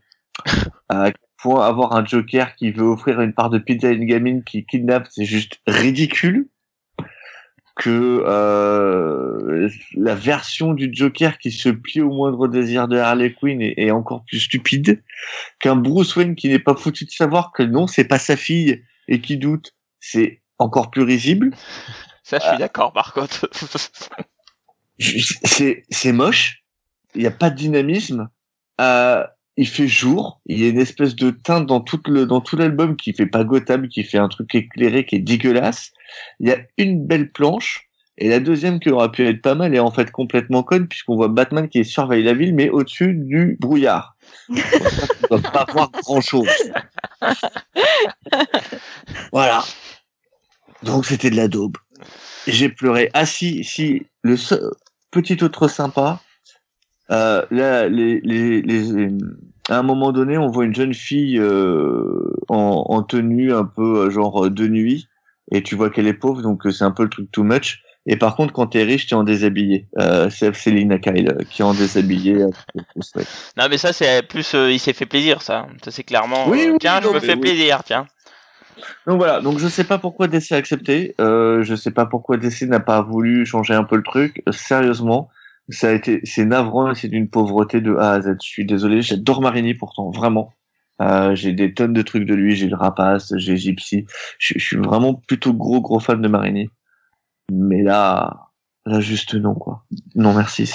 [0.89, 4.05] À quel point avoir un Joker qui veut offrir une part de pizza à une
[4.05, 6.49] gamine qui kidnappe, c'est juste ridicule.
[7.76, 13.62] Que euh, la version du Joker qui se plie au moindre désir de Harley Quinn
[13.62, 15.02] est, est encore plus stupide.
[15.60, 18.84] Qu'un Bruce Wayne qui n'est pas foutu de savoir que non, c'est pas sa fille
[19.08, 21.56] et qui doute, c'est encore plus risible.
[22.24, 23.50] Ça, je suis d'accord par contre.
[25.00, 26.64] C'est moche
[27.16, 28.30] il n'y a pas de dynamisme
[28.82, 29.26] euh,
[29.58, 32.56] il fait jour il y a une espèce de teinte dans tout le dans tout
[32.56, 35.91] l'album qui fait pas Gotham qui fait un truc éclairé qui est dégueulasse.
[36.39, 37.88] Il y a une belle planche
[38.18, 41.16] et la deuxième qui aurait pu être pas mal est en fait complètement conne puisqu'on
[41.16, 44.16] voit Batman qui surveille la ville mais au-dessus du brouillard.
[44.49, 46.47] On ne doit pas voir grand chose
[49.32, 49.64] voilà.
[50.84, 51.78] Donc c'était de la daube.
[52.47, 53.10] J'ai pleuré.
[53.14, 54.72] Ah si si le seul,
[55.12, 56.22] petit autre sympa.
[57.12, 59.10] Euh, là, les, les, les,
[59.70, 64.06] à un moment donné, on voit une jeune fille euh, en, en tenue un peu
[64.06, 65.08] euh, genre de nuit,
[65.51, 67.82] et tu vois qu'elle est pauvre, donc euh, c'est un peu le truc too much.
[68.06, 69.88] Et par contre, quand t'es riche, t'es en déshabillé.
[69.97, 72.36] Euh, c'est Selina Kyle euh, qui est en déshabillé.
[72.41, 72.49] euh,
[73.58, 74.54] non, mais ça, c'est plus.
[74.56, 75.68] euh, il s'est fait plaisir, ça.
[75.84, 76.49] Ça, c'est clairement.
[76.49, 77.39] Oui, euh, oui, tiens, je non, me mais fais oui.
[77.39, 78.06] plaisir, tiens.
[79.08, 82.38] Donc voilà, donc je sais pas pourquoi DC a accepté, euh, je sais pas pourquoi
[82.38, 84.41] DC n'a pas voulu changer un peu le truc.
[84.49, 85.30] Euh, Sérieusement,
[85.70, 88.36] ça a été, c'est navrant et c'est d'une pauvreté de A à Z.
[88.41, 90.53] Je suis désolé, j'adore Marini pourtant, vraiment.
[91.01, 94.05] Euh, j'ai des tonnes de trucs de lui, j'ai le Rapace, j'ai Gypsy.
[94.38, 96.70] Je, je suis vraiment plutôt gros gros fan de Marini.
[97.51, 98.49] Mais là,
[98.86, 99.86] là juste non quoi.
[100.16, 100.66] Non merci,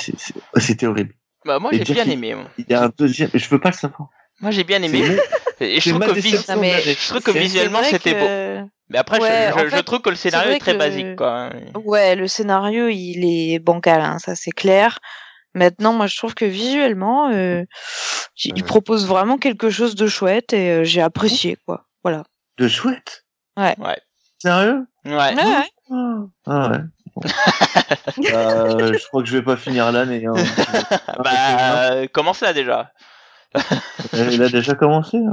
[0.57, 1.15] c'était horrible.
[1.45, 2.35] Bah moi j'ai bien aimé.
[2.59, 4.11] Il y a un deuxième, je peux pas le savoir.
[4.41, 5.03] Moi j'ai bien aimé.
[5.61, 6.97] Et je trouve que, vis- déception Non, mais- de l'année.
[7.01, 8.69] je trouve que C'est- visuellement c'était beau.
[8.91, 10.79] Mais après, je- Ouais, je, en je fait, trouve que le scénario est très que-
[10.79, 11.51] basique, quoi.
[11.85, 14.99] Ouais, le scénario, il est bancal, hein, ça c'est clair.
[15.55, 17.65] Maintenant, moi, je trouve que visuellement, euh,
[18.45, 21.85] il propose vraiment quelque chose de chouette et euh, j'ai apprécié, quoi.
[22.05, 22.23] Voilà.
[22.59, 23.25] De chouette?
[23.57, 23.75] Ouais.
[23.79, 23.99] Ouais.
[24.41, 24.87] Sérieux?
[25.05, 25.13] Ouais.
[25.13, 25.71] Ouais, ouais.
[25.91, 26.79] Ah ah ouais.
[27.17, 27.23] Bon.
[28.33, 30.25] Euh, je crois que je vais pas finir l'année.
[30.27, 30.35] Hein.
[31.25, 31.31] bah,
[31.93, 32.93] euh, comment ça déjà?
[34.13, 35.17] Il a déjà commencé.
[35.17, 35.33] Hein.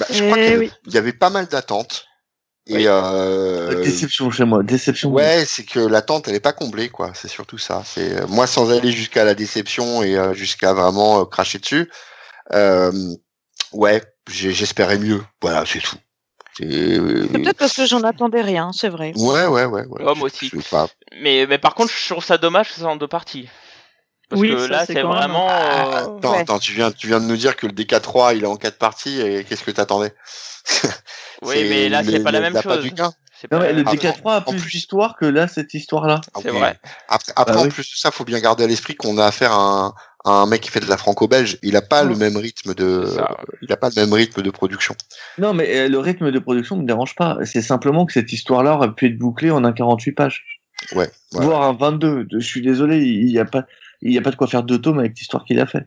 [0.00, 0.72] Bah, je crois Eh qu'il oui.
[0.86, 2.06] y avait pas mal d'attentes.
[2.66, 2.84] Et Oui.
[2.86, 4.62] euh, Déception chez moi.
[4.62, 5.10] Déception.
[5.10, 7.12] ouais, c'est que l'attente elle est pas comblée quoi.
[7.14, 7.82] C'est surtout ça.
[7.84, 11.90] C'est euh, moi sans aller jusqu'à la déception et euh, jusqu'à vraiment euh, cracher dessus.
[12.52, 12.92] Euh,
[13.72, 15.22] ouais, j'espérais mieux.
[15.40, 15.96] Voilà, c'est tout.
[16.58, 19.12] C'est- peut-être parce que j'en attendais rien, c'est vrai.
[19.16, 20.02] Ouais, ouais, ouais, ouais.
[20.02, 20.50] Ouais, moi aussi.
[20.52, 20.88] Je sais pas.
[21.22, 23.48] mais, mais par contre, je trouve ça dommage que soit en deux parties.
[24.28, 25.46] Parce Oui, que ça, là, c'est c'est même- vraiment.
[25.48, 26.38] Ah, euh, attends, ouais.
[26.40, 28.76] attends, tu viens, tu viens de nous dire que le DK3 il est en quatre
[28.78, 30.14] parties et qu'est-ce que t'attendais?
[31.42, 32.84] Oui, C'est mais là, c'est pas la même chose.
[33.40, 34.00] C'est Non, mais le même Ah, chose.
[34.00, 34.70] DK3 a en plus plus.
[34.72, 36.20] d'histoire que là, cette histoire-là.
[36.42, 36.56] C'est Ok.
[36.58, 36.76] vrai.
[37.08, 37.68] Après, après Bah en oui.
[37.68, 40.46] plus de ça, faut bien garder à l'esprit qu'on a affaire à un, à un
[40.46, 41.56] mec qui fait de la franco-belge.
[41.62, 44.42] Il a pas le même rythme de, C'est ça, il a pas le même rythme
[44.42, 44.96] de production.
[45.38, 47.38] Non, mais euh, le rythme de production me dérange pas.
[47.44, 50.44] C'est simplement que cette histoire-là aurait pu être bouclée en un 48 pages,
[50.96, 51.08] Ouais.
[51.34, 51.44] ouais.
[51.44, 52.26] voire un 22.
[52.32, 53.62] Je suis désolé, il y a pas,
[54.02, 55.86] il y a pas de quoi faire deux tomes avec l'histoire qu'il a fait.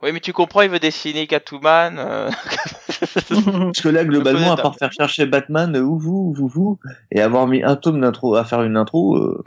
[0.00, 1.98] Oui, mais tu comprends, il veut dessiner Catwoman.
[1.98, 2.30] euh,
[3.00, 6.78] Parce que là, globalement, à part faire chercher Batman, euh, ou vous, vous, vous,
[7.10, 9.42] et avoir mis un tome d'intro à faire une intro, euh,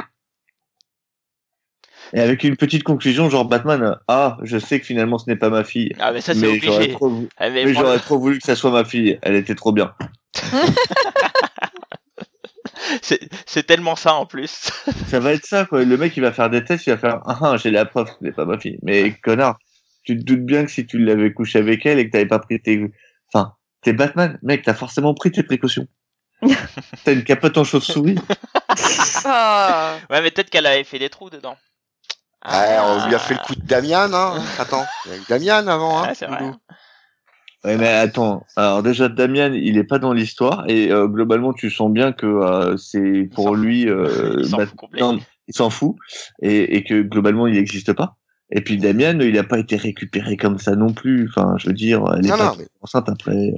[2.13, 5.49] et avec une petite conclusion, genre Batman, ah, je sais que finalement ce n'est pas
[5.49, 6.89] ma fille, Ah, mais ça, c'est obligé.
[6.91, 9.17] trop, Ah, mais j'aurais trop voulu que ça soit ma fille.
[9.21, 9.93] Elle était trop bien.
[13.01, 14.71] c'est c'est tellement ça en plus.
[15.07, 15.83] Ça va être ça, quoi.
[15.83, 18.07] Le mec, il va faire des tests, il va faire, ah, ah, j'ai la preuve
[18.07, 18.77] ce n'est pas ma fille.
[18.81, 19.57] Mais connard,
[20.03, 22.39] tu te doutes bien que si tu l'avais couché avec elle et que t'avais pas
[22.39, 22.91] pris tes,
[23.33, 25.87] enfin, t'es Batman, mec, t'as forcément pris tes précautions.
[27.03, 28.15] t'as une capote en chauve-souris.
[29.23, 29.97] Ah.
[30.09, 31.55] Ouais, mais peut-être qu'elle avait fait des trous dedans.
[32.43, 34.43] Ouais, on lui a fait le coup de Damian, hein.
[34.57, 36.13] Attends, il y a eu Damian avant, hein.
[36.27, 36.39] Ah,
[37.63, 38.45] Ouais, mais attends.
[38.55, 42.25] Alors déjà, Damien, il est pas dans l'histoire et euh, globalement, tu sens bien que
[42.25, 43.87] euh, c'est pour lui.
[43.87, 44.99] Euh, Il s'en fout complet.
[45.01, 45.95] non, il s'en fout
[46.41, 48.17] et, et que globalement, il n'existe pas.
[48.51, 51.29] Et puis Damien, il a pas été récupéré comme ça non plus.
[51.29, 53.53] Enfin, je veux dire, elle est Non, pas non, mais- enceinte après.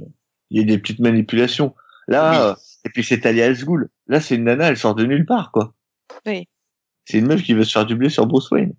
[0.50, 1.74] Il y a des petites manipulations.
[2.06, 2.36] Là, Oui.
[2.38, 3.88] euh, et puis c'est Talia al Ghul.
[4.08, 5.72] Là, c'est une nana, elle sort de nulle part, quoi.
[6.26, 6.46] Oui.
[7.06, 8.74] C'est une meuf qui veut se faire dubler sur Bruce Wayne.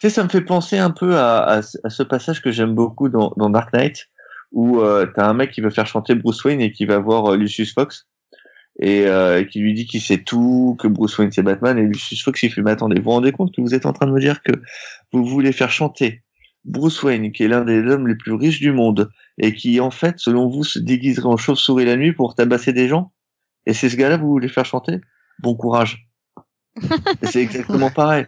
[0.00, 2.50] Tu sais, ça me fait penser un peu à, à, ce- à ce passage que
[2.50, 4.08] j'aime beaucoup dans, dans Dark Knight,
[4.52, 7.32] où euh, t'as un mec qui veut faire chanter Bruce Wayne et qui va voir
[7.32, 8.06] euh, Lucius Fox
[8.80, 12.22] et euh, qui lui dit qu'il sait tout, que Bruce Wayne c'est Batman et Lucius
[12.24, 14.12] Fox il fait mais attendez, vous vous rendez compte que vous êtes en train de
[14.12, 14.52] me dire que
[15.12, 16.22] vous voulez faire chanter
[16.64, 19.90] Bruce Wayne qui est l'un des hommes les plus riches du monde et qui en
[19.90, 23.12] fait selon vous se déguiserait en chauve-souris la nuit pour tabasser des gens?
[23.66, 24.98] Et c'est ce gars-là que vous voulez faire chanter?
[25.40, 26.08] Bon courage.
[27.22, 28.24] C'est exactement pareil.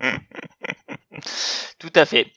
[1.78, 2.32] Tout à fait.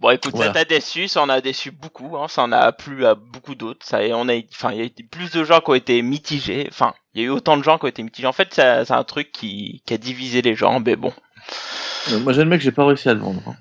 [0.00, 0.52] Bon, écoute, Voilà.
[0.52, 3.56] ça t'a déçu, ça en a déçu beaucoup, hein, ça en a plu à beaucoup
[3.56, 3.84] d'autres.
[3.84, 6.00] Ça, et on a, enfin, il y a eu plus de gens qui ont été
[6.02, 6.66] mitigés.
[6.70, 8.28] Enfin, il y a eu autant de gens qui ont été mitigés.
[8.28, 10.78] En fait, c'est un truc qui, qui a divisé les gens.
[10.78, 11.12] Mais bon,
[12.12, 13.42] Euh, Moi j'admets que j'ai pas réussi à le vendre.
[13.48, 13.56] hein.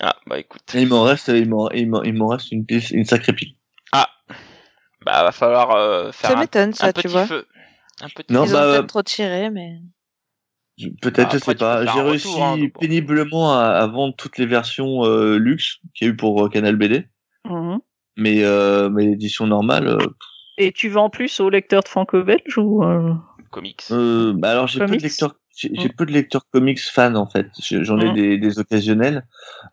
[0.00, 1.88] ah, bah écoute, Et il m'en reste, il m'en, il
[2.22, 3.54] reste une pile, une sacrée pile.
[3.92, 7.26] bah va falloir euh, faire Ça un, m'étonne, un ça, tu petit vois.
[7.26, 7.46] feu.
[8.00, 9.78] Un petit Non, Ils bah, ont peut-être trop tiré, mais.
[11.02, 11.84] Peut-être, je sais pas.
[11.86, 12.80] J'ai réussi retour, hein, donc bon.
[12.80, 16.48] péniblement à, à vendre toutes les versions euh, luxe qu'il y a eu pour euh,
[16.48, 17.06] Canal BD,
[17.48, 17.78] Mhm.
[18.16, 19.88] mais euh, mais l'édition normale.
[19.88, 19.98] euh,
[20.56, 23.14] Et tu vends plus aux lecteurs de franco-belge ou euh,
[23.50, 23.84] comics.
[23.90, 25.92] euh, bah alors j'ai peu de lecteurs, j'ai Mm.
[25.96, 27.48] peu de lecteurs comics fans en fait.
[27.60, 28.14] J'en ai Mm.
[28.14, 29.26] des, des occasionnels.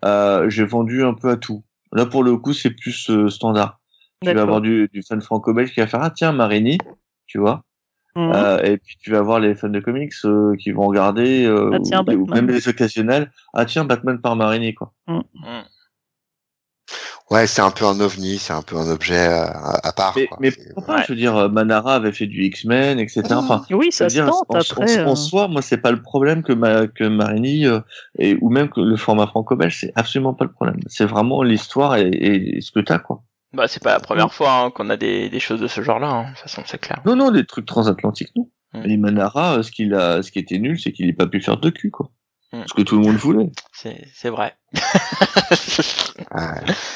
[0.05, 1.63] Euh, j'ai vendu un peu à tout.
[1.91, 3.79] Là pour le coup c'est plus euh, standard.
[4.23, 6.79] Tu vas avoir du, du fan franco-belge qui va faire ah tiens Marini,
[7.27, 7.63] tu vois.
[8.17, 8.31] Mhm.
[8.33, 11.71] Euh, et puis tu vas avoir les fans de comics euh, qui vont regarder, euh,
[11.73, 13.29] Ah, tiens, ou, même les occasionnels.
[13.53, 14.93] Ah tiens, Batman par Marini quoi.
[15.07, 15.21] Hmm.
[17.31, 20.13] Ouais, c'est un peu un ovni, c'est un peu un objet à, à part.
[20.15, 20.37] Mais, quoi.
[20.39, 21.03] mais C'est- pourquoi pas ouais.
[21.07, 23.23] Je veux dire, Manara avait fait du X-Men, etc.
[23.31, 25.03] Enfin, Oui, ça se dire, tente en, après.
[25.03, 27.79] en- en soi, moi, c'est pas le problème que, ma, que Marini euh,
[28.19, 30.79] et ou même que le format franco-belge, c'est absolument pas le problème.
[30.87, 33.23] C'est vraiment l'histoire et, et ce que t'as quoi.
[33.55, 36.07] Bah c'est pas la première fois hein, qu'on a des, des choses de ce genre-là.
[36.07, 36.23] Hein.
[36.23, 37.01] De toute façon, c'est clair.
[37.05, 38.49] Non, non, des trucs transatlantiques, non.
[38.73, 38.89] Mm.
[38.89, 41.41] Et Manara, euh, ce qu'il a, ce qui était nul, c'est qu'il ait pas pu
[41.41, 42.09] faire de cul quoi.
[42.51, 42.63] Mm.
[42.67, 43.51] Ce que tout le monde voulait.
[43.73, 44.55] C'est c'est vrai.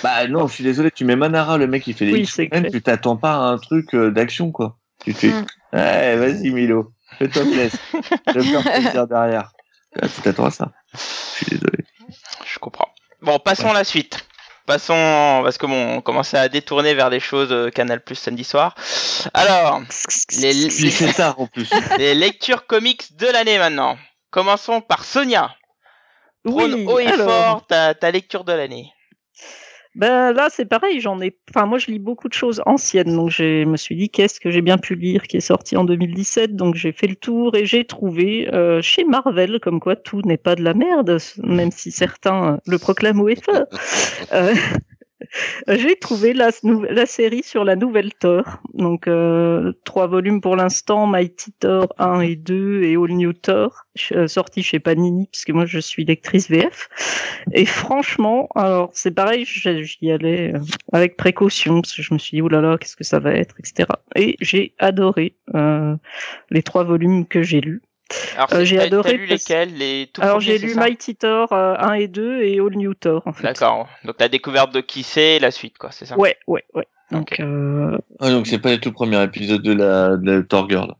[0.03, 2.81] Bah non, je suis désolé, tu mets Manara, le mec qui fait les Oui, tu
[2.81, 4.77] t'attends pas à un truc euh, d'action quoi.
[5.03, 5.45] Tu fais, Mm.
[6.19, 6.93] vas-y Milo.
[7.17, 7.79] Fais-toi plaisir.
[8.27, 9.51] Je vais me faire plaisir derrière.
[9.99, 10.71] Ah, Tu t'attends à ça.
[10.93, 11.83] Je suis désolé.
[12.45, 12.89] Je comprends.
[13.23, 14.23] Bon, passons à la suite.
[14.69, 18.43] Passons, parce que bon, on commençait à détourner vers des choses euh, Canal Plus samedi
[18.43, 18.75] soir.
[19.33, 19.81] Alors,
[20.37, 21.67] les, tard en plus.
[21.97, 23.97] les lectures comics de l'année maintenant.
[24.29, 25.55] Commençons par Sonia.
[26.45, 27.27] Prône Oui, haut et alors.
[27.27, 28.93] fort ta, ta lecture de l'année.
[29.95, 31.37] Ben là, c'est pareil, j'en ai.
[31.49, 34.51] Enfin, moi, je lis beaucoup de choses anciennes, donc je me suis dit qu'est-ce que
[34.51, 36.55] j'ai bien pu lire qui est sorti en 2017.
[36.55, 40.37] Donc j'ai fait le tour et j'ai trouvé euh, chez Marvel, comme quoi tout n'est
[40.37, 43.65] pas de la merde, même si certains le proclament et fort.
[44.31, 44.53] Euh,
[45.67, 48.43] j'ai trouvé la, la série sur la nouvelle Thor.
[48.73, 53.85] Donc euh, trois volumes pour l'instant, Mighty Thor 1 et 2 et All New Thor,
[54.13, 56.89] euh, sortis chez Panini, puisque moi je suis lectrice VF.
[57.53, 60.59] Et franchement, alors c'est pareil, j'y allais euh,
[60.93, 63.33] avec précaution parce que je me suis dit oh là là, qu'est-ce que ça va
[63.33, 63.89] être, etc.
[64.15, 65.95] Et j'ai adoré euh,
[66.49, 67.81] les trois volumes que j'ai lus.
[68.35, 71.75] Alors, Euh, j'ai adoré lu parce- lesquels les tout alors j'ai lu Mighty Thor euh,
[71.77, 73.43] 1 et 2 et All New Thor en fait.
[73.43, 73.87] D'accord.
[74.03, 76.87] Donc la découverte de qui c'est, la suite, quoi, c'est ça Ouais, ouais, ouais.
[77.11, 80.69] Donc euh, Ah, donc c'est pas le tout premier épisode de la, de la Thor
[80.69, 80.93] Girl.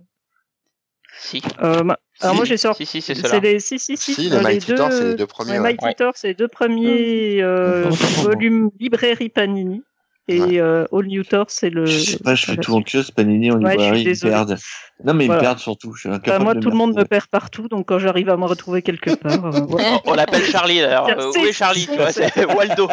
[1.22, 1.42] Si.
[1.62, 2.38] euh, ma- alors Si.
[2.38, 2.86] moi j'ai sorti.
[2.86, 5.28] Si, si, c'est les si si si, Si, euh, les Mighty Thor, c'est les deux
[5.28, 5.52] premiers.
[5.54, 5.60] ouais.
[5.60, 5.94] Mighty Ouais.
[5.96, 7.98] Thor, c'est les deux premiers euh, moi.
[8.24, 9.84] volumes librairie Panini
[10.30, 10.60] et Ouais.
[10.60, 11.86] euh, All New Thor c'est le.
[11.86, 14.58] Je sais pas, je suis tout anxieux, Panini Ouais, je suis librairie, ils me perdent.
[15.04, 15.42] Non, mais ils Voilà.
[15.42, 15.94] me perdent surtout.
[15.94, 18.38] Je suis Bah, moi, de tout le monde me perd partout, donc quand j'arrive à
[18.38, 19.98] me retrouver quelque part, euh.
[20.06, 22.88] On l'appelle Charlie Euh, c'est- où est Charlie Tu vois, c'est Waldo.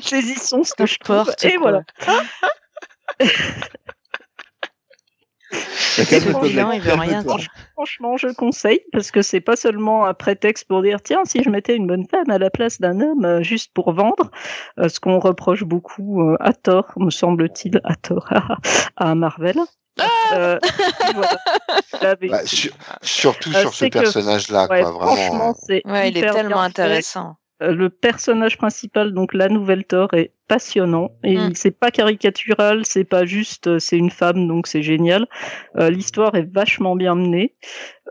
[0.00, 1.24] saisissons ce que je trouve.
[1.24, 1.70] Porte, Et quoi.
[1.70, 1.82] voilà.
[6.04, 7.22] Mettre il veut rien.
[7.74, 11.50] Franchement, je conseille parce que c'est pas seulement un prétexte pour dire tiens, si je
[11.50, 14.30] mettais une bonne femme à la place d'un homme euh, juste pour vendre,
[14.78, 18.28] euh, ce qu'on reproche beaucoup euh, à tort, me semble-t-il, à tort
[18.96, 19.56] à Marvel.
[20.32, 20.58] Euh,
[21.14, 21.38] voilà.
[22.02, 22.72] Là, mais- Bah, sur-
[23.02, 25.14] surtout Euh, sur ce personnage-là, ouais, quoi, vraiment.
[25.16, 27.36] franchement, c'est Ouais, il est tellement intéressant.
[27.62, 31.52] Euh, le personnage principal, donc la nouvelle Thor, est passionnant et Mm.
[31.54, 35.26] c'est pas caricatural, c'est pas juste euh, c'est une femme donc c'est génial.
[35.76, 37.54] Euh, L'histoire est vachement bien menée.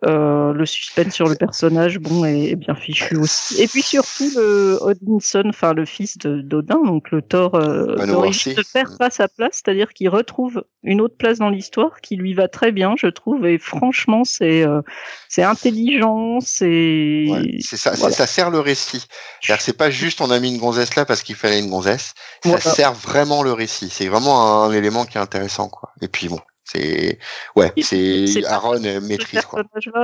[0.05, 3.61] Euh, le suspense sur le personnage, bon, est, est bien fichu aussi.
[3.61, 8.97] Et puis surtout le Odinson, enfin le fils d'Odin, donc le Thor euh, ne perd
[8.97, 12.71] pas sa place, c'est-à-dire qu'il retrouve une autre place dans l'histoire qui lui va très
[12.71, 13.45] bien, je trouve.
[13.45, 14.81] Et franchement, c'est euh,
[15.27, 18.15] c'est intelligent, c'est ouais, c'est ça, voilà.
[18.15, 19.05] ça sert le récit.
[19.41, 22.13] C'est pas juste on a mis une gonzesse là parce qu'il fallait une gonzesse.
[22.43, 22.59] Ça Voilà.
[22.59, 23.89] sert vraiment le récit.
[23.89, 25.91] C'est vraiment un, élément qui est intéressant, quoi.
[26.01, 26.39] Et puis bon,
[26.71, 27.17] c'est
[27.55, 29.41] ouais, c'est Aaron euh, ce maîtrise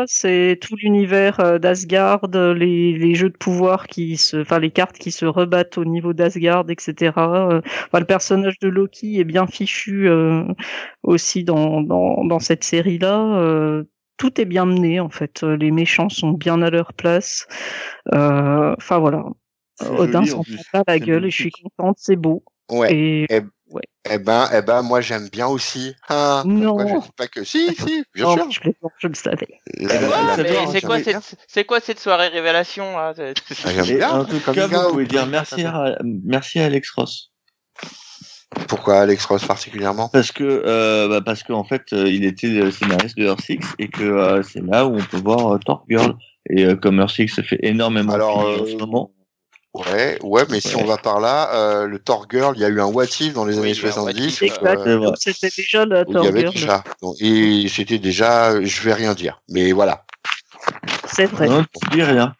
[0.08, 4.98] c'est tout l'univers euh, d'Asgard, les, les jeux de pouvoir qui se, enfin les cartes
[4.98, 7.14] qui se rebattent au niveau d'Asgard, etc.
[7.18, 10.44] Euh, enfin, le personnage de Loki est bien fichu euh,
[11.04, 13.38] aussi dans, dans, dans cette série-là.
[13.38, 13.84] Euh,
[14.18, 15.44] tout est bien mené en fait.
[15.44, 17.48] Les méchants sont bien à leur place.
[18.14, 19.26] Euh, Enfin voilà.
[19.82, 22.44] Odin s'en prend pas la gueule et je suis contente, c'est beau.
[22.72, 22.94] Ouais.
[22.94, 23.28] Et
[24.08, 25.96] Eh ben, eh ben, moi j'aime bien aussi.
[26.10, 26.78] Ah, Non.
[27.18, 28.52] pas que si, si, bien Oh, sûr.
[28.52, 28.60] je,
[29.00, 29.48] je le savais.
[29.80, 29.88] Ouais,
[30.38, 33.34] mais dort, c'est quoi, cette, quoi cette soirée révélation là C'est-
[33.66, 34.20] Ah, bien.
[34.20, 37.32] en tout cas, vous pouvez dire merci à, merci à Alex Ross.
[38.68, 40.08] Pourquoi Alex Ross particulièrement?
[40.10, 43.60] Parce que, euh, bah, parce qu'en fait, euh, il était le scénariste de Earth Six
[43.80, 46.16] et que euh, c'est là où on peut voir euh, Thor Girl.
[46.52, 49.12] Et euh, comme Earth Six se fait énormément Alors, en euh, ce moment.
[49.76, 50.82] Ouais, ouais, mais si Ouais.
[50.82, 53.34] on va par là, euh, le Thor Girl, il y a eu un What If
[53.34, 54.26] dans les Oui, années il y a un What 70.
[54.28, 54.82] If, Exact.
[54.86, 55.12] C'est vrai.
[55.18, 56.84] C'était déjà avait Thor déjà.
[57.02, 59.42] Donc, et c'était déjà, je vais rien dire.
[59.50, 60.06] Mais voilà.
[61.08, 61.50] C'est vrai.
[61.50, 62.34] Non, tu dis rien.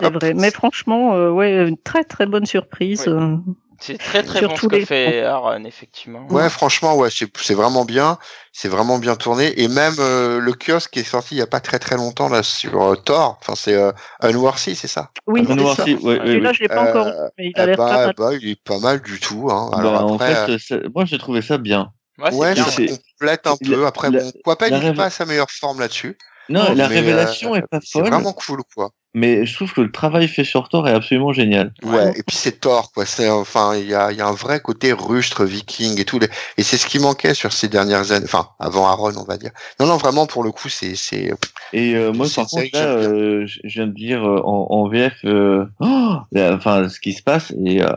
[0.00, 3.04] C'est vrai, mais franchement, euh, ouais, une très très bonne surprise.
[3.06, 3.54] Oui.
[3.80, 6.26] C'est très très Sur bon ce que les fait Aaron, effectivement.
[6.30, 8.18] Ouais, franchement, ouais, c'est c'est vraiment bien.
[8.52, 9.60] C'est vraiment bien tourné.
[9.60, 12.28] Et même euh, le kiosque qui est sorti il y a pas très très longtemps
[12.28, 13.38] là sur euh, Thor.
[13.40, 15.10] Enfin, c'est euh, Unworthy, c'est ça?
[15.26, 15.84] Oui, c'est Noir ça.
[15.84, 16.54] Sea, ouais, ouais, Celui-là, ouais.
[16.54, 18.14] je l'ai pas encore, Euh, lu, mais il a Eh l'air bah, mal.
[18.16, 19.48] bah, il est pas mal du tout.
[19.50, 19.70] Hein.
[19.72, 21.92] Bah, Alors en après, fait, c'est- moi j'ai trouvé ça bien.
[22.18, 22.64] Ouais, c'est ouais, bien.
[22.64, 22.82] ça
[23.18, 23.86] complète un la- peu.
[23.86, 26.16] Après, la- bon, Quapel, la il est rêve- pas à sa meilleure forme là-dessus.
[26.48, 28.90] Non, Non, la mais, révélation euh, est pas C'est folle, vraiment cool, quoi.
[29.14, 31.72] mais je trouve que le travail fait sur Thor est absolument génial.
[31.82, 33.06] Ouais, et puis c'est Thor, quoi.
[33.06, 36.18] C'est enfin, il y a, il y a un vrai côté rustre, viking et tout.
[36.58, 38.24] Et c'est ce qui manquait sur ces dernières années.
[38.26, 39.52] Enfin, avant Aaron, on va dire.
[39.80, 41.32] Non, non, vraiment, pour le coup, c'est, c'est.
[41.72, 44.88] Et euh, moi, C'est par contre, là, euh, je viens de dire euh, en, en
[44.88, 47.88] VF, euh, oh, là, enfin, ce qui se passe, et euh,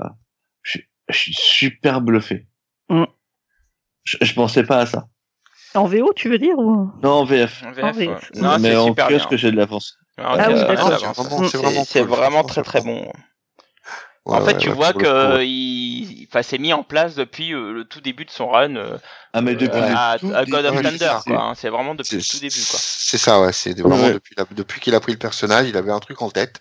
[0.62, 0.80] je,
[1.10, 2.48] je suis super bluffé.
[2.90, 3.04] Mm.
[4.06, 5.08] Je, je pensais pas à ça.
[5.78, 6.90] En VO, tu veux dire ou...
[7.04, 7.64] Non, en VF.
[7.66, 8.08] En VF, En VF.
[8.08, 8.18] ouais.
[8.42, 9.98] Non, mais en kiosque, j'ai de l'avance?
[10.18, 11.46] Ah oui, avance.
[11.88, 13.12] C'est vraiment, cool, très très bon.
[14.26, 17.72] en fait, ouais, tu ouais, vois que il, enfin, c'est mis en place depuis euh,
[17.72, 18.98] le tout début de son run euh,
[19.34, 21.42] Ah, mais depuis euh, le à, tout à God of Thunder, quoi.
[21.42, 21.54] hein.
[21.56, 22.80] C'est vraiment depuis le tout début, quoi.
[22.82, 23.54] C'est ça, ouais.
[23.54, 24.14] C'est vraiment Ouais.
[24.14, 26.60] depuis, la- depuis qu'il a pris le personnage, il avait un truc en tête.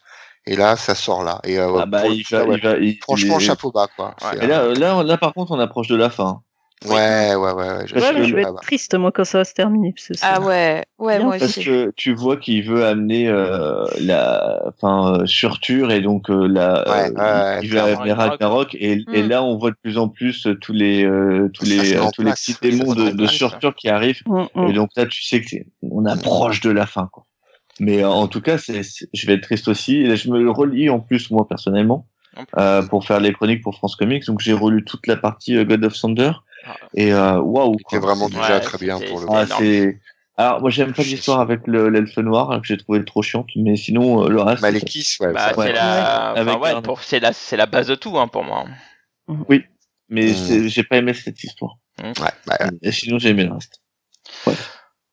[0.48, 1.40] Et là, ça sort là.
[1.42, 3.72] Et euh, Ah bah, pour le il coup, va, ouais, il va, il- franchement, chapeau
[3.72, 4.14] bas, quoi.
[4.22, 4.28] Ouais.
[4.38, 6.42] C'est, Et là, euh, là, là, par contre, on approche de la fin.
[6.84, 7.86] Ouais, ouais, ouais, ouais.
[7.86, 9.92] je Ouais, que- je vais là, être triste moi quand ça va se terminer.
[9.92, 11.64] parce que c'est- Ah ouais, ouais, Bien, moi Parce aussi.
[11.64, 16.84] que tu vois qu'il veut amener euh, la, enfin, euh, surture et donc euh, la,
[16.88, 19.28] Ouais, euh, ouais, il veut amener Ragnarok et, et Mm.
[19.28, 22.22] là on voit de plus en plus euh, tous les, euh, tous Ça les, tous
[22.22, 24.68] les petits démons de, de surture qui arrivent Mm, mm.
[24.68, 27.24] et donc là tu sais que c'est, on approche de la fin quoi.
[27.78, 28.80] Mais euh, en tout cas, c'est,
[29.12, 29.96] je vais être triste aussi.
[29.98, 32.08] Et je me le relis en plus moi personnellement
[32.56, 34.24] euh, pour faire les chroniques pour France Comics.
[34.24, 36.30] Donc j'ai relu toute la partie euh, God of Thunder.
[36.94, 37.76] Et euh, waouh.
[37.78, 37.98] C'était quoi.
[38.14, 39.98] vraiment C'est- déjà Ouais, très bien pour le ah, c'est.
[40.38, 43.48] Alors, moi, j'aime pas l'histoire avec le- l'elfe noir, hein, que j'ai trouvé trop chiante,
[43.56, 44.60] mais sinon, euh, le reste.
[44.60, 45.32] Malekith, ouais.
[45.32, 45.72] Bah, c'est ouais.
[45.72, 48.66] la, enfin, ouais, pour- c'est la, c'est la base de tout, hein, pour moi.
[49.28, 49.64] Oui,
[50.10, 51.76] mais c'est- j'ai pas aimé cette histoire.
[52.02, 52.12] ouais,
[52.46, 53.80] bah, Et sinon, j'ai aimé le reste.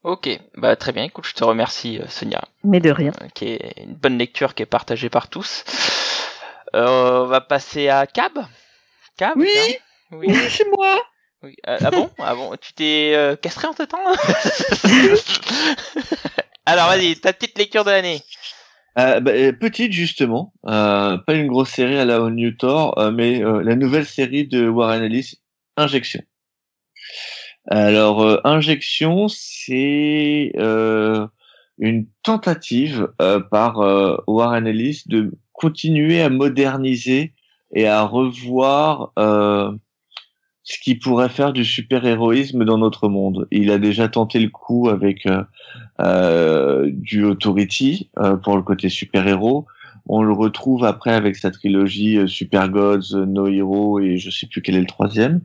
[0.02, 1.04] Ok, bah très bien.
[1.04, 3.12] Écoute, je te remercie, euh, Sonia, Mais de rien.
[3.22, 5.64] euh, qui est une bonne lecture qui est partagée par tous.
[6.74, 8.32] Euh, on va passer à Cab.
[9.16, 9.32] Cab.
[9.38, 9.48] Oui.
[9.50, 10.18] tiens.
[10.18, 10.34] Oui.
[10.50, 10.98] c'est moi
[11.44, 11.56] oui.
[11.68, 12.10] Euh, ah bon?
[12.18, 12.54] Ah bon?
[12.60, 13.98] Tu t'es euh, castré en ce temps
[16.66, 18.20] Alors vas-y, ta petite lecture de l'année.
[18.98, 23.10] euh, bah, euh, Petite, justement, euh, pas une grosse série à la New Thor, euh,
[23.10, 25.34] mais euh, la nouvelle série de Warren Ellis,
[25.76, 26.22] Injection.
[27.68, 31.26] Alors, euh, Injection, c'est euh,
[31.78, 37.34] une tentative euh, par euh, Warren Ellis de continuer à moderniser
[37.74, 39.72] et à revoir euh,
[40.64, 43.46] ce qui pourrait faire du super-héroïsme dans notre monde.
[43.50, 45.44] Il a déjà tenté le coup avec euh,
[46.00, 49.66] euh, du Authority euh, pour le côté super-héros.
[50.08, 54.30] On le retrouve après avec sa trilogie euh, Super Gods, euh, No Hero et je
[54.30, 55.42] sais plus quel est le troisième.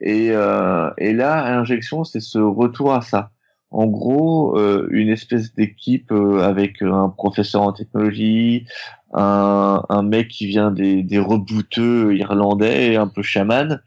[0.00, 3.30] Et, et là, Injection, c'est ce retour à ça.
[3.70, 4.58] En gros,
[4.90, 6.12] une espèce d'équipe
[6.42, 8.66] avec un professeur en technologie,
[9.14, 13.80] un, un mec qui vient des, des rebouteux irlandais, un peu chaman,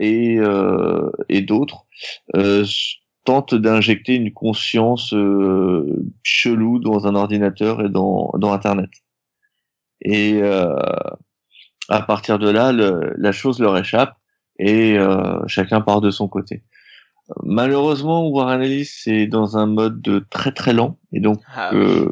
[0.00, 1.84] et, euh, et d'autres,
[2.36, 2.64] euh,
[3.24, 5.84] tentent d'injecter une conscience euh,
[6.22, 8.90] chelou dans un ordinateur et dans, dans Internet.
[10.00, 10.74] Et euh,
[11.88, 14.14] à partir de là, le- la chose leur échappe
[14.58, 16.62] et euh, chacun part de son côté.
[17.42, 22.10] Malheureusement, Warren Ellis c'est dans un mode de très très lent et donc Ah, euh,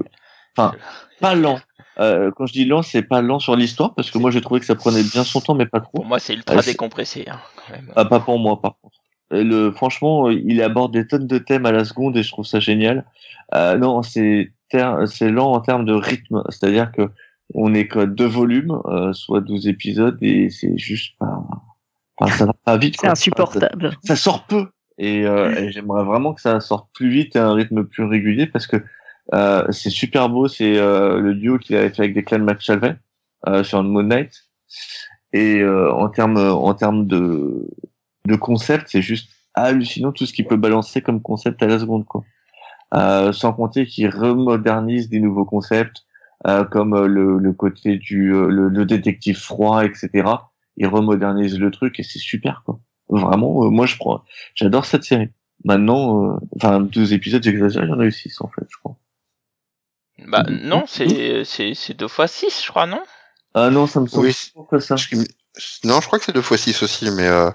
[0.57, 0.75] enfin
[1.21, 1.59] pas lent.
[1.99, 4.61] Euh, quand je dis lent, c'est pas lent sur l'histoire parce que moi j'ai trouvé
[4.61, 5.93] que ça prenait bien son temps, mais pas trop.
[5.99, 7.25] Pour moi, c'est ultra Ah, c'est- décompressé.
[7.29, 7.91] Hein, quand même.
[7.97, 8.97] Ah, pas pour moi, par contre.
[9.33, 12.31] Euh, Le, franchement, euh, il aborde des tonnes de thèmes à la seconde et je
[12.31, 13.05] trouve ça génial.
[13.55, 17.09] Euh, non, c'est ter- c'est lent en termes de rythme, c'est-à-dire que
[17.55, 21.45] on est que deux volumes, euh, soit 12 épisodes et c'est juste pas,
[22.19, 22.97] enfin, ça va pas vite.
[23.01, 23.93] C'est insupportable.
[24.03, 24.67] Ça, ça sort peu
[24.99, 28.05] et, euh, et j'aimerais vraiment que ça sorte plus vite et à un rythme plus
[28.05, 28.81] régulier parce que euh,
[29.33, 30.49] c'est super beau.
[30.49, 32.97] C'est euh, le duo qu'il avait fait avec Declan McShalvey
[33.47, 34.45] euh, sur Moon Knight
[35.33, 37.69] et euh, en termes en termes de
[38.27, 42.05] de concept, c'est juste hallucinant tout ce qu'il peut balancer comme concept à la seconde,
[42.05, 42.25] quoi.
[42.95, 46.05] Euh, sans compter qu'il remodernise des nouveaux concepts,
[46.47, 50.11] euh, comme euh, le, le côté du euh, le, le détective froid, etc.
[50.77, 52.79] Il remodernise le truc et c'est super, quoi.
[53.09, 54.23] Vraiment, euh, moi je prends,
[54.55, 55.31] j'adore cette série.
[55.65, 58.97] Maintenant, euh, enfin deux épisodes, j'exagère, il y en a eu en fait, je crois.
[60.27, 60.61] Bah Mhm.
[60.63, 63.03] non, c'est c'est c'est deux fois six, je crois, non?
[63.55, 64.37] Ah non, ça me semble Oui.
[64.71, 64.97] que ça.
[64.97, 65.17] Je-
[65.85, 67.51] Non, je crois que c'est deux fois six aussi, mais euh,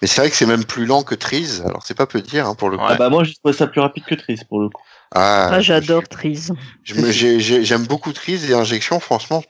[0.00, 1.60] mais c'est vrai que c'est même plus lent que Trees.
[1.64, 2.84] Alors c'est pas peu dire hein, pour le coup.
[2.84, 2.90] Ouais.
[2.92, 4.82] Ah bah moi j'ai trouvé ça plus rapide que triste pour le coup.
[5.14, 6.52] Ah, Ah, j'adore Trise.
[6.84, 9.42] je me- j'ai- j'ai- J'aime beaucoup Trees et Injection, franchement,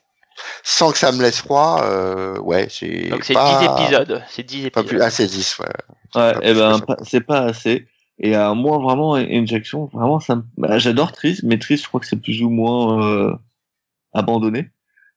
[0.62, 1.80] sans que ça me laisse froid.
[1.84, 4.22] Euh, ouais, c'est Donc c'est pas- 10 épisodes.
[4.30, 4.86] C'est 10 Pas épisodes.
[4.86, 5.02] plus.
[5.02, 5.66] Ah, c'est 10, ouais.
[6.14, 7.86] Ouais, et plus ben c'est pas assez.
[8.20, 12.00] Et euh, moi vraiment Injection, vraiment ça, me- bah, j'adore Tris, mais Tris je crois
[12.00, 13.32] que c'est plus ou moins euh,
[14.12, 14.70] abandonné.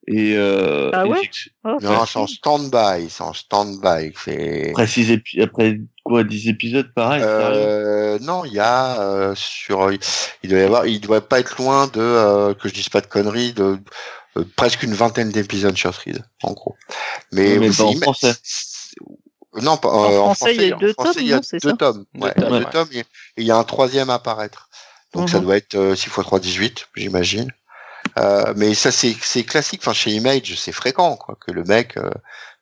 [0.08, 1.22] Et euh, Ah ouais?
[1.64, 4.12] Oh, Non, c'est en stand-by, c'est en stand-by.
[4.16, 4.72] C'est.
[4.72, 7.22] après six épi- après quoi 10 épisodes pareil.
[7.24, 9.92] Euh, non, il y a euh, sur,
[10.44, 13.02] il doit y avoir, il doit pas être loin de euh, que je dise pas
[13.02, 13.78] de conneries, de
[14.38, 16.76] euh, presque une vingtaine d'épisodes sur Trees, en gros.
[17.32, 18.02] Mais, Oui, mais c'est pas en immense.
[18.20, 18.34] français.
[19.62, 21.36] Non, pas, En euh, en français, il y a deux français, tomes, il y a
[21.38, 22.06] non, deux ça tomes.
[22.14, 22.72] Deux Ouais, tomes, deux ouais.
[22.72, 23.04] tomes, et et
[23.38, 24.70] il y a un troisième à apparaître.
[25.14, 25.44] Donc ça Mhm.
[25.46, 27.52] doit être euh, 6 x 3, 18, j'imagine.
[28.18, 29.82] Euh, mais ça, c'est classique.
[29.84, 32.10] Enfin, chez Image, c'est fréquent, quoi, que le mec, euh,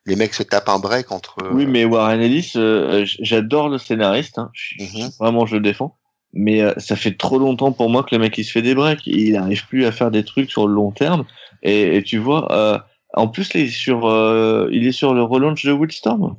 [0.05, 1.37] les mecs se tapent un break entre.
[1.43, 4.51] euh, Oui, mais Warren Ellis, euh, j'adore le scénariste, hein.
[4.79, 5.11] Mhm.
[5.19, 5.95] vraiment je le défends.
[6.33, 8.75] Mais euh, ça fait trop longtemps pour moi que le mec il se fait des
[8.75, 9.05] breaks.
[9.07, 11.25] Il n'arrive plus à faire des trucs sur le long terme.
[11.63, 12.77] Et, et tu vois, euh,
[13.15, 16.35] En plus, il est sur, euh, il est sur le relaunch de Wildstorm.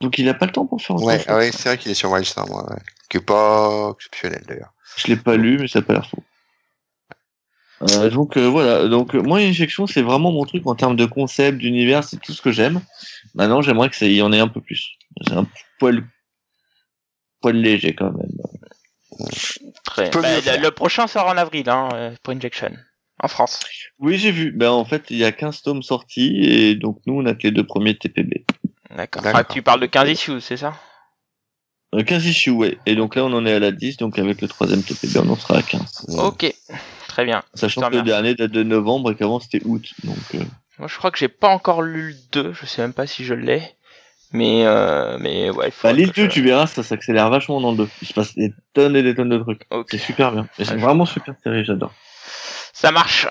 [0.00, 1.26] Donc il a pas le temps pour faire autre Ouais, chose.
[1.28, 2.80] ah ouais c'est vrai qu'il est sur Wildstorm, ouais, ouais.
[3.08, 4.72] qui est pas exceptionnel d'ailleurs.
[4.96, 6.22] Je l'ai pas lu, mais ça a pas l'air faux.
[7.82, 11.06] Euh, donc euh, voilà, donc euh, moi Injection c'est vraiment mon truc en termes de
[11.06, 12.80] concept, d'univers, c'est tout ce que j'aime.
[13.34, 14.92] Maintenant j'aimerais que ça y en ait un peu plus.
[15.26, 15.46] C'est un
[15.78, 16.04] poil,
[17.40, 18.28] poil léger quand même.
[19.84, 20.10] Très.
[20.10, 22.72] Bah, le, le prochain sort en avril hein, pour Injection
[23.22, 23.60] en France.
[23.98, 24.52] Oui j'ai vu.
[24.52, 27.42] Ben en fait il y a 15 tomes sortis et donc nous on a que
[27.44, 28.44] les deux premiers TPB.
[28.94, 29.22] D'accord.
[29.26, 30.74] Ah, tu parles de 15 issues, c'est ça?
[31.94, 32.78] Euh, 15 issues ouais.
[32.86, 35.30] Et donc là on en est à la 10, donc avec le troisième TPB on
[35.30, 36.06] en sera à 15.
[36.18, 36.52] Ok,
[37.08, 37.42] très bien.
[37.54, 39.84] Sachant que le dernier date de novembre et qu'avant c'était août.
[40.04, 40.38] Donc euh,
[40.78, 43.24] Moi, je crois que j'ai pas encore lu le 2, je sais même pas si
[43.24, 43.62] je l'ai.
[44.32, 45.86] Mais, euh, mais ouais, il faut.
[45.86, 47.88] bah, l'île 2 tu verras ça s'accélère vachement dans le 2.
[48.02, 49.62] Il se passe des tonnes et des tonnes de trucs.
[49.70, 49.86] Ok.
[49.92, 50.48] C'est super bien.
[50.56, 51.92] C'est Ouais, je- vraiment super série, j'adore.
[52.72, 53.28] Ça marche.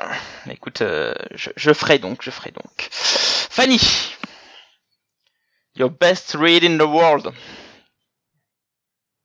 [0.49, 2.87] Écoute, euh, je, je ferai donc, je ferai donc.
[2.91, 3.77] Fanny,
[5.75, 7.31] your best read in the world.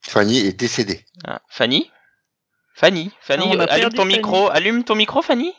[0.03, 1.05] Fanny est décédée.
[1.27, 1.91] Ah, Fanny,
[2.75, 4.17] Fanny, Fanny, Non, allume ton Fanny.
[4.17, 5.53] micro, allume ton micro, Fanny?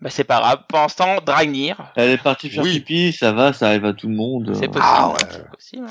[0.00, 0.62] Bah c'est pas grave.
[0.68, 2.78] Pendant ce temps, Dragnir, Elle est partie faire Oui.
[2.80, 4.52] pipi, ça va, ça arrive à tout le monde.
[4.54, 4.84] c'est possible.
[4.84, 5.16] Ah, ouais.
[5.30, 5.86] c'est possible.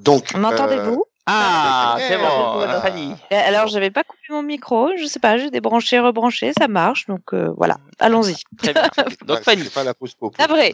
[0.00, 2.80] Donc, M'entendez-vous Ah, Eh, c'est bon, voilà.
[2.82, 3.14] Fanny.
[3.30, 7.06] Eh, Alors, j'avais pas coupé mon micro, je sais pas, j'ai débranché, rebranché, ça marche,
[7.06, 8.34] donc euh, voilà, allons-y.
[8.58, 8.82] Très bien.
[9.26, 9.62] Donc Fanny.
[9.62, 10.14] c'est pas la pause.
[10.38, 10.72] Ah, vrai.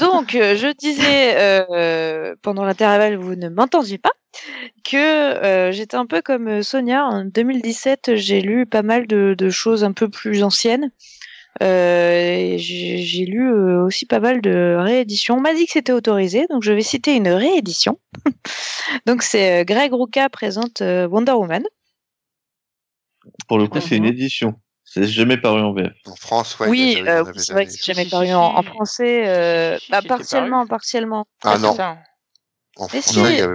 [0.00, 4.10] Donc, euh, je disais euh, pendant l'intervalle, vous ne m'entendiez pas,
[4.84, 7.04] que euh, j'étais un peu comme euh, Sonia.
[7.06, 10.90] En 2017, j'ai lu pas mal de, de choses un peu plus anciennes.
[11.62, 15.36] Euh, j'ai lu euh, aussi pas mal de rééditions.
[15.36, 17.98] On m'a dit que c'était autorisé, donc je vais citer une réédition.
[19.06, 21.62] donc c'est euh, Greg Rucka présente euh, Wonder Woman.
[23.48, 24.10] Pour le coup, c'est une Mhm.
[24.12, 24.54] édition.
[24.84, 25.92] C'est jamais paru en VF.
[26.06, 26.68] En France, ouais.
[26.68, 29.24] oui, euh, c'est vrai jamais- que c'est jamais paru en, français.
[29.26, 31.26] Euh, bah, partiellement, partiellement.
[31.42, 31.98] Ah non, ça.
[32.76, 33.54] en français, si, il y avait,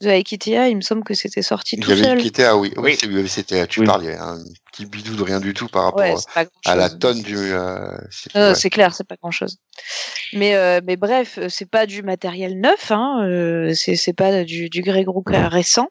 [0.00, 2.18] The Aikitea, il me semble que c'était sorti il tout seul.
[2.46, 3.28] ah oui, oui, Oui.
[3.28, 3.86] c'était, tu Oui.
[3.86, 4.38] parles, il y avait un
[4.72, 6.14] petit bidou de rien du tout par rapport Ouais,
[6.64, 8.54] à- la tonne du, euh, c'est- Euh, ouais.
[8.54, 9.58] C'est clair, c'est pas grand chose.
[10.32, 13.22] Mais euh, mais bref, euh, c'est pas du matériel neuf, hein.
[13.24, 15.88] euh, c'est c'est pas du, du Greg Rucka récent,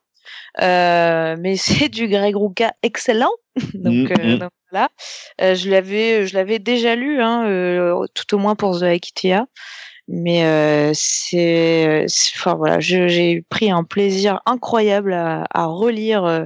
[0.62, 1.56] euh, mais
[1.88, 3.32] c'est du Greg Rucka excellent.
[3.76, 4.40] donc, Mm, euh, mm.
[4.40, 4.90] donc voilà,
[5.42, 9.46] Euh, je l'avais je l'avais déjà lu, hein, euh, tout au moins pour The Aikitea.
[10.12, 12.06] Mais euh, c'est,
[12.36, 16.26] enfin voilà, j'ai pris un plaisir incroyable à, à relire.
[16.26, 16.46] euh,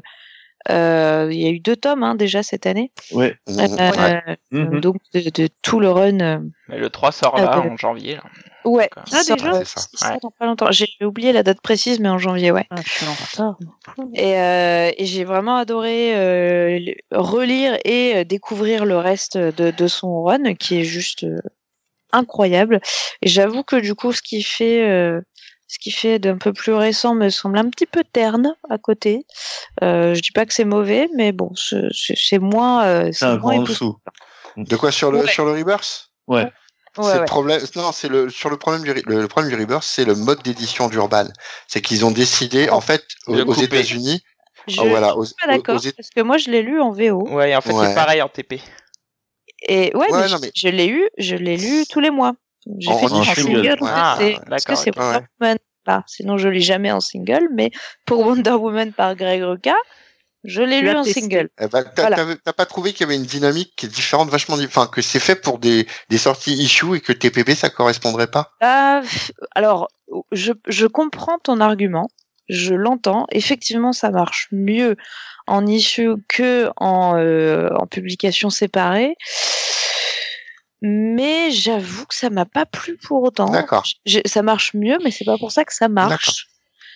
[0.69, 2.91] euh, Il y a eu deux tomes hein, déjà cette année.
[3.13, 3.35] Ouais.
[3.49, 4.37] Euh, ouais.
[4.51, 4.79] Mhm.
[4.81, 6.43] donc de, de tout le run.
[6.67, 8.15] Mais le 3 sort là en janvier.
[8.15, 8.23] Là.
[8.65, 9.53] Ouais, Ah, sort, déjà?
[9.65, 9.87] C'est ça.
[9.93, 10.17] il sort Ouais.
[10.23, 10.71] dans pas longtemps.
[10.71, 12.65] J'ai oublié la date précise, mais en janvier, ouais.
[12.69, 13.57] Ah, je suis en retard.
[13.97, 14.07] moi.
[14.13, 16.79] Et, euh, et j'ai vraiment adoré euh,
[17.11, 21.39] relire et découvrir le reste de, de son run, qui est juste euh,
[22.13, 22.79] incroyable.
[23.21, 25.19] Et j'avoue que du coup, ce qui fait, euh,
[25.67, 29.25] ce qui fait d'un peu plus récent me semble un petit peu terne à côté.
[29.83, 32.85] Euh, je dis pas que c'est mauvais, mais bon, c'est- moins.
[32.85, 33.97] euh, C'est un moins grand dessous.
[34.55, 35.27] De quoi sur le, Ouais.
[35.31, 36.09] sur le Rebirth?
[36.27, 36.43] Ouais.
[36.43, 36.51] Ouais,
[36.95, 37.19] c'est ouais.
[37.21, 37.61] le problème.
[37.75, 40.43] Non, c'est le sur le problème du le, le problème du Rebirth, c'est le mode
[40.43, 41.25] d'édition d'Urban.
[41.67, 43.53] C'est qu'ils ont décidé, en fait, aux.
[43.55, 44.21] États-Unis,
[44.67, 46.91] Je oh, voilà, je aux, suis pas d'accord, parce que moi, je l'ai lu en
[46.91, 47.27] VO.
[47.29, 47.87] Ouais, en fait Ouais.
[47.87, 48.61] c'est pareil en TP.
[49.67, 52.11] Et ouais, Ouais, mais, non, je- mais- je l'ai eu, je l'ai lu tous les
[52.11, 52.33] mois.
[52.79, 53.35] J'ai fait en single.
[53.35, 53.77] single.
[53.83, 53.89] Ouais.
[53.91, 54.97] Ah, c'est- parce que c'est.
[54.97, 55.23] Wonder Ouais.
[55.41, 55.57] Woman.
[55.85, 56.03] Là.
[56.07, 57.71] Sinon, je lis jamais en single, mais
[58.05, 59.75] pour Wonder Woman par Greg Rucka,
[60.45, 61.49] je l'ai lu en single.
[61.59, 62.35] Eh ben, t'as Voilà.
[62.55, 65.35] pas trouvé qu'il y avait une dynamique qui est différente, vachement, enfin, que c'est fait
[65.35, 68.51] pour des, des sorties issue et que TPP ça correspondrait pas?
[68.61, 69.89] Ah, pff, alors,
[70.31, 72.09] je, je comprends ton argument,
[72.49, 73.25] je l'entends.
[73.31, 74.95] Effectivement, ça marche mieux
[75.47, 79.15] en issue que en, euh, en publication séparée.
[80.81, 83.49] Mais j'avoue que ça m'a pas plu pour autant.
[83.49, 83.85] D'accord.
[84.25, 86.47] Ça marche mieux, mais c'est pas pour ça que ça marche.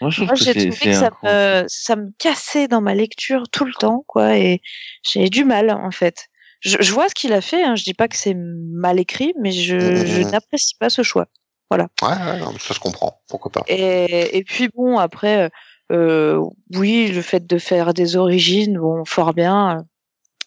[0.02, 2.94] Moi, je trouve Moi, que j'ai trouvé que ça me, ça me cassait dans ma
[2.94, 4.61] lecture tout le temps, quoi, et
[5.03, 6.28] j'ai du mal, en fait.
[6.60, 9.34] Je, je vois ce qu'il a fait, hein, je dis pas que c'est mal écrit,
[9.41, 11.28] mais je, je n'apprécie pas ce choix.
[11.72, 13.22] Ouais, ouais, non, mais ça se comprend.
[13.27, 13.64] Pourquoi pas?
[13.68, 15.49] Et, et puis bon, après,
[15.91, 16.41] euh,
[16.76, 19.85] oui, le fait de faire des origines, bon, fort bien.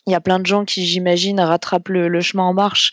[0.06, 2.90] Il y a plein de gens qui, j'imagine, rattrapent le, le chemin en marche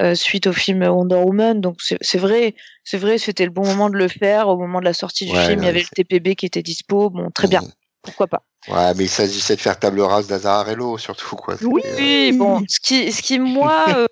[0.00, 1.60] euh, suite au film Wonder Woman.
[1.60, 4.48] Donc c'est vrai, c'est vrai, c'était le bon moment de le faire.
[4.48, 6.62] Au moment de la sortie du Ouais, film, il y avait le TPB qui était
[6.62, 7.10] dispo.
[7.10, 7.72] Bon, très bien, Mhm.
[8.02, 8.42] pourquoi pas.
[8.66, 11.54] Ouais, mais il s'agissait de faire table rase d'Azarello, surtout, quoi.
[11.62, 11.80] Oui.
[11.84, 14.06] Euh, Oui, bon, ce qui, ce qui moi,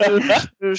[0.63, 0.75] euh,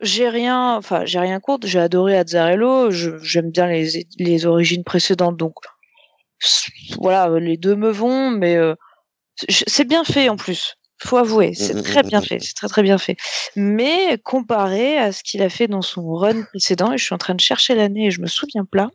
[0.00, 1.66] j'ai rien, enfin, j'ai rien contre.
[1.66, 2.90] J'ai adoré Azzarello.
[2.90, 5.54] je- J'aime bien les, les origines précédentes, donc
[7.00, 8.74] voilà, les deux me vont, mais euh,
[9.36, 10.74] c'est c'est bien fait en plus.
[11.00, 13.16] Faut avouer, c'est Mm, mm, très mm, bien fait, c'est très très bien fait.
[13.56, 17.18] Mais comparé à ce qu'il a fait dans son run précédent, et je suis en
[17.18, 18.88] train de chercher l'année et je me souviens pas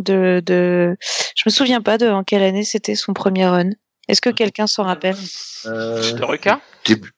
[0.00, 0.96] de, de,
[1.36, 3.70] je me souviens pas de en quelle année c'était son premier run.
[4.08, 5.16] Est-ce que quelqu'un s'en rappelle?
[5.66, 7.12] Euh, Ruka Début-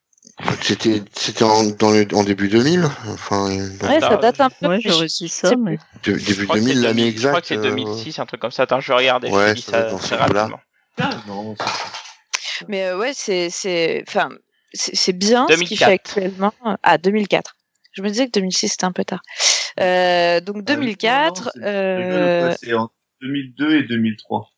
[0.62, 4.48] C'était c'était en, dans le, en début 2000, enfin euh, Ouais, ça Ah, date un
[4.51, 4.66] peu.
[4.69, 5.78] Ouais, j'aurais dit ça, mais.
[6.05, 7.40] de- début crois que c'est 2000 l'année 2000, Je crois exacte.
[7.43, 8.62] que c'est euh, 2006, un truc comme ça.
[8.62, 9.28] Attends, je vais regarder.
[9.31, 10.61] Ouais, je dis ça ça très rapidement.
[10.98, 11.55] ah, non,
[12.69, 14.31] Mais euh, ouais, c'est, c'est, enfin,
[14.73, 15.86] c'est bien ce qu'il 2004.
[15.86, 16.52] fait actuellement.
[16.82, 17.55] Ah, 2004.
[17.93, 19.20] Je me disais que 2006 c'était un peu tard.
[19.78, 22.90] Euh, donc Ah, 2004, non, non, c'est- euh, en
[23.20, 24.51] 2002 et 2003.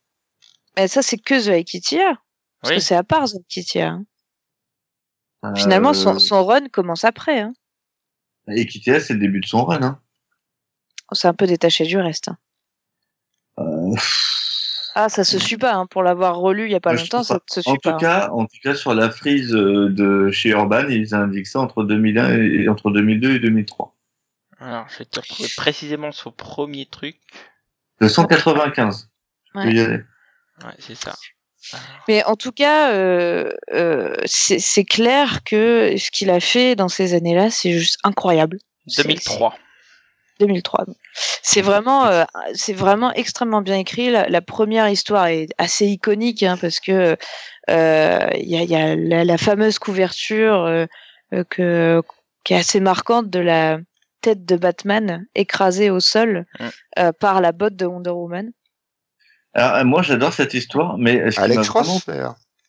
[0.76, 2.14] mais ça c'est que The Aikitia.
[2.60, 2.76] Parce Oui.
[2.76, 3.88] que c'est à part The Aikitia.
[3.88, 5.54] hein.
[5.56, 7.40] Finalement, son, Euh, son run commence après.
[7.40, 7.52] Hein.
[8.48, 9.82] Equitea, c'est le début de son run.
[9.82, 10.00] Hein.
[11.12, 12.28] C'est un peu détaché du reste.
[12.28, 12.38] hein.
[13.58, 13.94] Euh,
[14.94, 15.72] Ah, ça se suit pas.
[15.74, 15.86] Hein.
[15.86, 17.94] Pour l'avoir relu il y a pas je longtemps, ça se en suit tout pas.
[17.96, 17.98] hein.
[17.98, 21.82] cas, en tout cas, sur la frise euh, de chez Urban, ils indiquent ça entre
[21.82, 23.96] 2001 et entre 2002 et 2003.
[24.62, 27.16] Alors, je vais te retrouver précisément son premier truc.
[28.00, 29.08] De 195.
[29.46, 29.72] Tu peux Ouais.
[29.74, 29.96] y aller.
[30.64, 31.14] Ouais, c'est ça.
[32.08, 37.14] Mais en tout cas, euh, euh, c'est clair que ce qu'il a fait dans ces
[37.14, 38.58] années-là, c'est juste incroyable.
[38.88, 39.54] C'est- 2003.
[40.40, 40.86] 2003.
[41.42, 42.24] C'est vraiment, euh,
[42.54, 44.10] c'est vraiment extrêmement bien écrit.
[44.10, 47.16] La, la première histoire est assez iconique hein, parce que
[47.70, 50.86] euh, il y a, il y a la, la fameuse couverture euh,
[51.48, 52.02] que,
[52.44, 53.78] qui est assez marquante de la
[54.22, 56.46] tête de Batman écrasée au sol
[56.98, 58.50] euh, par la botte de Wonder Woman.
[59.54, 61.92] Alors, euh, moi, j'adore cette histoire, mais m'a Alex vraiment...
[61.92, 62.06] Ross.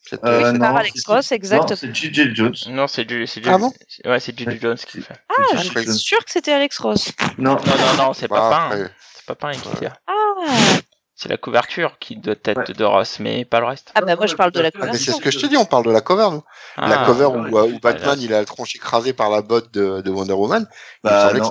[0.05, 1.75] Cette- Euh, Oui, non, par Alex c'est- Ross, Non, exact.
[1.75, 2.35] c'est J.J.
[2.35, 2.53] Jones.
[2.67, 3.07] Non, c'est
[3.45, 3.71] Ah bon
[4.05, 4.37] ouais, c'est.
[4.59, 5.13] Jones qui fait.
[5.29, 7.13] Ah, je suis sûre que c'était Alex Ross.
[7.37, 8.65] Non, Non, non, non, c'est Bah, pas pain.
[8.65, 8.91] après.
[9.15, 9.95] C'est pas pain qui tire.
[10.05, 10.81] Ah,
[11.15, 12.73] C'est la couverture qui doit être Ouais.
[12.73, 13.91] de Ross, mais pas le reste.
[13.93, 15.15] ah bah moi je parle de la Ah, Ah, mais c'est couverture.
[15.17, 16.43] ce que je te dis, on parle de la cover, nous.
[16.77, 20.01] la Ah, cover ouais, où, Batman, il a la tronche écrasée par la botte de,
[20.01, 20.67] de Wonder Woman.
[21.03, 21.49] Bah non.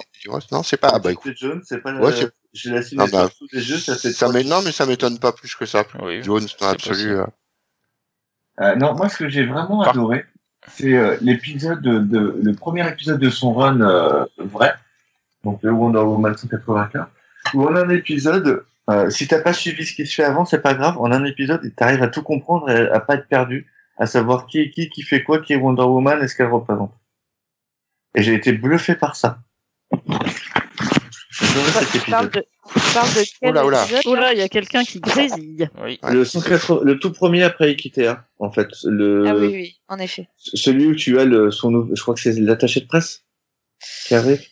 [0.51, 0.91] Non, c'est pas.
[0.93, 1.35] Ah, bah écoute.
[1.37, 2.01] Jones, c'est pas la...
[2.01, 4.73] Ouais, c'est- J'ai la Ah, bah, sous les yeux, ça fait Ça m'é- non, mais
[4.73, 5.85] ça m'étonne pas plus que ça.
[6.03, 6.23] Oui.
[6.23, 7.13] Jones, dans c'est l'absolu.
[7.17, 7.25] euh,
[8.61, 10.27] Euh, non, moi, ce que j'ai vraiment adoré,
[10.69, 14.75] c'est euh, l'épisode de, de- le premier épisode de son run euh, vrai,
[15.45, 17.09] donc le Wonder Woman 184,
[17.55, 20.61] où en un épisode, euh, si t'as pas suivi ce qui se fait avant, c'est
[20.61, 24.07] pas grave, en un épisode, t'arrives à tout comprendre et à pas être perdu, à
[24.07, 26.93] savoir qui est qui, qui fait quoi, qui est Wonder Woman et ce qu'elle représente.
[28.15, 29.39] Et j'ai été bluffé par ça.
[32.11, 32.31] Parles épisode.
[32.33, 32.45] de,
[33.41, 33.85] quel Oula, oula.
[33.85, 35.69] épisode, là, il y a quelqu'un qui grésille.
[35.83, 35.99] Oui.
[36.03, 36.13] Ouais.
[36.13, 38.69] Le, 180 le tout premier après Equitea, en fait.
[38.85, 40.29] Le, Ah oui, oui, en effet.
[40.37, 43.25] celui où tu as le, son, je crois que c'est l'attaché de presse
[44.07, 44.43] qui arrive.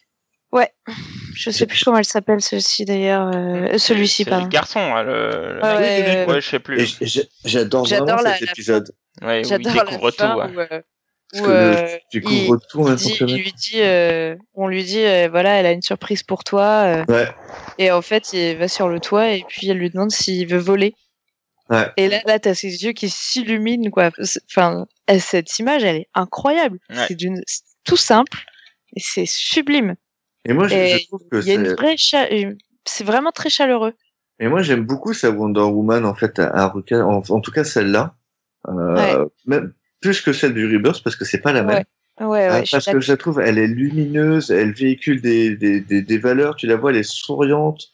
[1.41, 3.31] Je sais plus comment elle s'appelle, celle-ci d'ailleurs.
[3.35, 4.49] euh, celui-ci, C'est le pardon.
[4.49, 5.55] garçon, hein, le.
[5.55, 6.99] le Ouais, je sais plus.
[7.45, 8.93] j'adore J'adore vraiment la- cet la épisode.
[9.23, 10.23] Ouais, où il découvre tout.
[10.25, 10.83] ouais.
[11.33, 14.83] où, euh, euh, tout il, même temps dit, le il lui dit, euh, on lui
[14.85, 16.62] dit, euh, voilà, elle a une surprise pour toi.
[16.87, 17.29] euh, Ouais,
[17.79, 20.59] et en fait, il va sur le toit et puis elle lui demande s'il veut
[20.59, 20.95] voler.
[21.71, 21.87] ouais.
[21.97, 24.11] Et là, là, t'as ses yeux qui s'illuminent, quoi.
[24.51, 24.87] Enfin,
[25.19, 26.79] cette image, elle est incroyable.
[26.91, 27.05] Ouais.
[27.09, 28.39] C'est d'une, c'est tout simple
[28.97, 29.95] et c'est sublime.
[30.47, 33.93] Et moi, je, Et je trouve que c'est, c'est vraiment très chaleureux.
[34.39, 37.65] et moi, j'aime beaucoup sa Wonder Woman, en fait, à, à en, en tout cas
[37.65, 38.15] celle-là.
[38.69, 41.85] Euh, même plus que celle du Rebirth, parce que c'est pas la même.
[42.21, 45.81] Ouais, ouais, Ah, parce que je la trouve, elle est lumineuse, elle véhicule des, des,
[45.81, 47.91] des, des valeurs, tu la vois, elle est souriante,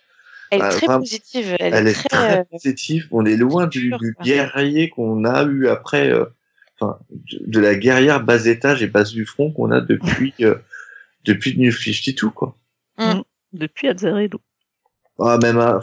[0.51, 1.56] Elle est Ah, très vraiment, positive.
[1.60, 2.39] Elle, elle est, est très.
[2.40, 3.06] euh, positive.
[3.12, 6.24] On est loin du, guerrier qu'on a eu après, euh,
[6.81, 10.56] enfin, de, de la guerrière bas étage et base du front qu'on a depuis, euh,
[11.27, 12.57] depuis New 52, quoi.
[13.53, 14.40] Depuis Azzarello.
[15.19, 15.81] Ah, même à,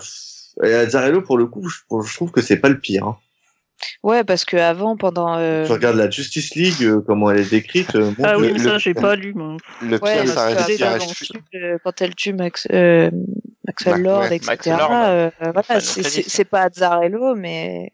[0.63, 3.05] et Azzarello, pour le coup, je, je trouve que c'est pas le pire.
[3.07, 3.17] Hein.
[4.03, 5.35] Ouais, parce que avant, pendant.
[5.37, 7.95] euh, Tu regardes la Justice League, euh, comment elle est décrite.
[7.95, 9.57] euh, Ah oui, mais le- ça, j'ai pas lu, moi.
[9.81, 12.67] Le pire, ça reste, ça avant, reste- quand elle tue, euh, quand elle tue Max,
[12.71, 13.11] euh,
[13.67, 14.51] Maxwell Mac- Lord, ouais, etc.
[14.67, 17.91] Max euh, voilà, c'est- pas Azzarello, mais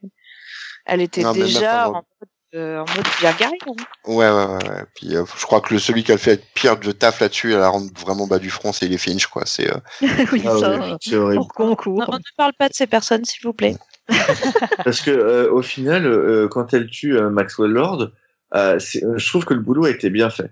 [0.86, 3.58] elle était Non, déjà même en mode, euh, en mode bien guerrier.
[3.68, 3.74] hein.
[4.06, 4.70] Ouais, ouais, ouais.
[4.70, 4.84] ouais.
[4.96, 7.54] Puis, euh, je crois que le, celui qui a le fait pire de taf là-dessus,
[7.54, 9.44] elle la rend vraiment bas du front, c'est les Finch, quoi.
[9.46, 9.78] C'est, euh,
[10.32, 11.42] oui, Ah ça, ouais, c'est horrible.
[11.42, 12.00] pour concours.
[12.00, 13.76] Non, on ne parle pas de ces personnes, s'il vous plaît.
[14.84, 18.10] Parce que euh, au final, euh, quand elle tue euh, Maxwell Lord,
[18.56, 20.52] euh, euh, je trouve que le boulot a été bien fait.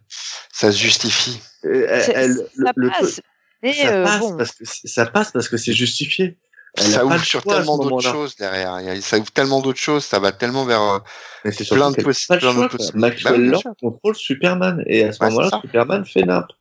[0.52, 1.40] ça se justifie.
[1.65, 3.22] Euh, Elle, C'est- elle- ça le, le passe.
[3.64, 6.38] Mais ça, euh, passe bon, parce que c'est- ça passe parce que c'est justifié.
[6.78, 8.80] Ça ouvre sur tellement d'autres choses derrière.
[9.02, 10.82] Ça ouvre tellement d'autres choses, ça va tellement vers.
[10.82, 10.99] euh,
[11.45, 12.45] Mais c'est Plein de possibilités.
[12.94, 15.60] Maxwell Bah, Lord contrôle Superman et à ce moment-là.
[15.62, 16.52] Superman fait nappe.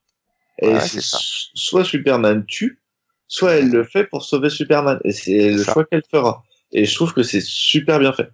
[0.63, 1.19] Et Ouais, c'est c'est ça.
[1.21, 2.81] soit Superman tue,
[3.29, 4.99] soit elle le fait pour sauver Superman.
[5.05, 5.73] Et c'est le ça.
[5.75, 6.43] choix qu'elle fera.
[6.73, 8.31] Et je trouve que c'est super bien fait.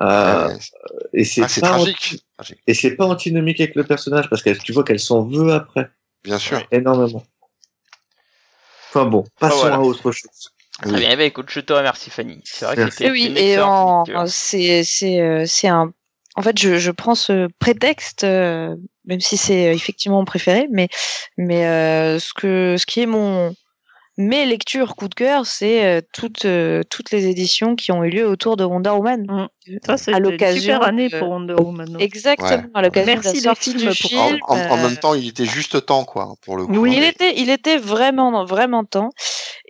[0.00, 0.58] Euh, ouais,
[1.12, 2.22] et c'est Ah, c'est pas tragique.
[2.38, 2.60] tragique.
[2.66, 5.90] Et c'est pas antinomique avec le personnage parce que tu vois qu'elle s'en veut après
[6.24, 6.62] Bien sûr.
[6.70, 7.22] énormément.
[8.90, 9.76] Enfin bon, passons voilà.
[9.76, 10.52] à autre chose.
[10.82, 12.40] Très bien, eh ben, écoute, je te remercie Fanny.
[12.44, 14.28] C'est vrai que c'était oui, une et en, lecture.
[14.28, 15.92] c'est c'est euh, c'est un.
[16.36, 20.68] En fait, je, je prends ce prétexte, euh, même si c'est euh, effectivement mon préféré,
[20.70, 20.88] mais
[21.36, 23.54] mais euh, ce que ce qui est mon
[24.18, 28.10] mes lectures coup de cœur, c'est euh, toutes euh, toutes les éditions qui ont eu
[28.10, 29.48] lieu autour de Wonder Woman.
[29.84, 31.96] Ça, c'est à une l'occasion super année de- pour Wonder Woman.
[32.00, 33.90] Exactement, à l'occasion de Merci la les sortie du pour-
[34.20, 34.38] En, film.
[34.48, 36.76] en- en euh, même temps, il était juste temps, quoi, pour le coup.
[36.76, 39.10] Oui, il était, il était vraiment, vraiment temps.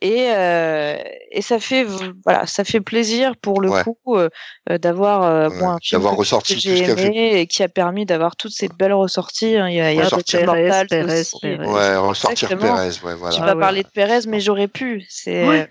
[0.01, 0.97] Et, euh,
[1.33, 1.85] et ça fait,
[2.25, 3.83] voilà, ça fait plaisir pour le Ouais.
[3.83, 4.29] coup euh,
[4.70, 7.65] euh, d'avoir euh, Ouais, bon, un film d'avoir que- ressorti que j'ai aimé et qui
[7.65, 9.57] a permis d'avoir toutes ces belles ressorties.
[9.57, 9.69] hein.
[9.69, 10.41] Il y a, il y a Ressortir.
[10.89, 11.37] Pérez, aussi.
[11.43, 11.66] Pérez.
[11.66, 12.77] Ouais, ressortir Exactement.
[12.77, 13.37] Pérez, ouais, voilà.
[13.41, 13.61] Ah pas ouais.
[13.61, 15.05] parlé de Pérez, mais j'aurais pu.
[15.09, 15.69] C'est, Ouais.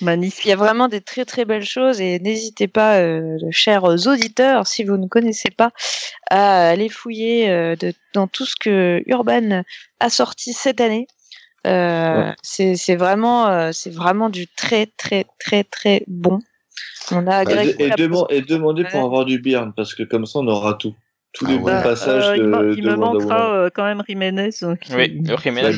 [0.00, 0.44] Magnifique.
[0.44, 4.66] il y a vraiment des très très belles choses et n'hésitez pas, euh, chers auditeurs,
[4.66, 5.70] si vous ne connaissez pas,
[6.30, 9.62] à aller fouiller euh, de, dans tout ce que Urban
[10.00, 11.06] a sorti cette année.
[11.66, 12.34] Euh, Ouais.
[12.76, 16.38] c'est, vraiment, c'est vraiment du très très très très bon.
[17.10, 20.24] On a Et, Greg et, demand- et demandez pour avoir du Byrne parce que comme
[20.24, 20.94] ça on aura tout.
[21.32, 21.72] Tous Ah les ouais.
[21.72, 23.60] bons passages euh, de, il me- il de me Wonder manquera Woman.
[23.66, 24.50] euh, quand même Jiménez.
[24.64, 25.72] euh, qui- Oui, le Jiménez, ouais.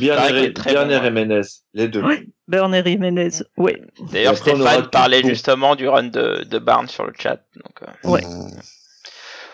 [1.05, 1.41] Jiménez,
[1.75, 2.03] les deux.
[2.03, 2.27] Ouais.
[2.49, 3.29] Byrne et Jiménez.
[3.59, 3.73] Oui.
[4.13, 7.41] D'ailleurs, Stéphane parlait justement du run de, de Barnes sur le chat.
[7.57, 8.09] Donc, euh.
[8.09, 8.23] Ouais.
[8.23, 8.51] Mmh.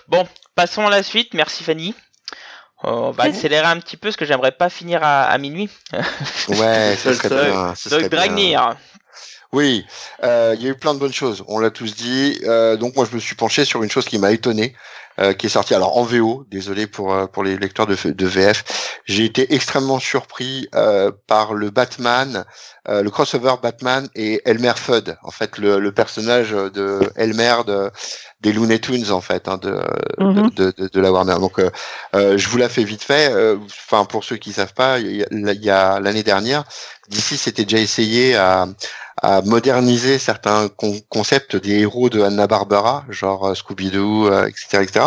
[0.07, 1.35] Bon, passons à la suite.
[1.35, 1.95] Merci Fanny.
[2.85, 5.69] Euh, on va accélérer un petit peu parce que j'aimerais pas finir à, à minuit.
[6.49, 7.75] Ouais, ça serait bien.
[7.75, 8.19] ça serait Donc bien.
[8.20, 8.77] Dragnir.
[9.53, 9.87] Oui,
[10.25, 11.43] euh, il y a eu plein de bonnes choses.
[11.49, 12.39] On l'a tous dit.
[12.45, 14.75] Euh, donc moi, je me suis penché sur une chose qui m'a étonné,
[15.20, 16.45] euh, qui est sortie alors en VO.
[16.51, 18.65] Désolé pour euh, pour les lecteurs de, de VF.
[19.07, 22.45] J'ai été extrêmement surpris euh, par le Batman,
[22.89, 25.16] euh, le crossover Batman et Elmer Fudd.
[25.23, 27.91] En fait, le, le personnage de Elmer de,
[28.43, 29.81] des Looney Tunes en fait, hein, de,
[30.19, 30.51] Mhm.
[30.51, 31.37] de, de, de la Warner.
[31.41, 31.59] Donc,
[32.12, 33.33] je vous la fais vite fait.
[33.33, 33.57] Euh,
[33.91, 36.65] Enfin, pour ceux qui savent pas, il y a- il y a l'année dernière,
[37.09, 38.67] d'ici, c'était déjà essayé à
[39.23, 44.83] à moderniser certains con- concepts des héros de Hanna Barbera, genre euh, Scooby-Doo, euh, etc.,
[44.83, 45.07] etc.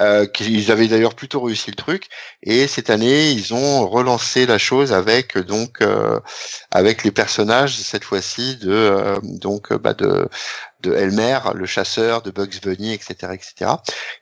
[0.00, 2.08] Euh, ils avaient d'ailleurs plutôt réussi le truc.
[2.42, 5.82] Et cette année, ils ont relancé la chose avec donc
[6.70, 10.28] avec les personnages cette fois-ci de donc bah, de
[10.80, 13.72] de Elmer, le chasseur, de Bugs Bunny, etc., etc.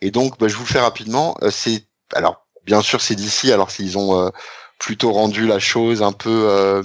[0.01, 1.37] Et donc, bah, je vous le fais rapidement.
[1.51, 1.85] C'est
[2.15, 3.53] alors bien sûr c'est d'ici.
[3.53, 4.31] Alors s'ils ont
[4.79, 6.83] plutôt rendu la chose un peu euh,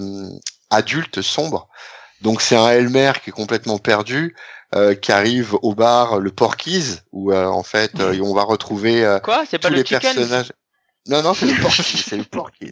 [0.70, 1.68] adulte, sombre.
[2.22, 4.36] Donc c'est un Elmer qui est complètement perdu,
[4.76, 9.06] euh, qui arrive au bar le Porky's où euh, en fait euh, on va retrouver
[9.06, 9.44] euh, Quoi?
[9.46, 10.52] Pas tous le les personnages.
[11.10, 12.72] Non non c'est le Porky's, c'est le Porky's.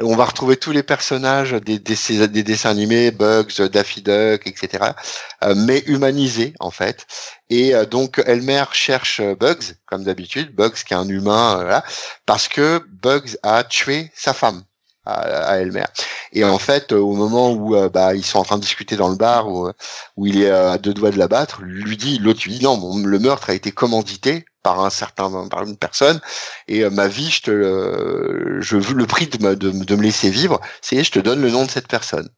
[0.00, 4.02] Et on va retrouver tous les personnages des, des, ces- des dessins animés, Bugs, Daffy
[4.02, 4.96] Duck, etc.
[5.44, 7.06] euh, mais humanisés en fait.
[7.48, 11.62] Et euh, donc Elmer cherche euh, Bugs comme d'habitude, Bugs qui est un humain, euh,
[11.62, 11.84] voilà,
[12.26, 14.64] parce que Bugs a tué sa femme
[15.06, 15.12] à,
[15.52, 15.84] à Elmer.
[16.32, 19.16] Et en fait, au moment où bah, ils sont en train de discuter dans le
[19.16, 19.70] bar, où,
[20.16, 22.96] où il est à deux doigts de la battre, lui dit, l'autre lui dit non,
[23.04, 26.20] le meurtre a été commandité par un certain, par une personne,
[26.68, 29.96] et euh, ma vie, je te, le- je veux le prix de me, de, de
[29.96, 32.28] me laisser vivre, c'est je te donne le nom de cette personne.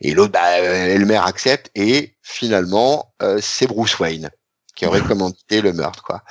[0.00, 4.30] Et l'autre, bah, euh, Elmer accepte, et finalement, euh, c'est Bruce Wayne
[4.76, 6.22] qui aurait commandité le meurtre, quoi.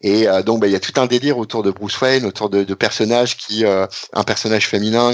[0.00, 2.50] Et euh, donc, bah, il y a tout un délire autour de Bruce Wayne, autour
[2.50, 5.12] de, de personnages qui, euh, un personnage féminin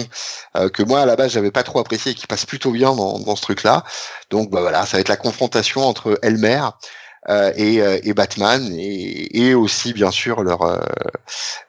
[0.56, 2.94] euh, que moi à la base j'avais pas trop apprécié et qui passe plutôt bien
[2.94, 3.84] dans, dans ce truc-là.
[4.30, 6.70] Donc, bah voilà, ça va être la confrontation entre Elmer euh,
[7.56, 10.78] et, euh, et Batman et, et aussi bien sûr leur euh,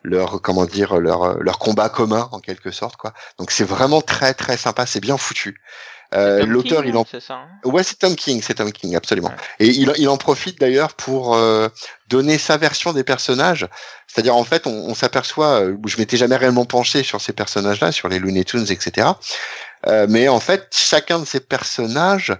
[0.04, 3.14] leur comment dire leur leur combat commun en quelque sorte quoi.
[3.38, 5.62] Donc c'est vraiment très très sympa, c'est bien foutu.
[6.16, 7.34] Euh, Tom L'auteur King, il en ça.
[7.36, 7.48] hein?
[7.64, 9.28] Ouais, c'est Tom King, c'est Tom King, absolument.
[9.28, 9.36] Ouais.
[9.60, 11.68] Et il, il en profite d'ailleurs pour euh,
[12.08, 13.68] donner sa version des personnages.
[14.08, 17.92] C'est-à-dire, en fait, on, on s'aperçoit, euh, je m'étais jamais réellement penché sur ces personnages-là,
[17.92, 19.10] sur les Looney Tunes, etc.
[19.86, 22.36] Euh, mais en fait, chacun de ces personnages, euh,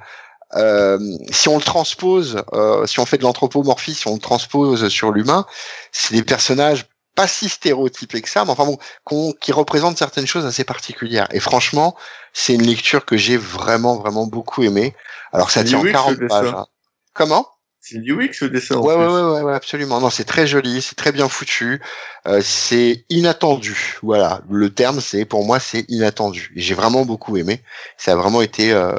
[1.32, 5.12] si on le transpose, euh, si on fait de l'anthropomorphie, si on le transpose sur
[5.12, 5.46] l'humain,
[5.92, 6.86] c'est des personnages
[7.16, 11.28] pas si stéréotypés que ça, mais enfin bon, qu'on- qui représentent certaines choses assez particulières.
[11.32, 11.96] Et franchement,
[12.34, 14.96] c'est une lecture que j'ai vraiment, vraiment beaucoup aimée.
[15.34, 16.42] Alors ça tient en Lewis, 40 le dessin.
[16.42, 16.54] pages.
[16.54, 16.66] hein.
[17.14, 17.48] Comment?
[17.82, 18.76] C'est Lewix le dessin.
[18.76, 19.14] en ouais, ouais, plus.
[19.14, 20.00] ouais, ouais, ouais, absolument.
[20.00, 21.82] Non, c'est très joli, c'est très bien foutu,
[22.28, 23.98] euh, c'est inattendu.
[24.04, 26.52] Voilà, le terme, c'est pour moi, c'est inattendu.
[26.56, 27.62] J'ai vraiment beaucoup aimé.
[27.98, 28.94] Ça a vraiment été euh,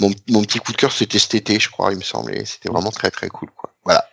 [0.00, 2.44] mon, mon petit coup de cœur, c'était cet été, je crois, il me semble, et
[2.44, 3.50] c'était vraiment très très cool.
[3.56, 3.70] Quoi.
[3.84, 4.08] Voilà,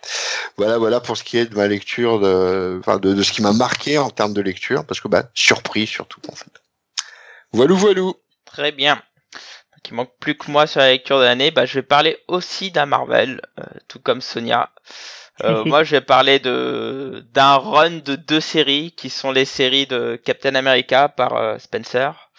[0.56, 3.42] voilà, voilà pour ce qui est de ma lecture, de, enfin, de, de ce qui
[3.42, 6.50] m'a marqué en termes de lecture, parce que bah surpris surtout en fait.
[7.52, 8.14] Voilou, voilou.
[8.44, 8.94] Très bien.
[8.94, 12.18] Donc, qui manque plus que moi sur la lecture de l'année, bah, je vais parler
[12.28, 14.70] aussi d'un Marvel, euh, tout comme Sonia.
[15.42, 19.86] Euh, moi, je vais parler de d'un run de deux séries qui sont les séries
[19.86, 22.30] de Captain America par euh, Spencer.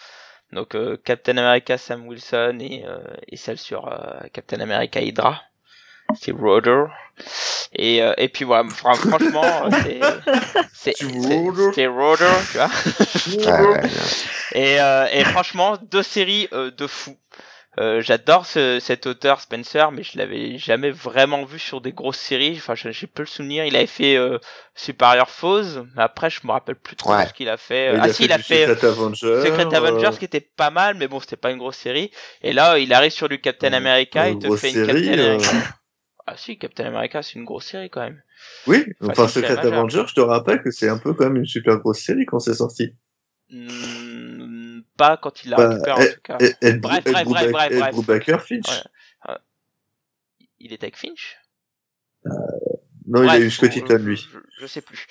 [0.54, 2.98] Donc euh, Captain America Sam Wilson et, euh,
[3.28, 3.90] et celle sur
[4.32, 5.42] Captain America Hydra.
[6.14, 6.84] C'est Roder.
[7.72, 10.00] Et, et puis voilà, franchement, c'est
[10.72, 10.94] c'est
[11.72, 12.70] c'est Roder, tu vois.
[14.54, 14.76] et,
[15.18, 17.16] et franchement, deux séries de fous.
[17.78, 22.18] Euh, j'adore ce, cet auteur Spencer, mais je l'avais jamais vraiment vu sur des grosses
[22.18, 22.54] séries.
[22.56, 23.64] Enfin, j'ai peu le souvenir.
[23.64, 24.38] Il avait fait euh,
[24.74, 27.88] Superior Foes, mais après, je me rappelle plus trop ce qu'il a fait.
[27.98, 31.20] ah si, il a fait Secret Avengers, Secret Avengers, qui était pas mal, mais bon,
[31.20, 32.10] c'était pas une grosse série.
[32.42, 35.50] Et là, il arrive sur du Captain America, il te fait une Captain America.
[36.26, 38.22] Ah si, Captain America, c'est une grosse série quand même.
[38.66, 41.76] Oui, enfin, Secret Avengers, je te rappelle que c'est un peu quand même une super
[41.76, 42.94] grosse série quand c'est sorti.
[43.50, 44.63] Mmh
[44.96, 46.38] pas quand il la bah, récupère en tout cas.
[46.38, 48.84] bref, bref, bref, bref, bref, Finch.
[50.64, 51.36] Il est avec Finch?
[52.26, 52.30] Euh,
[53.06, 54.26] Non, il a eu Scotty Todd, lui.
[54.58, 55.06] Je, sais plus.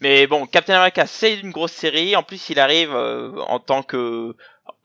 [0.00, 2.14] Mais bon, Captain America, c'est une grosse série.
[2.14, 4.36] En plus, il arrive euh, en tant que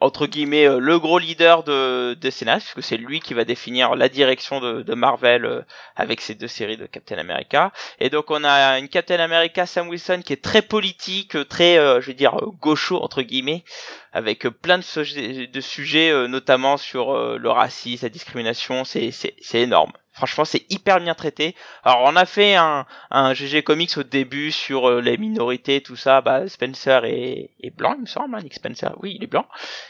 [0.03, 4.09] entre guillemets euh, le gros leader de, de puisque c'est lui qui va définir la
[4.09, 5.61] direction de, Marvel euh,
[5.95, 7.71] avec ces deux séries de Captain America.
[7.99, 12.01] Et donc on a une Captain America Sam Wilson qui est très politique, très euh,
[12.01, 13.63] je vais dire gaucho entre guillemets,
[14.11, 18.83] avec plein de, de sujets, notamment sur le racisme, la discrimination.
[18.83, 19.93] C'est énorme.
[20.13, 21.55] Franchement, c'est hyper bien traité.
[21.83, 25.95] Alors, on a fait un, un GG Comics au début sur euh, les minorités, tout
[25.95, 26.21] ça.
[26.21, 28.35] Bah, Spencer est, est blanc, il me semble.
[28.35, 29.47] Hein, Nick Spencer, oui, il est blanc.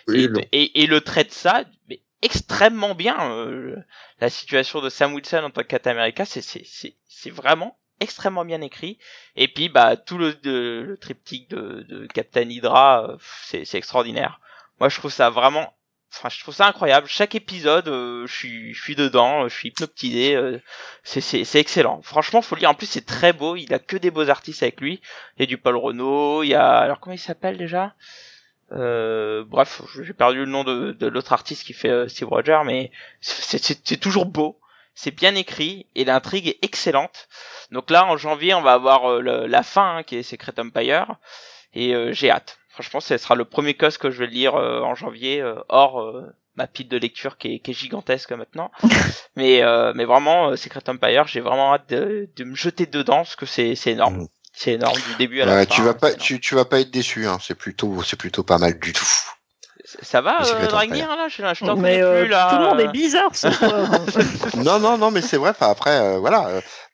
[0.07, 0.41] Oui, et, blanc.
[0.53, 3.17] Et, et, le traite ça, mais extrêmement bien.
[3.35, 3.75] Euh,
[4.21, 8.61] la situation de Sam Wilson en tant que Captain America, c'est c'est vraiment extrêmement bien
[8.61, 8.99] écrit.
[9.35, 14.39] Et puis, bah, tout le, le triptyque de, de Captain Hydra, euh, c'est extraordinaire.
[14.79, 15.73] Moi, je trouve ça vraiment
[16.15, 17.07] Enfin, je trouve ça incroyable.
[17.07, 20.35] Chaque épisode, euh, je suis, je suis dedans, je suis hypnotisé.
[20.35, 20.59] Euh,
[21.03, 22.01] c'est, excellent.
[22.03, 22.69] Franchement, faut lire.
[22.69, 23.55] En plus, c'est très beau.
[23.55, 25.01] Il a que des beaux artistes avec lui.
[25.37, 26.43] Il y a du Paul Renault.
[26.43, 27.95] Il y a, alors comment il s'appelle déjà?
[28.73, 32.61] Euh, Bref, j'ai perdu le nom de, de l'autre artiste qui fait euh, Steve Rogers,
[32.65, 32.91] mais
[33.21, 34.59] c'est, toujours beau.
[34.95, 37.27] C'est bien écrit et l'intrigue est excellente.
[37.71, 41.15] Donc là, en janvier, on va avoir euh, la fin hein, qui est Secret Empire
[41.73, 42.59] et j'ai hâte.
[42.73, 46.01] Franchement, ce sera le premier cos que je vais lire euh, en janvier, euh, hors
[46.01, 46.23] euh,
[46.55, 48.71] ma pile de lecture qui est, qui est gigantesque maintenant.
[49.35, 49.61] mais,
[49.93, 53.75] mais vraiment, Secret Empire, j'ai vraiment hâte de, de, me jeter dedans parce que c'est
[53.85, 54.23] énorme.
[54.23, 54.27] Mm.
[54.55, 55.75] C'est énorme du début à la ouais, fin.
[55.75, 57.27] Tu vas pas, tu, tu vas pas être déçu.
[57.27, 57.37] Hein.
[57.41, 59.05] C'est plutôt, c'est plutôt pas mal du tout.
[60.01, 62.49] Ça va, euh, Dragnir, là Je, je t'en mais plus, là.
[62.51, 63.89] Tout le monde est bizarre ce soir.
[64.57, 65.53] non, non, non, mais c'est vrai.
[65.59, 66.49] Après, voilà.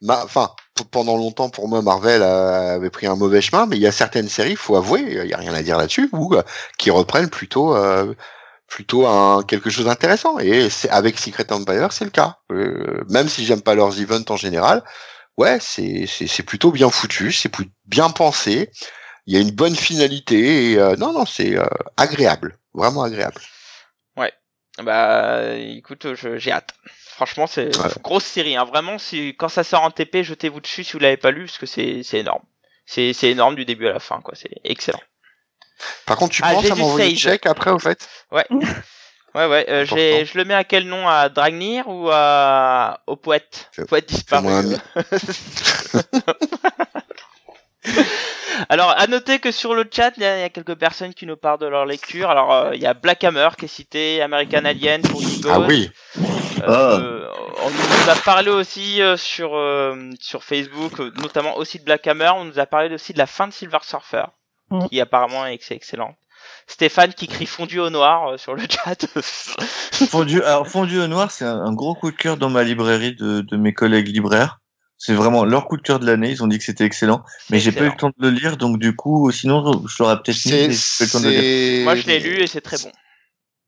[0.07, 0.49] Enfin,
[0.83, 4.29] pendant longtemps, pour moi, Marvel avait pris un mauvais chemin, mais il y a certaines
[4.29, 6.43] séries, il faut avouer, il y a rien à dire là-dessus, ou euh,
[6.77, 8.13] qui reprennent plutôt euh,
[8.67, 10.39] plutôt un quelque chose d'intéressant.
[10.39, 12.37] Et c'est avec Secret Empire, c'est le cas.
[12.51, 14.83] Euh, même si j'aime pas leurs events en général,
[15.37, 17.51] ouais, c'est c'est plutôt bien foutu, c'est
[17.85, 18.71] bien pensé.
[19.25, 21.65] Il y a une bonne finalité et euh, non non, c'est euh,
[21.97, 23.41] agréable, vraiment agréable.
[24.17, 24.33] Ouais.
[24.81, 26.73] Bah écoute, j'ai hâte.
[27.19, 28.55] Franchement, c'est une grosse série.
[28.55, 28.63] Hein.
[28.63, 31.57] Vraiment, si, quand ça sort en TP, jetez-vous dessus si vous l'avez pas lu, parce
[31.57, 32.43] que c'est énorme.
[32.85, 34.35] C'est énorme du début à la fin, quoi.
[34.35, 35.01] C'est excellent.
[36.05, 38.07] Par contre, tu ah, penses à m'envoyer check après, au fait?
[38.31, 38.45] Ouais.
[39.35, 39.65] Ouais, ouais.
[39.69, 41.07] Euh, je le mets à quel nom?
[41.07, 43.03] À Dragnir ou à...
[43.05, 43.69] au poète?
[43.87, 44.47] Poète disparu.
[48.67, 51.59] Alors, à noter que sur le chat, il y, a quelques personnes qui nous parlent
[51.59, 52.29] de leur lecture.
[52.29, 55.49] Alors, euh, il y a Black Hammer qui est cité, American Alien pour Nico.
[55.51, 55.89] Ah oui.
[56.67, 57.31] Euh, ah.
[57.63, 59.51] On nous a parlé aussi euh, sur
[60.19, 62.31] sur Facebook, notamment aussi de Black Hammer.
[62.35, 64.25] On nous a parlé aussi de la fin de Silver Surfer,
[64.71, 64.87] mm.
[64.87, 66.15] qui apparemment est excellente.
[66.67, 69.05] Stéphane qui crie fondu au noir sur le chat.
[70.09, 73.41] fondu, alors fondu au noir, c'est un, gros coup de cœur dans ma librairie de,
[73.41, 74.58] de mes collègues libraires.
[75.01, 76.29] C'est vraiment leur coup de cœur de l'année.
[76.29, 78.57] Ils ont dit que c'était excellent, mais j'ai pas eu le temps de le lire,
[78.57, 80.51] donc du coup, sinon je l'aurais peut-être mis.
[80.51, 81.83] Mais pas eu le temps de le lire.
[81.85, 82.91] Moi, je l'ai lu et c'est très bon.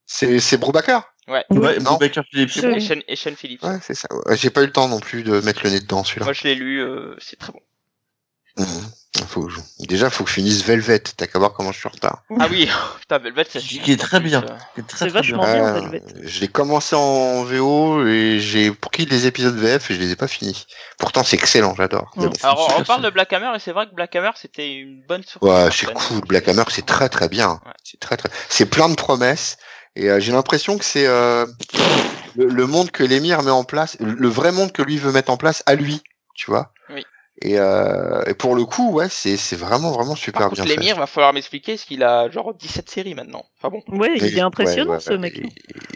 [0.05, 0.99] C'est c'est Brubaker.
[1.29, 1.45] Ouais.
[1.51, 2.49] ouais Brubaker Philippe.
[2.49, 3.63] Et Sean, et Sean Phillips.
[3.63, 4.09] Ouais, c'est ça.
[4.31, 6.25] J'ai pas eu le temps non plus de mettre le nez dedans celui-là.
[6.25, 7.61] Moi, je l'ai lu, euh, c'est très bon.
[8.57, 8.65] Mmh.
[9.27, 9.49] Faut,
[9.79, 10.99] déjà, faut que je finisse Velvet.
[10.99, 12.23] T'as qu'à voir comment je suis en retard.
[12.39, 12.69] Ah oui,
[12.99, 14.43] putain, Velvet, c'est qui est très bien.
[14.95, 16.01] C'est vachement bien, Velvet.
[16.01, 20.11] Euh, je l'ai commencé en VO et j'ai pris les épisodes VF et je les
[20.11, 20.65] ai pas finis.
[20.97, 22.11] Pourtant, c'est excellent, j'adore.
[22.15, 22.29] Mmh.
[22.43, 25.23] Alors, on parle de Black Hammer et c'est vrai que Black Hammer, c'était une bonne
[25.23, 25.51] surprise.
[25.51, 26.21] Ouais, c'est cool.
[26.21, 27.61] Black Hammer, c'est très très bien.
[27.65, 27.73] Ouais.
[27.83, 28.29] C'est très très.
[28.49, 29.57] C'est plein de promesses
[29.97, 31.45] et euh, j'ai l'impression que c'est euh,
[32.37, 35.31] le, le, monde que l'émir met en place, le vrai monde que lui veut mettre
[35.31, 36.01] en place à lui,
[36.33, 36.71] tu vois.
[36.89, 37.05] Oui.
[37.41, 40.73] Et, euh, et pour le coup, ouais, c'est c'est vraiment vraiment super Par contre, bien
[40.73, 40.79] fait.
[40.79, 43.45] l'émir, va falloir m'expliquer ce qu'il a genre 17 séries maintenant.
[43.57, 43.81] Enfin bon.
[43.97, 45.33] Ouais, il est impressionnant ouais, ouais, ce mec.
[45.37, 45.49] Il,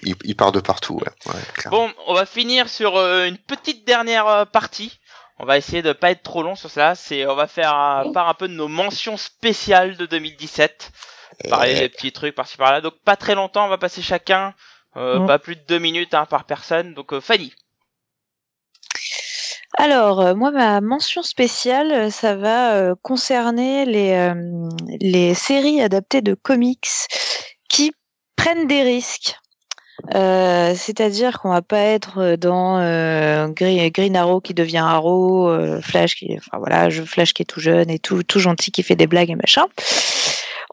[0.03, 1.33] il- il part de partout, ouais.
[1.33, 1.87] ouais clairement.
[1.87, 4.99] Bon, on va finir sur euh, une petite dernière euh, partie.
[5.37, 6.95] On va essayer de pas être trop long sur cela.
[6.95, 10.91] C'est, on va faire un, part un peu de nos mentions spéciales de 2017.
[11.49, 12.79] Parler des petits trucs par-ci par-là.
[12.81, 14.53] Donc pas très longtemps, on va passer chacun,
[14.95, 16.93] euh, pas plus de deux minutes hein, par personne.
[16.93, 17.53] Donc euh, Fanny.
[19.77, 24.33] Alors, euh, moi, ma mention spéciale, euh, ça va euh, concerner les,
[25.01, 26.87] les séries adaptées de comics
[27.67, 27.91] qui
[28.35, 29.35] prennent des risques.
[30.11, 35.49] C'est-à-dire qu'on va pas être dans euh, Green, Green Arrow qui devient Arrow,
[35.81, 38.95] Flash qui, enfin voilà, Flash qui est tout jeune et tout, tout gentil qui fait
[38.95, 39.65] des blagues et machin.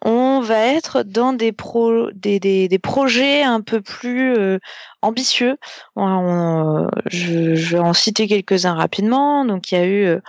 [0.05, 4.59] On va être dans des pro, des, des, projets un peu plus euh,
[5.01, 5.57] ambitieux.
[5.97, 9.45] On- je, vais en citer quelques-uns rapidement.
[9.45, 10.21] Donc il y a eu euh,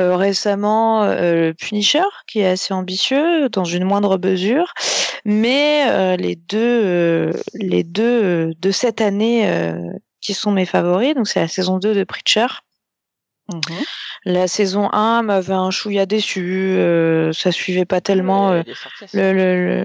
[0.00, 4.72] euh, récemment euh, Punisher qui est assez ambitieux dans une moindre mesure,
[5.24, 9.74] mais euh, les deux euh, les deux euh, de cette année euh,
[10.20, 12.46] qui sont mes favoris, donc c'est la saison 2 de Preacher.
[13.52, 13.78] Mhm.
[14.24, 18.62] La saison 1 m'avait un chouïa déçu, euh, ça suivait pas tellement euh,
[19.14, 19.84] le, le, le-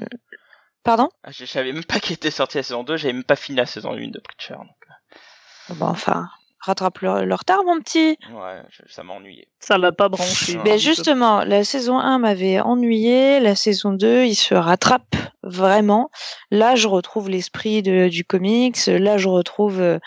[0.84, 1.10] Pardon?
[1.24, 3.58] Ah, Je savais même pas qu'il était sorti la saison 2, j'avais même pas fini
[3.58, 4.56] la saison 1 de Preacher.
[4.56, 6.28] Donc, Bon, enfin,
[6.60, 8.18] rattrape le, le retard, mon petit.
[8.30, 9.48] euh, ouais, je- ça m'a ennuyé.
[9.60, 10.58] Ça l'a pas branché.
[10.58, 10.64] Ouais.
[10.64, 16.12] Ben justement, la saison 1 m'avait ennuyé, la saison 2, il se rattrape vraiment.
[16.52, 19.98] Là, je retrouve l'esprit du comics, là, je retrouve euh,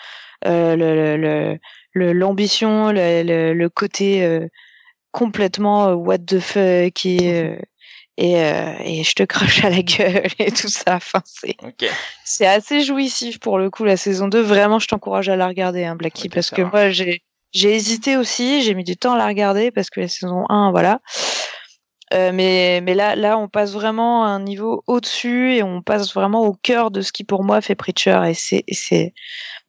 [0.45, 1.59] euh, le- le- le- le-
[1.93, 4.47] l'ambition, le, le, le côté euh,
[5.11, 7.55] complètement euh, what the fuck et, euh,
[8.17, 10.95] et, euh, et je te crache à la gueule et tout ça.
[10.95, 11.55] Enfin, c'est
[12.25, 14.41] c'est assez jouissif pour le coup la saison 2.
[14.41, 18.15] Vraiment, je t'encourage à la regarder, hein, Blacky, Ok, parce que moi j'ai j'ai hésité
[18.17, 20.99] aussi, j'ai mis du temps à la regarder parce que la saison 1, voilà.
[22.13, 26.11] Euh, mais mais là là on passe vraiment à un niveau au-dessus et on passe
[26.15, 29.13] vraiment au cœur de ce qui pour moi fait Preacher et c'est c'est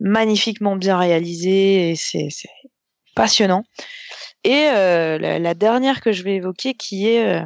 [0.00, 2.30] magnifiquement bien réalisé et c'est
[3.14, 3.64] passionnant.
[4.44, 7.44] Et euh, la, la dernière que je vais évoquer qui est euh,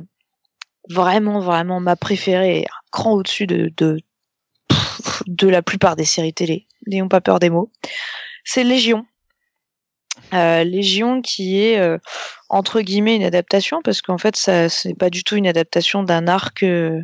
[0.89, 3.99] vraiment vraiment ma préférée, un cran au-dessus de, de
[5.27, 6.66] de la plupart des séries télé.
[6.87, 7.71] N'ayons pas peur des mots.
[8.45, 9.07] C'est Légion.
[10.32, 11.99] Euh, Légion qui est euh,
[12.49, 16.28] entre guillemets une adaptation parce qu'en fait ça c'est pas du tout une adaptation d'un
[16.28, 17.03] arc euh,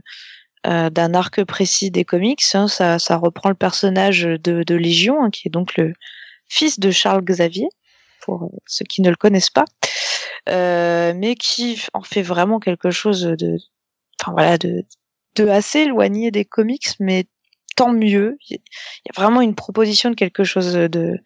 [0.64, 2.42] d'un arc précis des comics.
[2.54, 2.68] hein.
[2.68, 5.94] Ça, ça reprend le personnage de, Légion hein, qui est donc le
[6.48, 7.68] fils de Charles Xavier
[8.20, 9.64] pour ceux qui ne le connaissent pas,
[10.46, 13.56] mais qui en fait vraiment quelque chose de
[14.20, 14.84] enfin voilà de
[15.48, 17.24] assez éloigné des comics mais
[17.76, 18.36] tant mieux.
[18.50, 21.18] Il y a vraiment une proposition de quelque chose de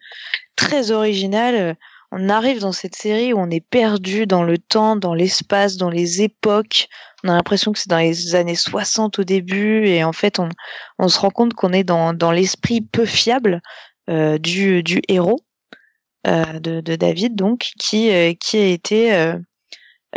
[0.55, 1.75] très original.
[2.11, 5.89] On arrive dans cette série où on est perdu dans le temps, dans l'espace, dans
[5.89, 6.87] les époques.
[7.23, 10.39] On a l'impression que c'est dans les années 60 au début et en fait
[10.99, 13.61] on, se rend compte qu'on est dans, dans l'esprit peu fiable
[14.09, 15.39] euh, du, du héros
[16.27, 19.37] euh, de, David donc qui, euh, qui a été euh,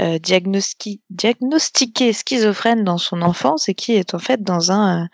[0.00, 5.06] euh, diagnosti- diagnostiqué schizophrène dans son enfance et qui est en fait dans un euh,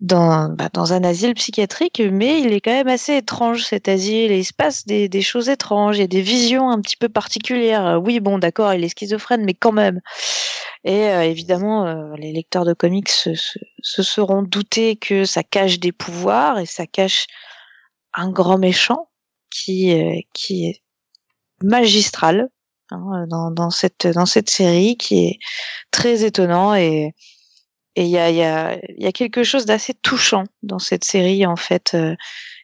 [0.00, 4.32] dans, bah, dans un asile psychiatrique, mais il est quand même assez étrange cet asile
[4.32, 7.08] il se passe des, des choses étranges, il y a des visions un petit peu
[7.08, 7.86] particulières.
[7.86, 10.00] Euh, Oui, bon, d'accord, il est schizophrène, mais quand même.
[10.84, 15.42] Et euh, évidemment, euh, les lecteurs de comics se, se, se seront doutés que ça
[15.42, 17.26] cache des pouvoirs et ça cache
[18.14, 19.08] un grand méchant
[19.50, 20.82] qui, euh, qui est
[21.62, 22.48] magistral
[22.90, 25.38] hein, dans, dans, cette, dans cette série, qui est
[25.90, 27.12] très étonnant et
[28.00, 30.78] et il y a, il y, a, il y a quelque chose d'assez touchant dans
[30.78, 32.14] cette série, en fait, euh,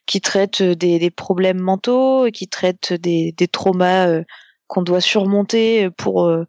[0.06, 4.22] qui traite des, des problèmes mentaux, qui traite des, des traumas euh,
[4.66, 6.44] qu'on doit surmonter pour, euh,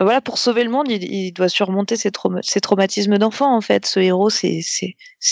[0.00, 0.90] voilà, pour sauver le monde.
[0.90, 3.86] Il, il doit surmonter ses, trauma- ses traumatismes d'enfant, en fait.
[3.86, 4.60] Ce héros, c'est,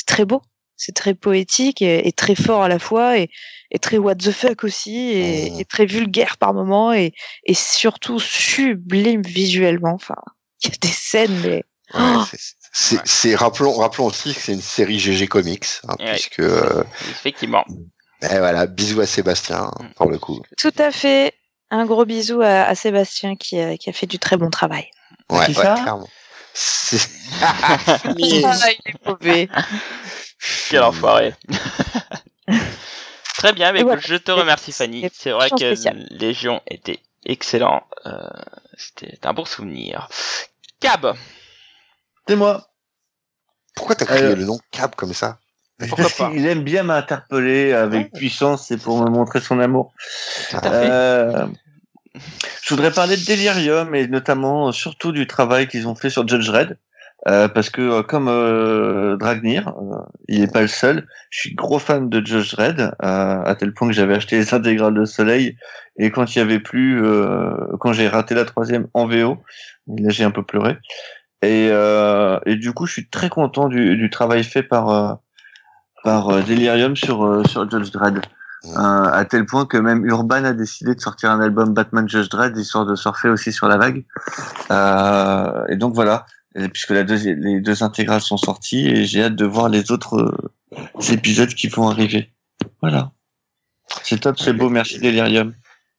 [0.06, 0.40] très beau,
[0.76, 3.28] c'est très poétique et, et très fort à la fois, et,
[3.70, 5.60] et très what the fuck aussi, et, Mmh.
[5.60, 7.12] et très vulgaire par moments, et,
[7.44, 9.92] et surtout sublime visuellement.
[9.94, 10.16] Enfin,
[10.64, 12.24] il y a des scènes, mais Ouais, Oh
[12.74, 16.12] c'est- rappelons, rappelons aussi que c'est une série GG Comics, hein, Ouais.
[16.12, 17.64] puisque, euh, Effectivement.
[18.22, 20.42] et voilà, bisous à Sébastien, hein, pour le coup.
[20.58, 21.34] Tout à fait.
[21.70, 24.88] Un gros bisou à, à Sébastien qui a, qui a fait du très bon travail.
[25.30, 25.74] Ouais, ouais, ça?
[25.80, 26.08] clairement.
[26.52, 27.08] C'est...
[28.18, 29.48] Il est mauvais.
[30.70, 31.34] Quel enfoiré.
[33.36, 34.00] Très bien, mais voilà.
[34.04, 35.08] je te remercie Fanny.
[35.12, 36.06] C'est vrai que spéciale.
[36.10, 37.82] Légion était excellent.
[38.06, 38.20] Euh,
[38.76, 40.08] C'était un bon souvenir.
[40.80, 41.14] Cab,
[42.28, 42.66] C'est moi.
[43.76, 45.38] Pourquoi t'as crié Euh, le nom Cap comme ça
[45.78, 49.92] Pourquoi Parce pas qu'il aime bien m'interpeller avec puissance et pour me montrer son amour.
[50.64, 51.46] Euh,
[52.62, 56.26] Je voudrais parler de Delirium et notamment euh, surtout du travail qu'ils ont fait sur
[56.26, 56.78] Judge Red.
[57.26, 59.96] Euh, parce que euh, comme euh, Dragnir, euh,
[60.28, 61.06] il n'est pas le seul.
[61.30, 64.92] Je suis gros fan de Judge Red, à tel point que j'avais acheté les intégrales
[64.92, 65.56] de Soleil
[65.96, 67.02] et quand il y avait plus,
[67.80, 69.42] quand j'ai raté la troisième en VO,
[69.88, 70.76] là j'ai un peu pleuré.
[71.44, 71.70] Et,
[72.46, 75.18] et du coup, je suis très content du, du travail fait par
[76.02, 78.20] par Delirium sur sur Judge Dredd.
[78.76, 82.56] à tel point que même Urban a décidé de sortir un album Batman Judge Dredd
[82.56, 84.04] histoire de surfer aussi sur la vague.
[84.70, 86.26] Euh, et donc voilà,
[86.72, 91.12] puisque la les deux intégrales sont sorties et j'ai hâte de voir les autres euh,
[91.12, 92.32] épisodes qui vont arriver.
[92.80, 93.12] Voilà.
[94.02, 95.52] C'est top, c'est beau, merci Delirium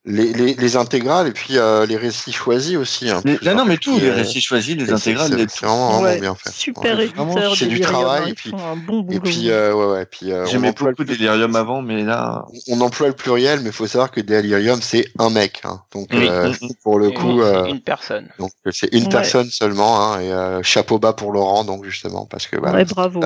[0.05, 3.09] les, les, les, intégrales et puis euh, les récits choisis aussi.
[3.09, 6.51] Hein, non, non, mais tout, les récits choisis, les intégrales, c'est vraiment, vraiment bien fait.
[6.51, 8.29] Super éditeur, c'est du travail.
[8.29, 12.03] Et puis, bon et puis, euh, ouais, ouais, puis euh, j'aimais beaucoup Delirium avant, mais
[12.03, 15.81] là, on emploie le pluriel, mais il faut savoir que Delirium c'est un mec, hein,
[15.93, 16.53] donc euh,
[16.83, 18.29] pour le coup, euh, une personne.
[18.39, 22.47] Donc c'est une personne seulement, hein, et euh, chapeau bas pour Laurent, donc justement parce
[22.47, 23.21] que voilà, bravo.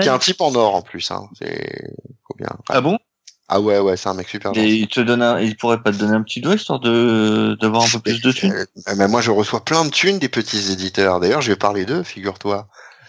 [0.00, 1.92] Qui un type en or en plus, hein, c'est
[2.26, 2.48] faut bien.
[2.68, 2.98] Ah bon?
[3.48, 4.50] Ah ouais, ouais, c'est un mec super.
[4.56, 7.56] Et il te donne un, il pourrait pas te donner un petit doigt histoire de
[7.60, 8.52] d'avoir un peu plus de thunes.
[8.52, 11.20] Euh, mais moi, je reçois plein de thunes des petits éditeurs.
[11.20, 12.66] D'ailleurs, je vais parler d'eux, figure-toi.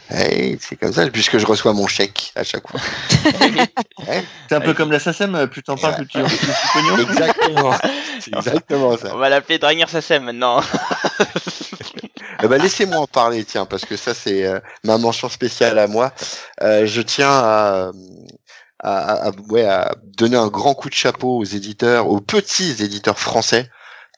[0.10, 2.80] Hey, c'est comme ça, puisque je reçois mon chèque à chaque fois.
[4.08, 4.24] hey.
[4.48, 6.98] C'est un peu comme la SACEM, plus t'en parles, plus tu pognon.
[6.98, 7.74] Exactement.
[8.22, 9.10] C'est exactement ça.
[9.14, 10.62] On va l'appeler Dragnir SACEM maintenant.
[12.44, 15.88] eh ben, laissez-moi en parler, tiens, parce que ça, c'est euh, ma mention spéciale à
[15.88, 16.14] moi.
[16.62, 17.92] Euh, je tiens à,
[18.80, 23.20] à, à, ouais, à donner un grand coup de chapeau aux éditeurs, aux petits éditeurs
[23.20, 23.70] français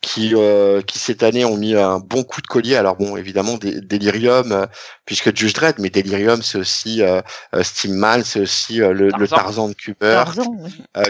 [0.01, 2.75] qui, euh, qui cette année ont mis un bon coup de collier.
[2.75, 4.65] Alors bon, évidemment, Delirium, euh,
[5.05, 7.21] puisque Judge Dredd, mais Delirium, c'est aussi euh,
[7.53, 10.23] euh Steamman, c'est aussi le, le, Tarzan de Cooper,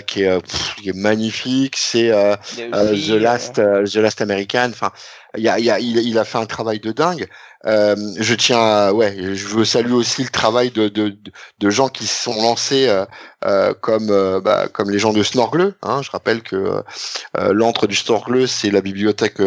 [0.07, 0.41] qui, est,
[0.77, 1.75] qui, est, magnifique.
[1.77, 2.11] C'est
[2.55, 4.69] The Last, The Last American.
[4.69, 4.91] Enfin,
[5.37, 7.27] il, a, il, a, il, a fait un travail de dingue.
[7.65, 11.17] Euh, je tiens, à, ouais, je veux saluer aussi le travail de, de,
[11.59, 13.05] de gens qui se sont lancés euh,
[13.45, 15.75] euh, comme euh, bah, comme les gens de Snorgle.
[15.81, 16.01] Hein.
[16.01, 19.39] Je rappelle que euh, l'antre du Snorgle, c'est la bibliothèque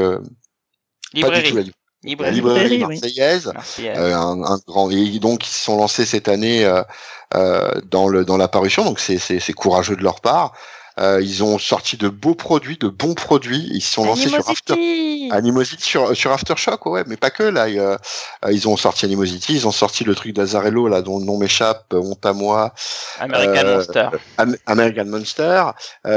[1.15, 1.23] librairie.
[1.23, 1.63] Pas du tout, la,
[2.05, 6.71] librairie, librairie marseillaise, un, un, grand et donc ils se sont lancés cette année
[7.33, 8.85] dans le dans l'apparition.
[8.85, 10.53] Donc c'est c'est courageux de leur part.
[10.99, 13.69] Euh, ils ont sorti de beaux produits, de bons produits.
[13.73, 14.75] Ils se sont lancés sur After
[15.31, 17.69] Animosity sur, sur Aftershock, ouais, mais pas que là.
[17.69, 17.97] Ils, euh,
[18.51, 21.87] ils ont sorti Animosity, ils ont sorti le truc d'Azarello là, dont le nom m'échappe,
[21.95, 22.75] euh, honte à moi.
[23.19, 24.09] American euh, Monster.
[24.67, 25.65] American Monster.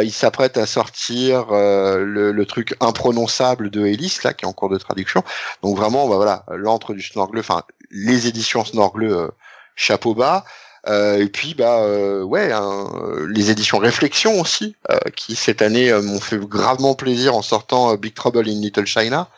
[0.03, 4.69] ils s'apprêtent à sortir le, le, truc imprononçable de Ellis là, qui est en cours
[4.69, 5.23] de traduction.
[5.63, 9.31] Donc vraiment, bah, voilà, l'antre du Snorgle, enfin les éditions Snorgle,
[9.75, 10.43] chapeau bas.
[10.87, 12.87] Euh, et puis bah euh, ouais, hein,
[13.27, 18.13] les éditions Réflexion aussi, euh, qui cette année m'ont fait gravement plaisir en sortant Big
[18.13, 19.29] Trouble in Little China.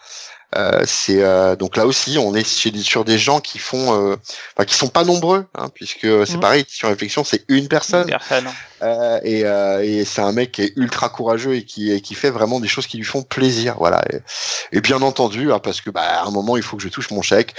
[0.56, 4.16] Euh, c'est euh, donc là aussi on est sur des gens qui font euh,
[4.56, 6.40] enfin, qui sont pas nombreux hein, puisque c'est mmh.
[6.40, 8.10] pareil sur réflexion c'est une personne,
[8.82, 9.20] hein.
[9.26, 12.62] et, et c'est un mec qui est ultra courageux et qui et qui fait vraiment
[12.62, 14.02] des choses qui lui font plaisir voilà.
[14.72, 17.12] Et, bien entendu hein, parce que bah à un moment il faut que je touche
[17.12, 17.54] mon chèque.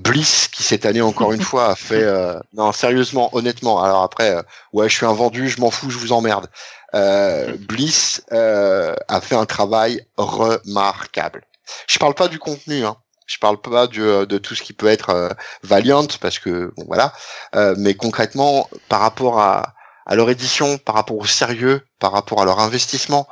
[0.00, 2.04] Bliss qui cette année encore une fois a fait
[2.52, 4.34] non sérieusement honnêtement alors après
[4.72, 6.48] ouais je suis un vendu je m'en fous je vous emmerde.
[6.92, 11.47] Bliss a fait un travail remarquable
[11.86, 12.96] je parle pas du contenu, hein.
[13.26, 15.28] Je parle pas euh, de tout ce qui peut être euh,
[15.62, 17.12] Valiant parce que bon voilà,
[17.54, 19.74] euh, mais concrètement par rapport à,
[20.06, 23.28] à leur édition, par rapport au sérieux, par rapport à leur investissement,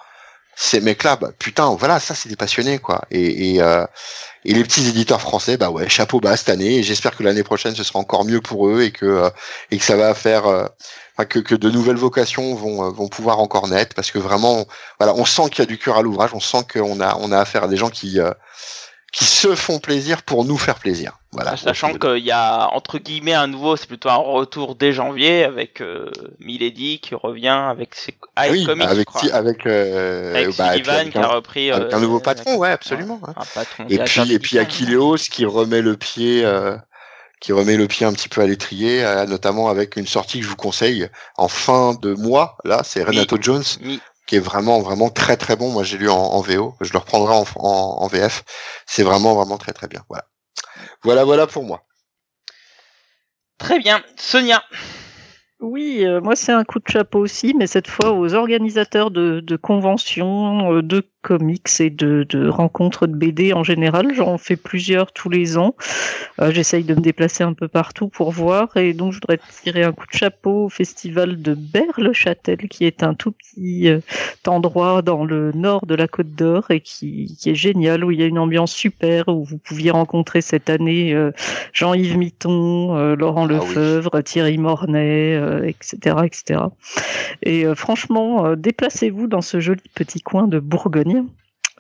[0.55, 3.03] ces mecs-là, bah, putain, voilà, ça c'est des passionnés quoi.
[3.11, 3.59] Et,
[4.49, 6.77] et, les petits éditeurs français, bah ouais, chapeau bas cette année.
[6.77, 9.31] Et j'espère que l'année prochaine ce sera encore mieux pour eux et que
[9.71, 10.71] et que ça va faire
[11.25, 14.67] que, que de nouvelles vocations vont, euh, vont pouvoir encore naître parce que vraiment,
[14.99, 17.33] voilà, on sent qu'il y a du cœur à l'ouvrage, on sent qu'on a, on
[17.33, 18.31] a affaire à des gens qui, euh,
[19.17, 21.19] qui se font plaisir pour nous faire plaisir.
[21.33, 21.57] Voilà.
[21.57, 25.81] Sachant qu'il y a entre guillemets un nouveau, c'est plutôt un retour dès janvier avec
[25.81, 31.17] euh, Milady qui revient avec ses ah, oui, comics, avec avec, euh, avec bah, qui
[31.17, 33.19] a repris avec un nouveau patron, ouais, absolument.
[33.27, 33.63] Hein.
[33.89, 36.77] et puis et puis Achilleos qui remet le pied euh,
[37.41, 40.45] qui remet le pied un petit peu à l'étrier, euh, notamment avec une sortie que
[40.45, 42.59] je vous conseille en fin de mois.
[42.65, 43.65] Là, c'est Renato Jones,
[44.27, 45.71] qui est vraiment vraiment très très bon.
[45.71, 48.45] Moi, j'ai lu en, VO, je le reprendrai en, en, VF.
[48.87, 50.03] C'est vraiment vraiment très très bien.
[50.09, 50.25] Voilà,
[51.03, 51.85] voilà, voilà pour moi.
[53.59, 54.63] Très bien, Sonia.
[55.61, 59.41] Oui, euh, moi c'est un coup de chapeau aussi, mais cette fois aux organisateurs de,
[59.41, 64.15] de conventions, euh, de comics et de, de rencontres de BD en général.
[64.15, 65.75] J'en fais plusieurs tous les ans.
[66.41, 68.77] Euh, J'essaye de me déplacer un peu partout pour voir.
[68.77, 73.03] Et donc, je voudrais tirer un coup de chapeau au festival de Berle-Châtel, qui est
[73.03, 73.99] un tout petit euh,
[74.47, 78.21] endroit dans le nord de la Côte d'Or et qui, qui est génial, où il
[78.21, 81.33] y a une ambiance super, où vous pouviez rencontrer cette année euh,
[81.73, 83.75] Jean-Yves Mitton, Laurent Ah oui.
[83.75, 85.35] Lefebvre, Thierry Mornay,
[85.67, 86.61] etc., etc.
[87.43, 91.16] Et franchement, déplacez-vous dans ce joli petit coin de Bourgogne.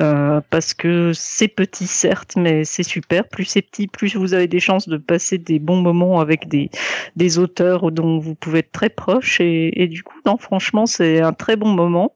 [0.02, 3.26] Euh, parce que c'est petit certes, mais c'est super.
[3.28, 6.70] Plus c'est petit, plus vous avez des chances de passer des bons moments avec des,
[7.16, 9.40] des auteurs dont vous pouvez être très proche.
[9.40, 12.12] Et, et du coup, non, franchement, c'est un très bon moment.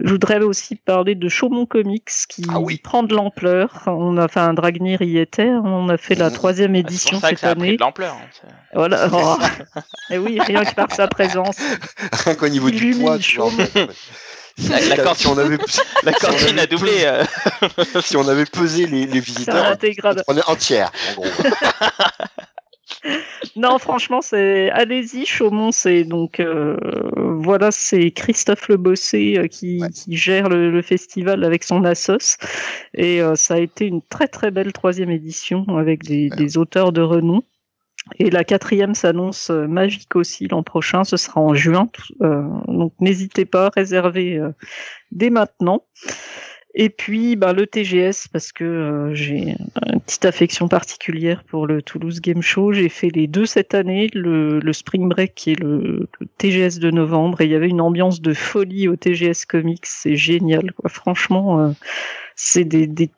[0.00, 2.76] Je voudrais aussi parler de Chaumont Comics qui Ah oui.
[2.76, 3.84] prend de l'ampleur.
[3.86, 5.48] On a fait un Dragnir y était.
[5.48, 7.76] On a fait la troisième édition ça cette ça a pris année.
[7.78, 8.14] de l'ampleur.
[8.16, 9.08] hein, Voilà.
[9.14, 9.38] Oh.
[10.10, 11.56] Et oui, rien que par sa présence.
[12.12, 13.46] Rien qu'au niveau du poids, tu vois.
[13.46, 13.56] en chaud.
[13.64, 13.88] fait.
[14.70, 15.58] La, la Si cantine, on avait,
[16.02, 16.92] la cantine a doublé.
[17.04, 17.24] euh.
[18.02, 19.76] si on avait pesé les, visiteurs,
[20.28, 21.30] on est entière, en gros.
[23.56, 26.76] Non, franchement, c'est allez-y, Chaumont, c'est donc euh,
[27.16, 29.90] voilà, c'est Christophe Le Bossé euh, qui, Ouais.
[29.90, 32.36] qui gère le, le festival avec son assos
[32.94, 36.36] et euh, ça a été une très très belle troisième édition avec des, Ouais.
[36.36, 37.42] des auteurs de renom.
[38.18, 41.88] Et la quatrième s'annonce euh, magique aussi l'an prochain, ce sera en juin,
[42.22, 44.50] euh, donc n'hésitez pas, réservez euh,
[45.10, 45.82] dès maintenant.
[46.78, 49.56] Et puis bah, le TGS parce que euh, j'ai
[49.92, 52.74] une petite affection particulière pour le Toulouse Game Show.
[52.74, 56.78] J'ai fait les deux cette année, le, le Spring Break qui est le, le TGS
[56.78, 59.86] de novembre, et il y avait une ambiance de folie au TGS Comics.
[59.86, 60.90] C'est génial, quoi.
[60.90, 61.70] Franchement, euh,
[62.34, 63.10] c'est des, des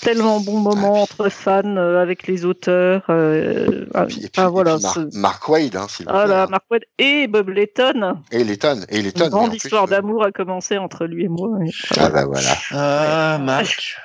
[0.00, 3.02] tellement bons moments entre fans euh, avec les auteurs.
[3.10, 4.78] Euh, ah, Et puis, et puis- ah, voilà.
[4.78, 6.46] Mar- Mark Wade, hein, s'il vous plaît, Voilà, hein.
[6.50, 8.18] Mark Waid et Bob Letton.
[8.32, 9.24] Et Letton, et Letton.
[9.24, 11.50] Une grande histoire euh, d'amour a commencé entre lui et moi.
[11.64, 12.54] et Ah bah voilà.
[12.72, 13.96] Ah, Marc.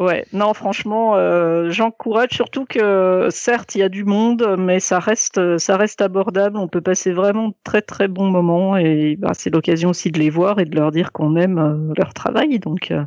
[0.00, 4.98] Ouais, non, franchement, euh, j'encourage surtout que certes il y a du monde, mais ça
[4.98, 6.56] reste, ça reste abordable.
[6.56, 10.18] On peut passer vraiment de très très bons moments et bah, c'est l'occasion aussi de
[10.18, 13.04] les voir et de leur dire qu'on aime euh, leur travail, donc euh,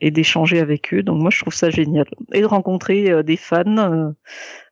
[0.00, 1.02] et d'échanger avec eux.
[1.02, 4.08] Donc moi je trouve ça génial et de rencontrer euh, des fans, euh,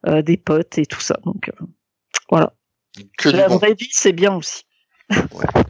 [0.07, 1.19] euh, des potes et tout ça.
[1.27, 1.67] Donc euh,
[2.31, 2.55] voilà,
[3.19, 3.57] Que la bon.
[3.57, 4.65] vraie vie c'est bien aussi.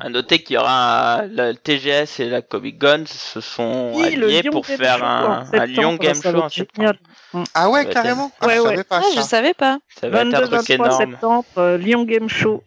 [0.01, 4.05] À noter qu'il y aura un- le TGS et la Comic Con se sont Oui,
[4.15, 6.93] alliés pour Game faire Show un, un Lyon Game Show en septembre.
[7.55, 8.31] Ah ouais, Ouais, carrément.
[8.41, 8.69] Ah, Ouais, je ouais.
[8.71, 9.27] savais pas Ah, je ça.
[9.27, 9.79] savais pas.
[10.01, 10.99] Ça va être un truc 22-23 énorme.
[11.13, 12.63] septembre, euh, Lyon Game Show.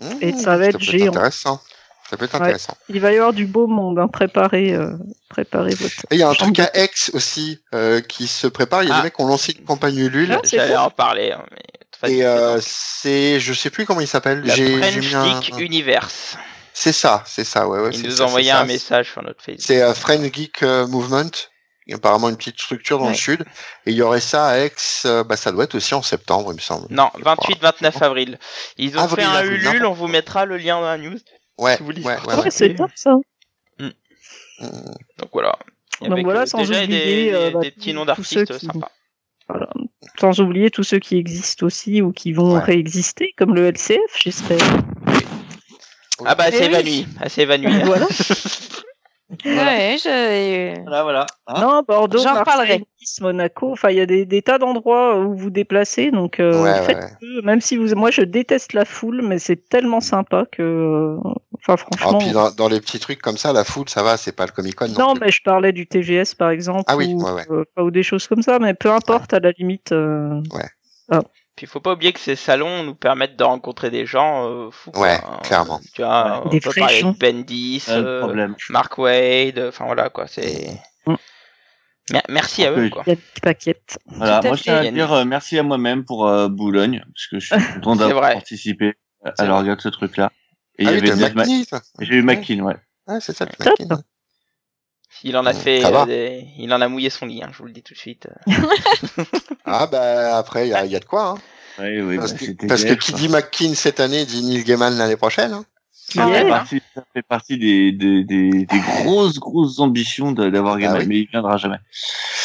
[0.00, 1.08] Mmh, Et ça va être géant.
[1.08, 1.60] intéressant.
[2.08, 2.40] Ça peut être Ouais.
[2.40, 2.76] intéressant.
[2.88, 4.08] Il va y avoir du beau monde, hein.
[4.08, 4.92] préparez, euh,
[5.28, 5.94] préparez votre.
[6.10, 8.82] Et il y a un truc à Aix aussi euh, qui se prépare.
[8.82, 8.98] Il y a Ah.
[8.98, 10.32] des mecs qui ont lancé une campagne Ulule.
[10.32, 11.32] Ah, J'allais en parler.
[11.32, 11.58] hein, mais
[12.04, 14.42] Et c'est euh, c'est, je sais plus comment il s'appelle.
[14.42, 15.40] la J'ai, mis un.
[15.42, 16.36] Geek Universe.
[16.72, 17.90] C'est ça, c'est ça, ouais, ouais.
[17.92, 19.64] Il nous a envoyé un message sur notre Facebook.
[19.66, 21.30] C'est euh, French Geek euh, Movement.
[21.86, 23.10] Il y a apparemment une petite structure dans Ouais.
[23.10, 23.44] le sud.
[23.84, 24.72] Et il y aurait ça à Aix.
[25.06, 26.86] euh, bah, ça doit être aussi en septembre, il me semble.
[26.90, 27.34] Non, Je crois.
[27.34, 28.38] 28-29 avril.
[28.78, 31.18] Ils ont Avril, fait un avril, Ulule, on vous mettra le lien dans la news.
[31.58, 33.14] Ouais, si vous voulez ouais, voir ouais, c'est top ça.
[33.78, 33.88] Mmh.
[35.18, 35.58] Donc voilà.
[36.00, 38.90] Donc voilà, sans déjà oublier, des, euh, bah, des petits noms d'artistes qui- sympas.
[39.48, 39.68] Voilà.
[40.18, 42.60] Sans oublier tous ceux qui existent aussi ou qui vont Ouais.
[42.60, 44.58] réexister, comme le LCF, j'espère.
[46.24, 46.74] Ah bah, elle Eh s'est oui.
[46.74, 47.06] évanouie.
[47.20, 47.72] Elle s'est évanouie.
[47.84, 48.06] voilà.
[49.44, 50.80] Ouais, je...
[50.82, 51.26] Voilà, voilà.
[51.46, 52.82] Hein non, Bordeaux, J'en Marseille.
[53.00, 53.72] Nice, Monaco.
[53.72, 56.10] Enfin, il y a des, des tas d'endroits où vous déplacez.
[56.10, 57.42] Donc, euh, Ouais, faites ouais.
[57.42, 61.16] même si vous, moi, je déteste la foule, mais c'est tellement sympa que,
[61.66, 62.18] enfin, Ah, franchement.
[62.18, 64.52] puis dans, dans les petits trucs comme ça, la foule, ça va, c'est pas le
[64.52, 64.88] Comic Con.
[64.98, 67.46] Non, mais je parlais du TGS par exemple, Ah oui, ou, ouais, ouais.
[67.50, 69.92] euh, ou des choses comme ça, mais peu importe, à la limite.
[69.92, 70.40] euh,
[71.56, 74.92] Puis faut pas oublier que ces salons nous permettent de rencontrer des gens euh, fous.
[74.96, 75.80] Ouais, Euh, clairement.
[75.94, 78.54] Tu vois, Ouais, on des peut parler Bendis, de euh, problème.
[78.70, 80.70] Mark Wade, enfin voilà quoi, c'est.
[81.06, 81.14] Mm.
[82.12, 83.02] Mer- Merci à eux quoi.
[83.06, 83.98] Il y a des paquettes.
[84.06, 87.38] Voilà, moi je tiens à dire euh, merci à moi-même pour euh, Boulogne, parce que
[87.38, 90.32] je suis content d'avoir participé à regard de ce truc-là.
[90.80, 91.66] Et Ah il y oui, avait Ma- McKinney.
[92.00, 92.76] J'ai eu McKean, ouais.
[93.06, 93.50] Ouais, c'est ça, le.
[95.22, 97.66] Il en a fait, euh, des- il en a mouillé son lit, hein, je vous
[97.66, 98.26] le dis tout de suite.
[99.66, 101.28] Ah bah après, il y a, il y a de quoi.
[101.30, 101.34] Hein.
[101.78, 104.96] Oui, oui, Parce, bah, que, parce que qui dit McKean cette année dit Neil Gaiman
[104.96, 105.52] l'année prochaine.
[105.52, 105.64] Hein.
[105.92, 106.40] Ça Yeah.
[106.42, 111.00] fait partie, ça fait partie des, des, des, des grosses, grosses ambitions d'avoir Gaiman, Ah
[111.02, 111.06] oui.
[111.08, 111.76] mais il viendra jamais.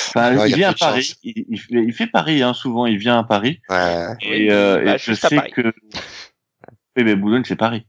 [0.09, 2.97] Enfin, Ouais, il vient à Paris, il, il, fait, il fait Paris, hein, souvent, il
[2.97, 3.61] vient à Paris.
[3.69, 4.05] Ouais.
[4.21, 5.51] Et, euh, bah, et je juste à sais Paris.
[5.51, 5.73] que...
[6.97, 7.85] Oui, mais Boulogne, c'est Paris.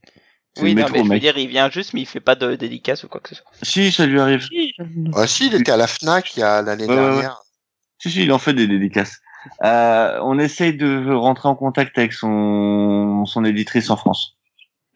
[0.62, 2.54] Oui, non, métro, mais je veux dire, il vient juste, mais il fait pas de
[2.56, 3.46] dédicace ou quoi que ce soit.
[3.62, 4.46] Si, ça lui arrive.
[5.14, 7.42] Ah, si, il était à la Fnac il y a l'année ouais, dernière.
[7.98, 9.20] Si, si, il en fait des dédicaces.
[9.62, 14.36] Euh, on essaye de rentrer en contact avec son, son éditrice en France.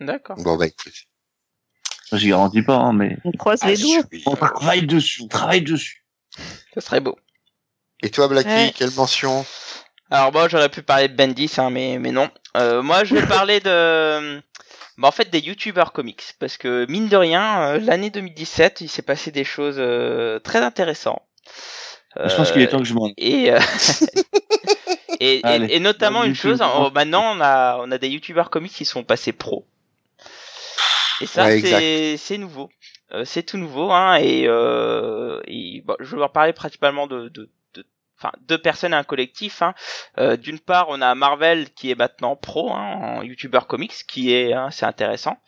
[0.01, 0.37] D'accord.
[0.43, 0.93] Bon bah écoute.
[2.13, 4.03] Je garantis pas, hein, mais On croise Ah, les doigts.
[4.11, 4.23] oui.
[4.27, 6.05] on travaille dessus, on travaille dessus.
[6.75, 7.17] Ce serait beau.
[8.03, 8.73] Et toi, Blacky, Ouais.
[8.75, 9.45] quelle mention?
[10.11, 12.29] Alors moi j'aurais pu parler de Bendis, hein, mais mais non.
[12.57, 14.43] Euh, moi je vais parler de,
[15.01, 18.89] bah, en fait des youtubeurs comics, parce que mine de rien, euh, l'année 2017, il
[18.89, 21.23] s'est passé des choses euh, très intéressantes.
[22.17, 23.11] Je pense qu'il est temps que je m'en.
[23.17, 23.59] Et, euh,
[25.21, 28.51] et, et, notamment bah, une chose, on- oh, maintenant on a on a des youtubeurs
[28.51, 29.67] comics qui sont passés pro.
[31.21, 32.69] Et ça Ouais, c'est c'est nouveau,
[33.13, 37.29] Euh, c'est tout nouveau hein et, euh, et bon, je vais en parler principalement de,
[37.29, 37.49] de
[38.21, 39.63] enfin deux personnes et un collectif.
[39.63, 39.75] Hein.
[40.19, 44.33] Euh, D'une part on a Marvel qui est maintenant pro hein, en youtubeur comics, qui
[44.33, 45.39] est hein, c'est intéressant.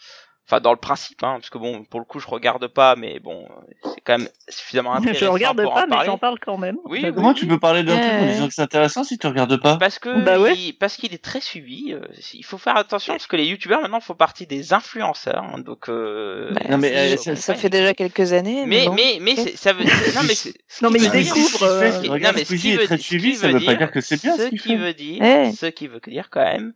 [0.48, 3.20] Enfin dans le principe, hein, parce que bon pour le coup je regarde pas, mais
[3.20, 3.46] bon
[3.84, 6.06] c'est quand même suffisamment intéressant Je regarde pour pas, en mais parler.
[6.06, 6.76] j'en parle quand même.
[6.84, 7.14] Oui, Bah, oui.
[7.14, 8.32] Comment tu peux parler d'un truc en Ouais.
[8.32, 9.76] disant que c'est intéressant si tu regardes pas?
[9.76, 10.54] Parce que Bah ouais.
[10.56, 11.92] il- parce qu'il est très suivi.
[11.94, 12.00] euh,
[12.34, 15.44] il faut faire attention parce que les youtubeurs maintenant font partie des influenceurs.
[15.54, 18.64] hein, donc euh, Bah, Non, mais, euh, ça, fait déjà quelques années.
[18.66, 18.94] mais bon.
[18.94, 19.84] mais mais ça veut
[20.16, 20.34] non mais
[20.82, 22.84] Non, mais veut il dire- découvre, euh, ce qui- non, mais ce qui est veut
[22.86, 25.52] très suivi, ça veut veut pas dire- que c'est bien ce qui veut dire Ouais.
[25.56, 26.72] ce qui veut dire quand même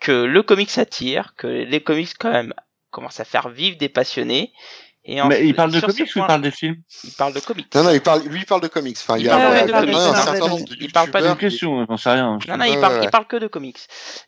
[0.00, 2.54] que le comics attire, que les comics quand même
[2.90, 4.52] commencent à faire vivre des passionnés.
[5.10, 7.32] Et en- Mais il parle de comics ou il point- parle des films il parle
[7.32, 7.74] de comics.
[7.74, 8.96] Non, non, il parle, lui, il parle de comics.
[9.00, 10.76] Enfin, il y a, parle il y a de un non, certain non, nombre de
[10.78, 12.38] il parle pas de question, j'en sais rien.
[12.46, 13.04] Non, non, il parle, ouais.
[13.04, 13.78] il parle que de comics.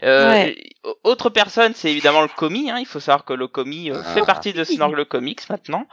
[0.03, 0.57] Euh, Ouais.
[1.05, 2.71] Autre personne, c'est évidemment le commis.
[2.71, 2.79] Hein.
[2.79, 4.25] Il faut savoir que le commis euh, fait Ah.
[4.25, 5.87] partie de Snorgle Comics maintenant.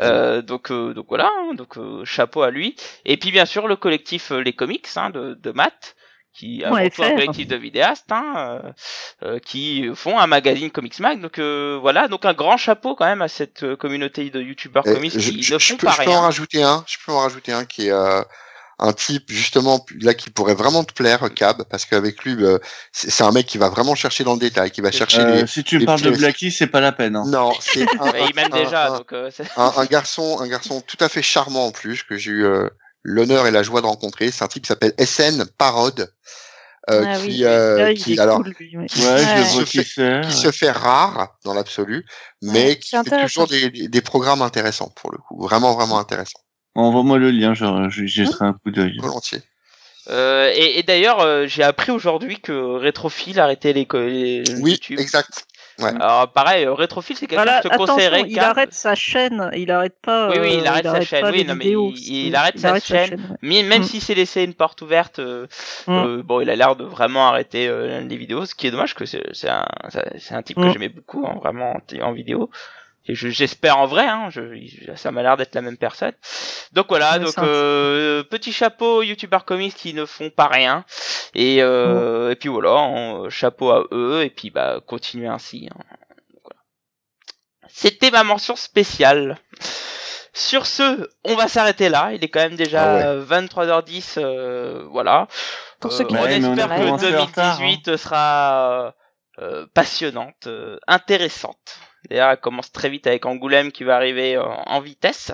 [0.00, 2.74] Euh, donc, euh, donc voilà, hein, donc euh, chapeau à lui.
[3.04, 5.94] Et puis bien sûr le collectif euh, Les Comics hein, de, de Matt,
[6.34, 7.14] qui avant Ouais, tout un faire.
[7.16, 8.72] collectif de vidéastes, hein, euh,
[9.34, 11.20] euh, qui font un magazine Comics Mag.
[11.20, 14.86] Donc euh, voilà, donc un grand chapeau quand même à cette euh, communauté de youtubeurs
[14.86, 16.20] Euh, comics je, qui je- ne je font peux, pas je peux en rien.
[16.20, 16.84] rajouter un.
[16.86, 18.22] Je peux en rajouter un qui est euh,
[18.78, 22.58] un type justement là qui pourrait vraiment te plaire, Cab, parce qu'avec lui, euh,
[22.90, 25.40] c'est c'est un mec qui va vraiment chercher dans le détail, qui va chercher Euh,
[25.42, 25.46] les.
[25.46, 26.10] si tu les parles de.
[26.10, 27.14] Blacky, c'est pas la peine.
[27.14, 27.24] Hein.
[27.26, 30.40] Non, c'est un, Mais il m'aime un- déjà, un- donc euh, c'est- un, un garçon,
[30.40, 32.68] un garçon tout à fait charmant en plus que j'ai eu euh,
[33.02, 34.30] l'honneur et la joie de rencontrer.
[34.30, 36.12] C'est un type qui s'appelle SN Parod,
[36.90, 37.44] euh, Ah qui, oui.
[37.44, 38.86] euh, Ah, qui alors cool, lui, ouais.
[38.86, 40.20] Qui se fait- c'est.
[40.24, 42.04] qui se fait rare dans l'absolu,
[42.42, 45.98] mais Ouais, qui c'est fait toujours des, des- programmes intéressants pour le coup, vraiment vraiment
[45.98, 46.40] intéressant,
[46.74, 48.98] Envoie-moi le lien, genre, je jetterai un coup d'œil.
[48.98, 49.42] volontiers.
[50.10, 54.72] Euh, et, et d'ailleurs, euh, j'ai appris aujourd'hui que Rétrophile arrêtait les, co- les Oui,
[54.72, 54.98] YouTube.
[54.98, 55.44] exact.
[55.80, 58.24] Alors pareil, euh, Rétrophile, c'est quelque Voilà, chose que je te conseillerais.
[58.28, 60.30] il arrête sa chaîne, il arrête pas.
[60.30, 63.14] Oui, oui, il arrête sa chaîne, oui, non, mais vidéos, il- il arrête sa chaîne.
[63.14, 63.36] ouais.
[63.42, 63.84] Mais même Mm.
[63.84, 65.46] si c'est laissé une porte ouverte, euh,
[65.86, 65.98] Mm.
[65.98, 68.94] euh, bon, il a l'air de vraiment arrêter euh, les vidéos, ce qui est dommage,
[68.94, 69.64] que c'est un,
[70.30, 70.72] un type que Mm.
[70.72, 72.50] j'aimais beaucoup, hein, vraiment en, en vidéo.
[73.06, 74.40] Et je- j'espère en vrai, hein, je,
[74.94, 76.12] ça m'a l'air d'être la même personne.
[76.72, 80.84] Donc voilà, donc euh, petit chapeau youtubeurs comics qui ne font pas rien.
[81.34, 85.68] Et, euh, et puis voilà, hein, chapeau à eux, et puis bah continuez ainsi.
[85.74, 85.78] hein.
[86.32, 86.60] Donc, voilà.
[87.68, 89.38] C'était ma mention spéciale.
[90.34, 92.12] Sur ce, on va s'arrêter là.
[92.14, 93.04] Il est quand même déjà Ah ouais.
[93.04, 94.14] euh, 23h10.
[94.18, 95.26] euh, voilà.
[95.80, 98.94] Pour ceux qui on espère que commencé en retard, 2018 sera
[99.40, 101.78] euh, passionnante, euh, intéressante.
[102.10, 105.32] D'ailleurs, elle commence très vite avec Angoulême qui va arriver en vitesse.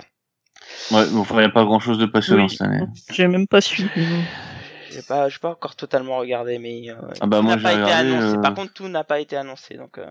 [0.90, 2.50] Ouais, bon, enfin, il n'y a pas grand chose de passionnant Oui.
[2.50, 2.84] cette année.
[3.10, 3.90] J'ai même pas suivi.
[4.90, 7.68] J'ai pas, j'ai pas encore totalement regardé, mais euh, Ah bah, tout moi, n'a pas
[7.70, 8.36] j'ai été regardé, annoncé.
[8.36, 9.98] euh, Par contre, tout n'a pas été annoncé, donc.
[9.98, 10.06] euh,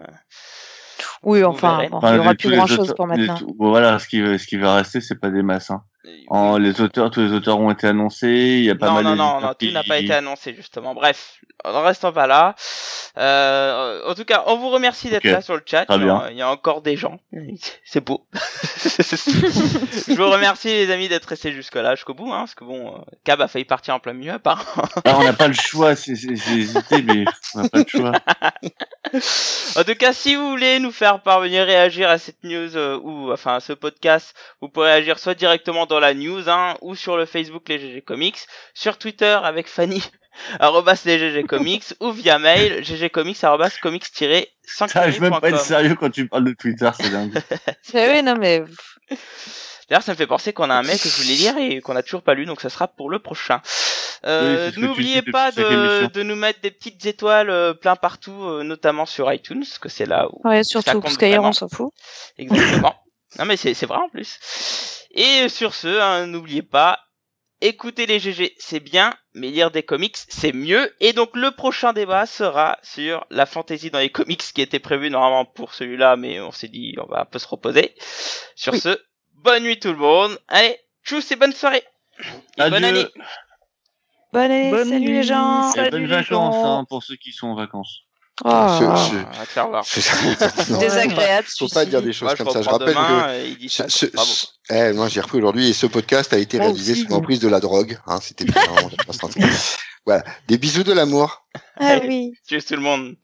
[1.23, 3.35] Oui, enfin, bon, il y aura plus grand chose pour maintenant.
[3.35, 5.71] tout- bon, voilà, ce qui, va- ce qui va rester, c'est pas des masses.
[5.71, 5.83] Hein.
[6.27, 8.27] En, les auteurs, tous les auteurs ont été annoncés.
[8.59, 10.93] Il y a pas non, mal non, non, non, tout n'a pas été annoncé justement.
[10.93, 12.55] Bref, en restant pas là.
[13.17, 15.85] Euh, en tout cas, on vous remercie d'être là sur le chat.
[15.85, 16.29] très Il y a- bien.
[16.31, 17.19] Il y a encore des gens.
[17.85, 18.27] C'est beau.
[18.33, 22.95] Je vous remercie les amis d'être restés jusque là, jusqu'au bout, hein, parce que bon,
[22.95, 24.87] euh, Cab a failli partir en plein milieu, apparemment.
[25.05, 27.25] Ah, on n'a pas le choix, j'ai hésité, mais
[27.55, 28.11] on n'a pas le choix.
[29.77, 33.31] En tout cas, si vous voulez nous faire parvenir réagir à cette news euh, ou
[33.31, 37.17] enfin à ce podcast, vous pourrez réagir soit directement dans la news hein, ou sur
[37.17, 38.39] le Facebook les GG Comics,
[38.73, 40.03] sur Twitter avec Fanny
[40.59, 45.95] arrobas les GG Comics ou via mail ggcomics arrobas comics T'arrives même pas être sérieux
[45.95, 47.33] quand tu parles de Twitter, c'est dingue.
[47.93, 48.63] Oui, non, mais
[49.89, 51.95] D'ailleurs, ça me fait penser qu'on a un mail que je voulais lire et qu'on
[51.95, 53.61] a toujours pas lu, donc ça sera pour le prochain.
[54.25, 58.63] Euh, Oui, N'oubliez pas de, de nous mettre des petites étoiles euh, plein partout, euh,
[58.63, 61.53] notamment sur iTunes, parce que c'est là où ouais, Ça surtout, compte parce qu'ailleurs, on
[61.53, 61.93] s'en fout.
[62.37, 62.95] Exactement.
[63.39, 64.39] non mais c'est c'est vrai en plus.
[65.17, 66.99] Et sur ce, hein, n'oubliez pas,
[67.59, 70.95] écouter les GG c'est bien, mais lire des comics c'est mieux.
[70.99, 75.09] Et donc le prochain débat sera sur la fantasy dans les comics qui était prévu
[75.09, 77.95] normalement pour celui-là, mais on s'est dit on va un peu se reposer.
[78.55, 78.79] Sur Oui.
[78.79, 78.97] ce,
[79.33, 80.37] bonne nuit tout le monde.
[80.47, 81.83] Allez, tchuss et bonne soirée.
[82.57, 82.85] Et bonne Adieu.
[82.85, 83.07] année.
[84.33, 85.71] Bonne année, Bonne salut les gens.
[85.71, 86.79] Et Salut bonnes les vacances gens.
[86.79, 88.03] hein, pour ceux qui sont en vacances.
[88.45, 88.79] Oh, Ah,
[89.67, 89.83] voir.
[90.69, 91.47] Non, Désagréable.
[91.57, 92.61] faut pas dire des choses comme ça.
[92.61, 96.91] Je rappelle que eh, moi j'ai repris aujourd'hui et ce podcast a été Moi réalisé
[96.93, 97.01] aussi.
[97.03, 97.97] sous l'emprise de la drogue.
[98.05, 98.45] Hein, C'était
[100.05, 100.23] voilà.
[100.47, 101.45] Des bisous de l'amour.
[101.79, 102.33] Ah oui.
[102.47, 103.15] Tchuss tout le monde.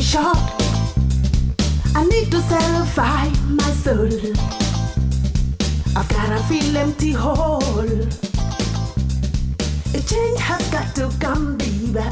[0.00, 0.38] Very short.
[1.94, 4.08] I need to satisfy my soul.
[5.96, 7.60] I've got a feel empty hole.
[9.94, 12.04] A change has got to come, baby.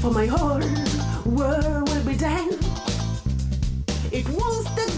[0.00, 0.60] For my whole
[1.26, 2.50] world will be done.
[4.12, 4.95] It won't stay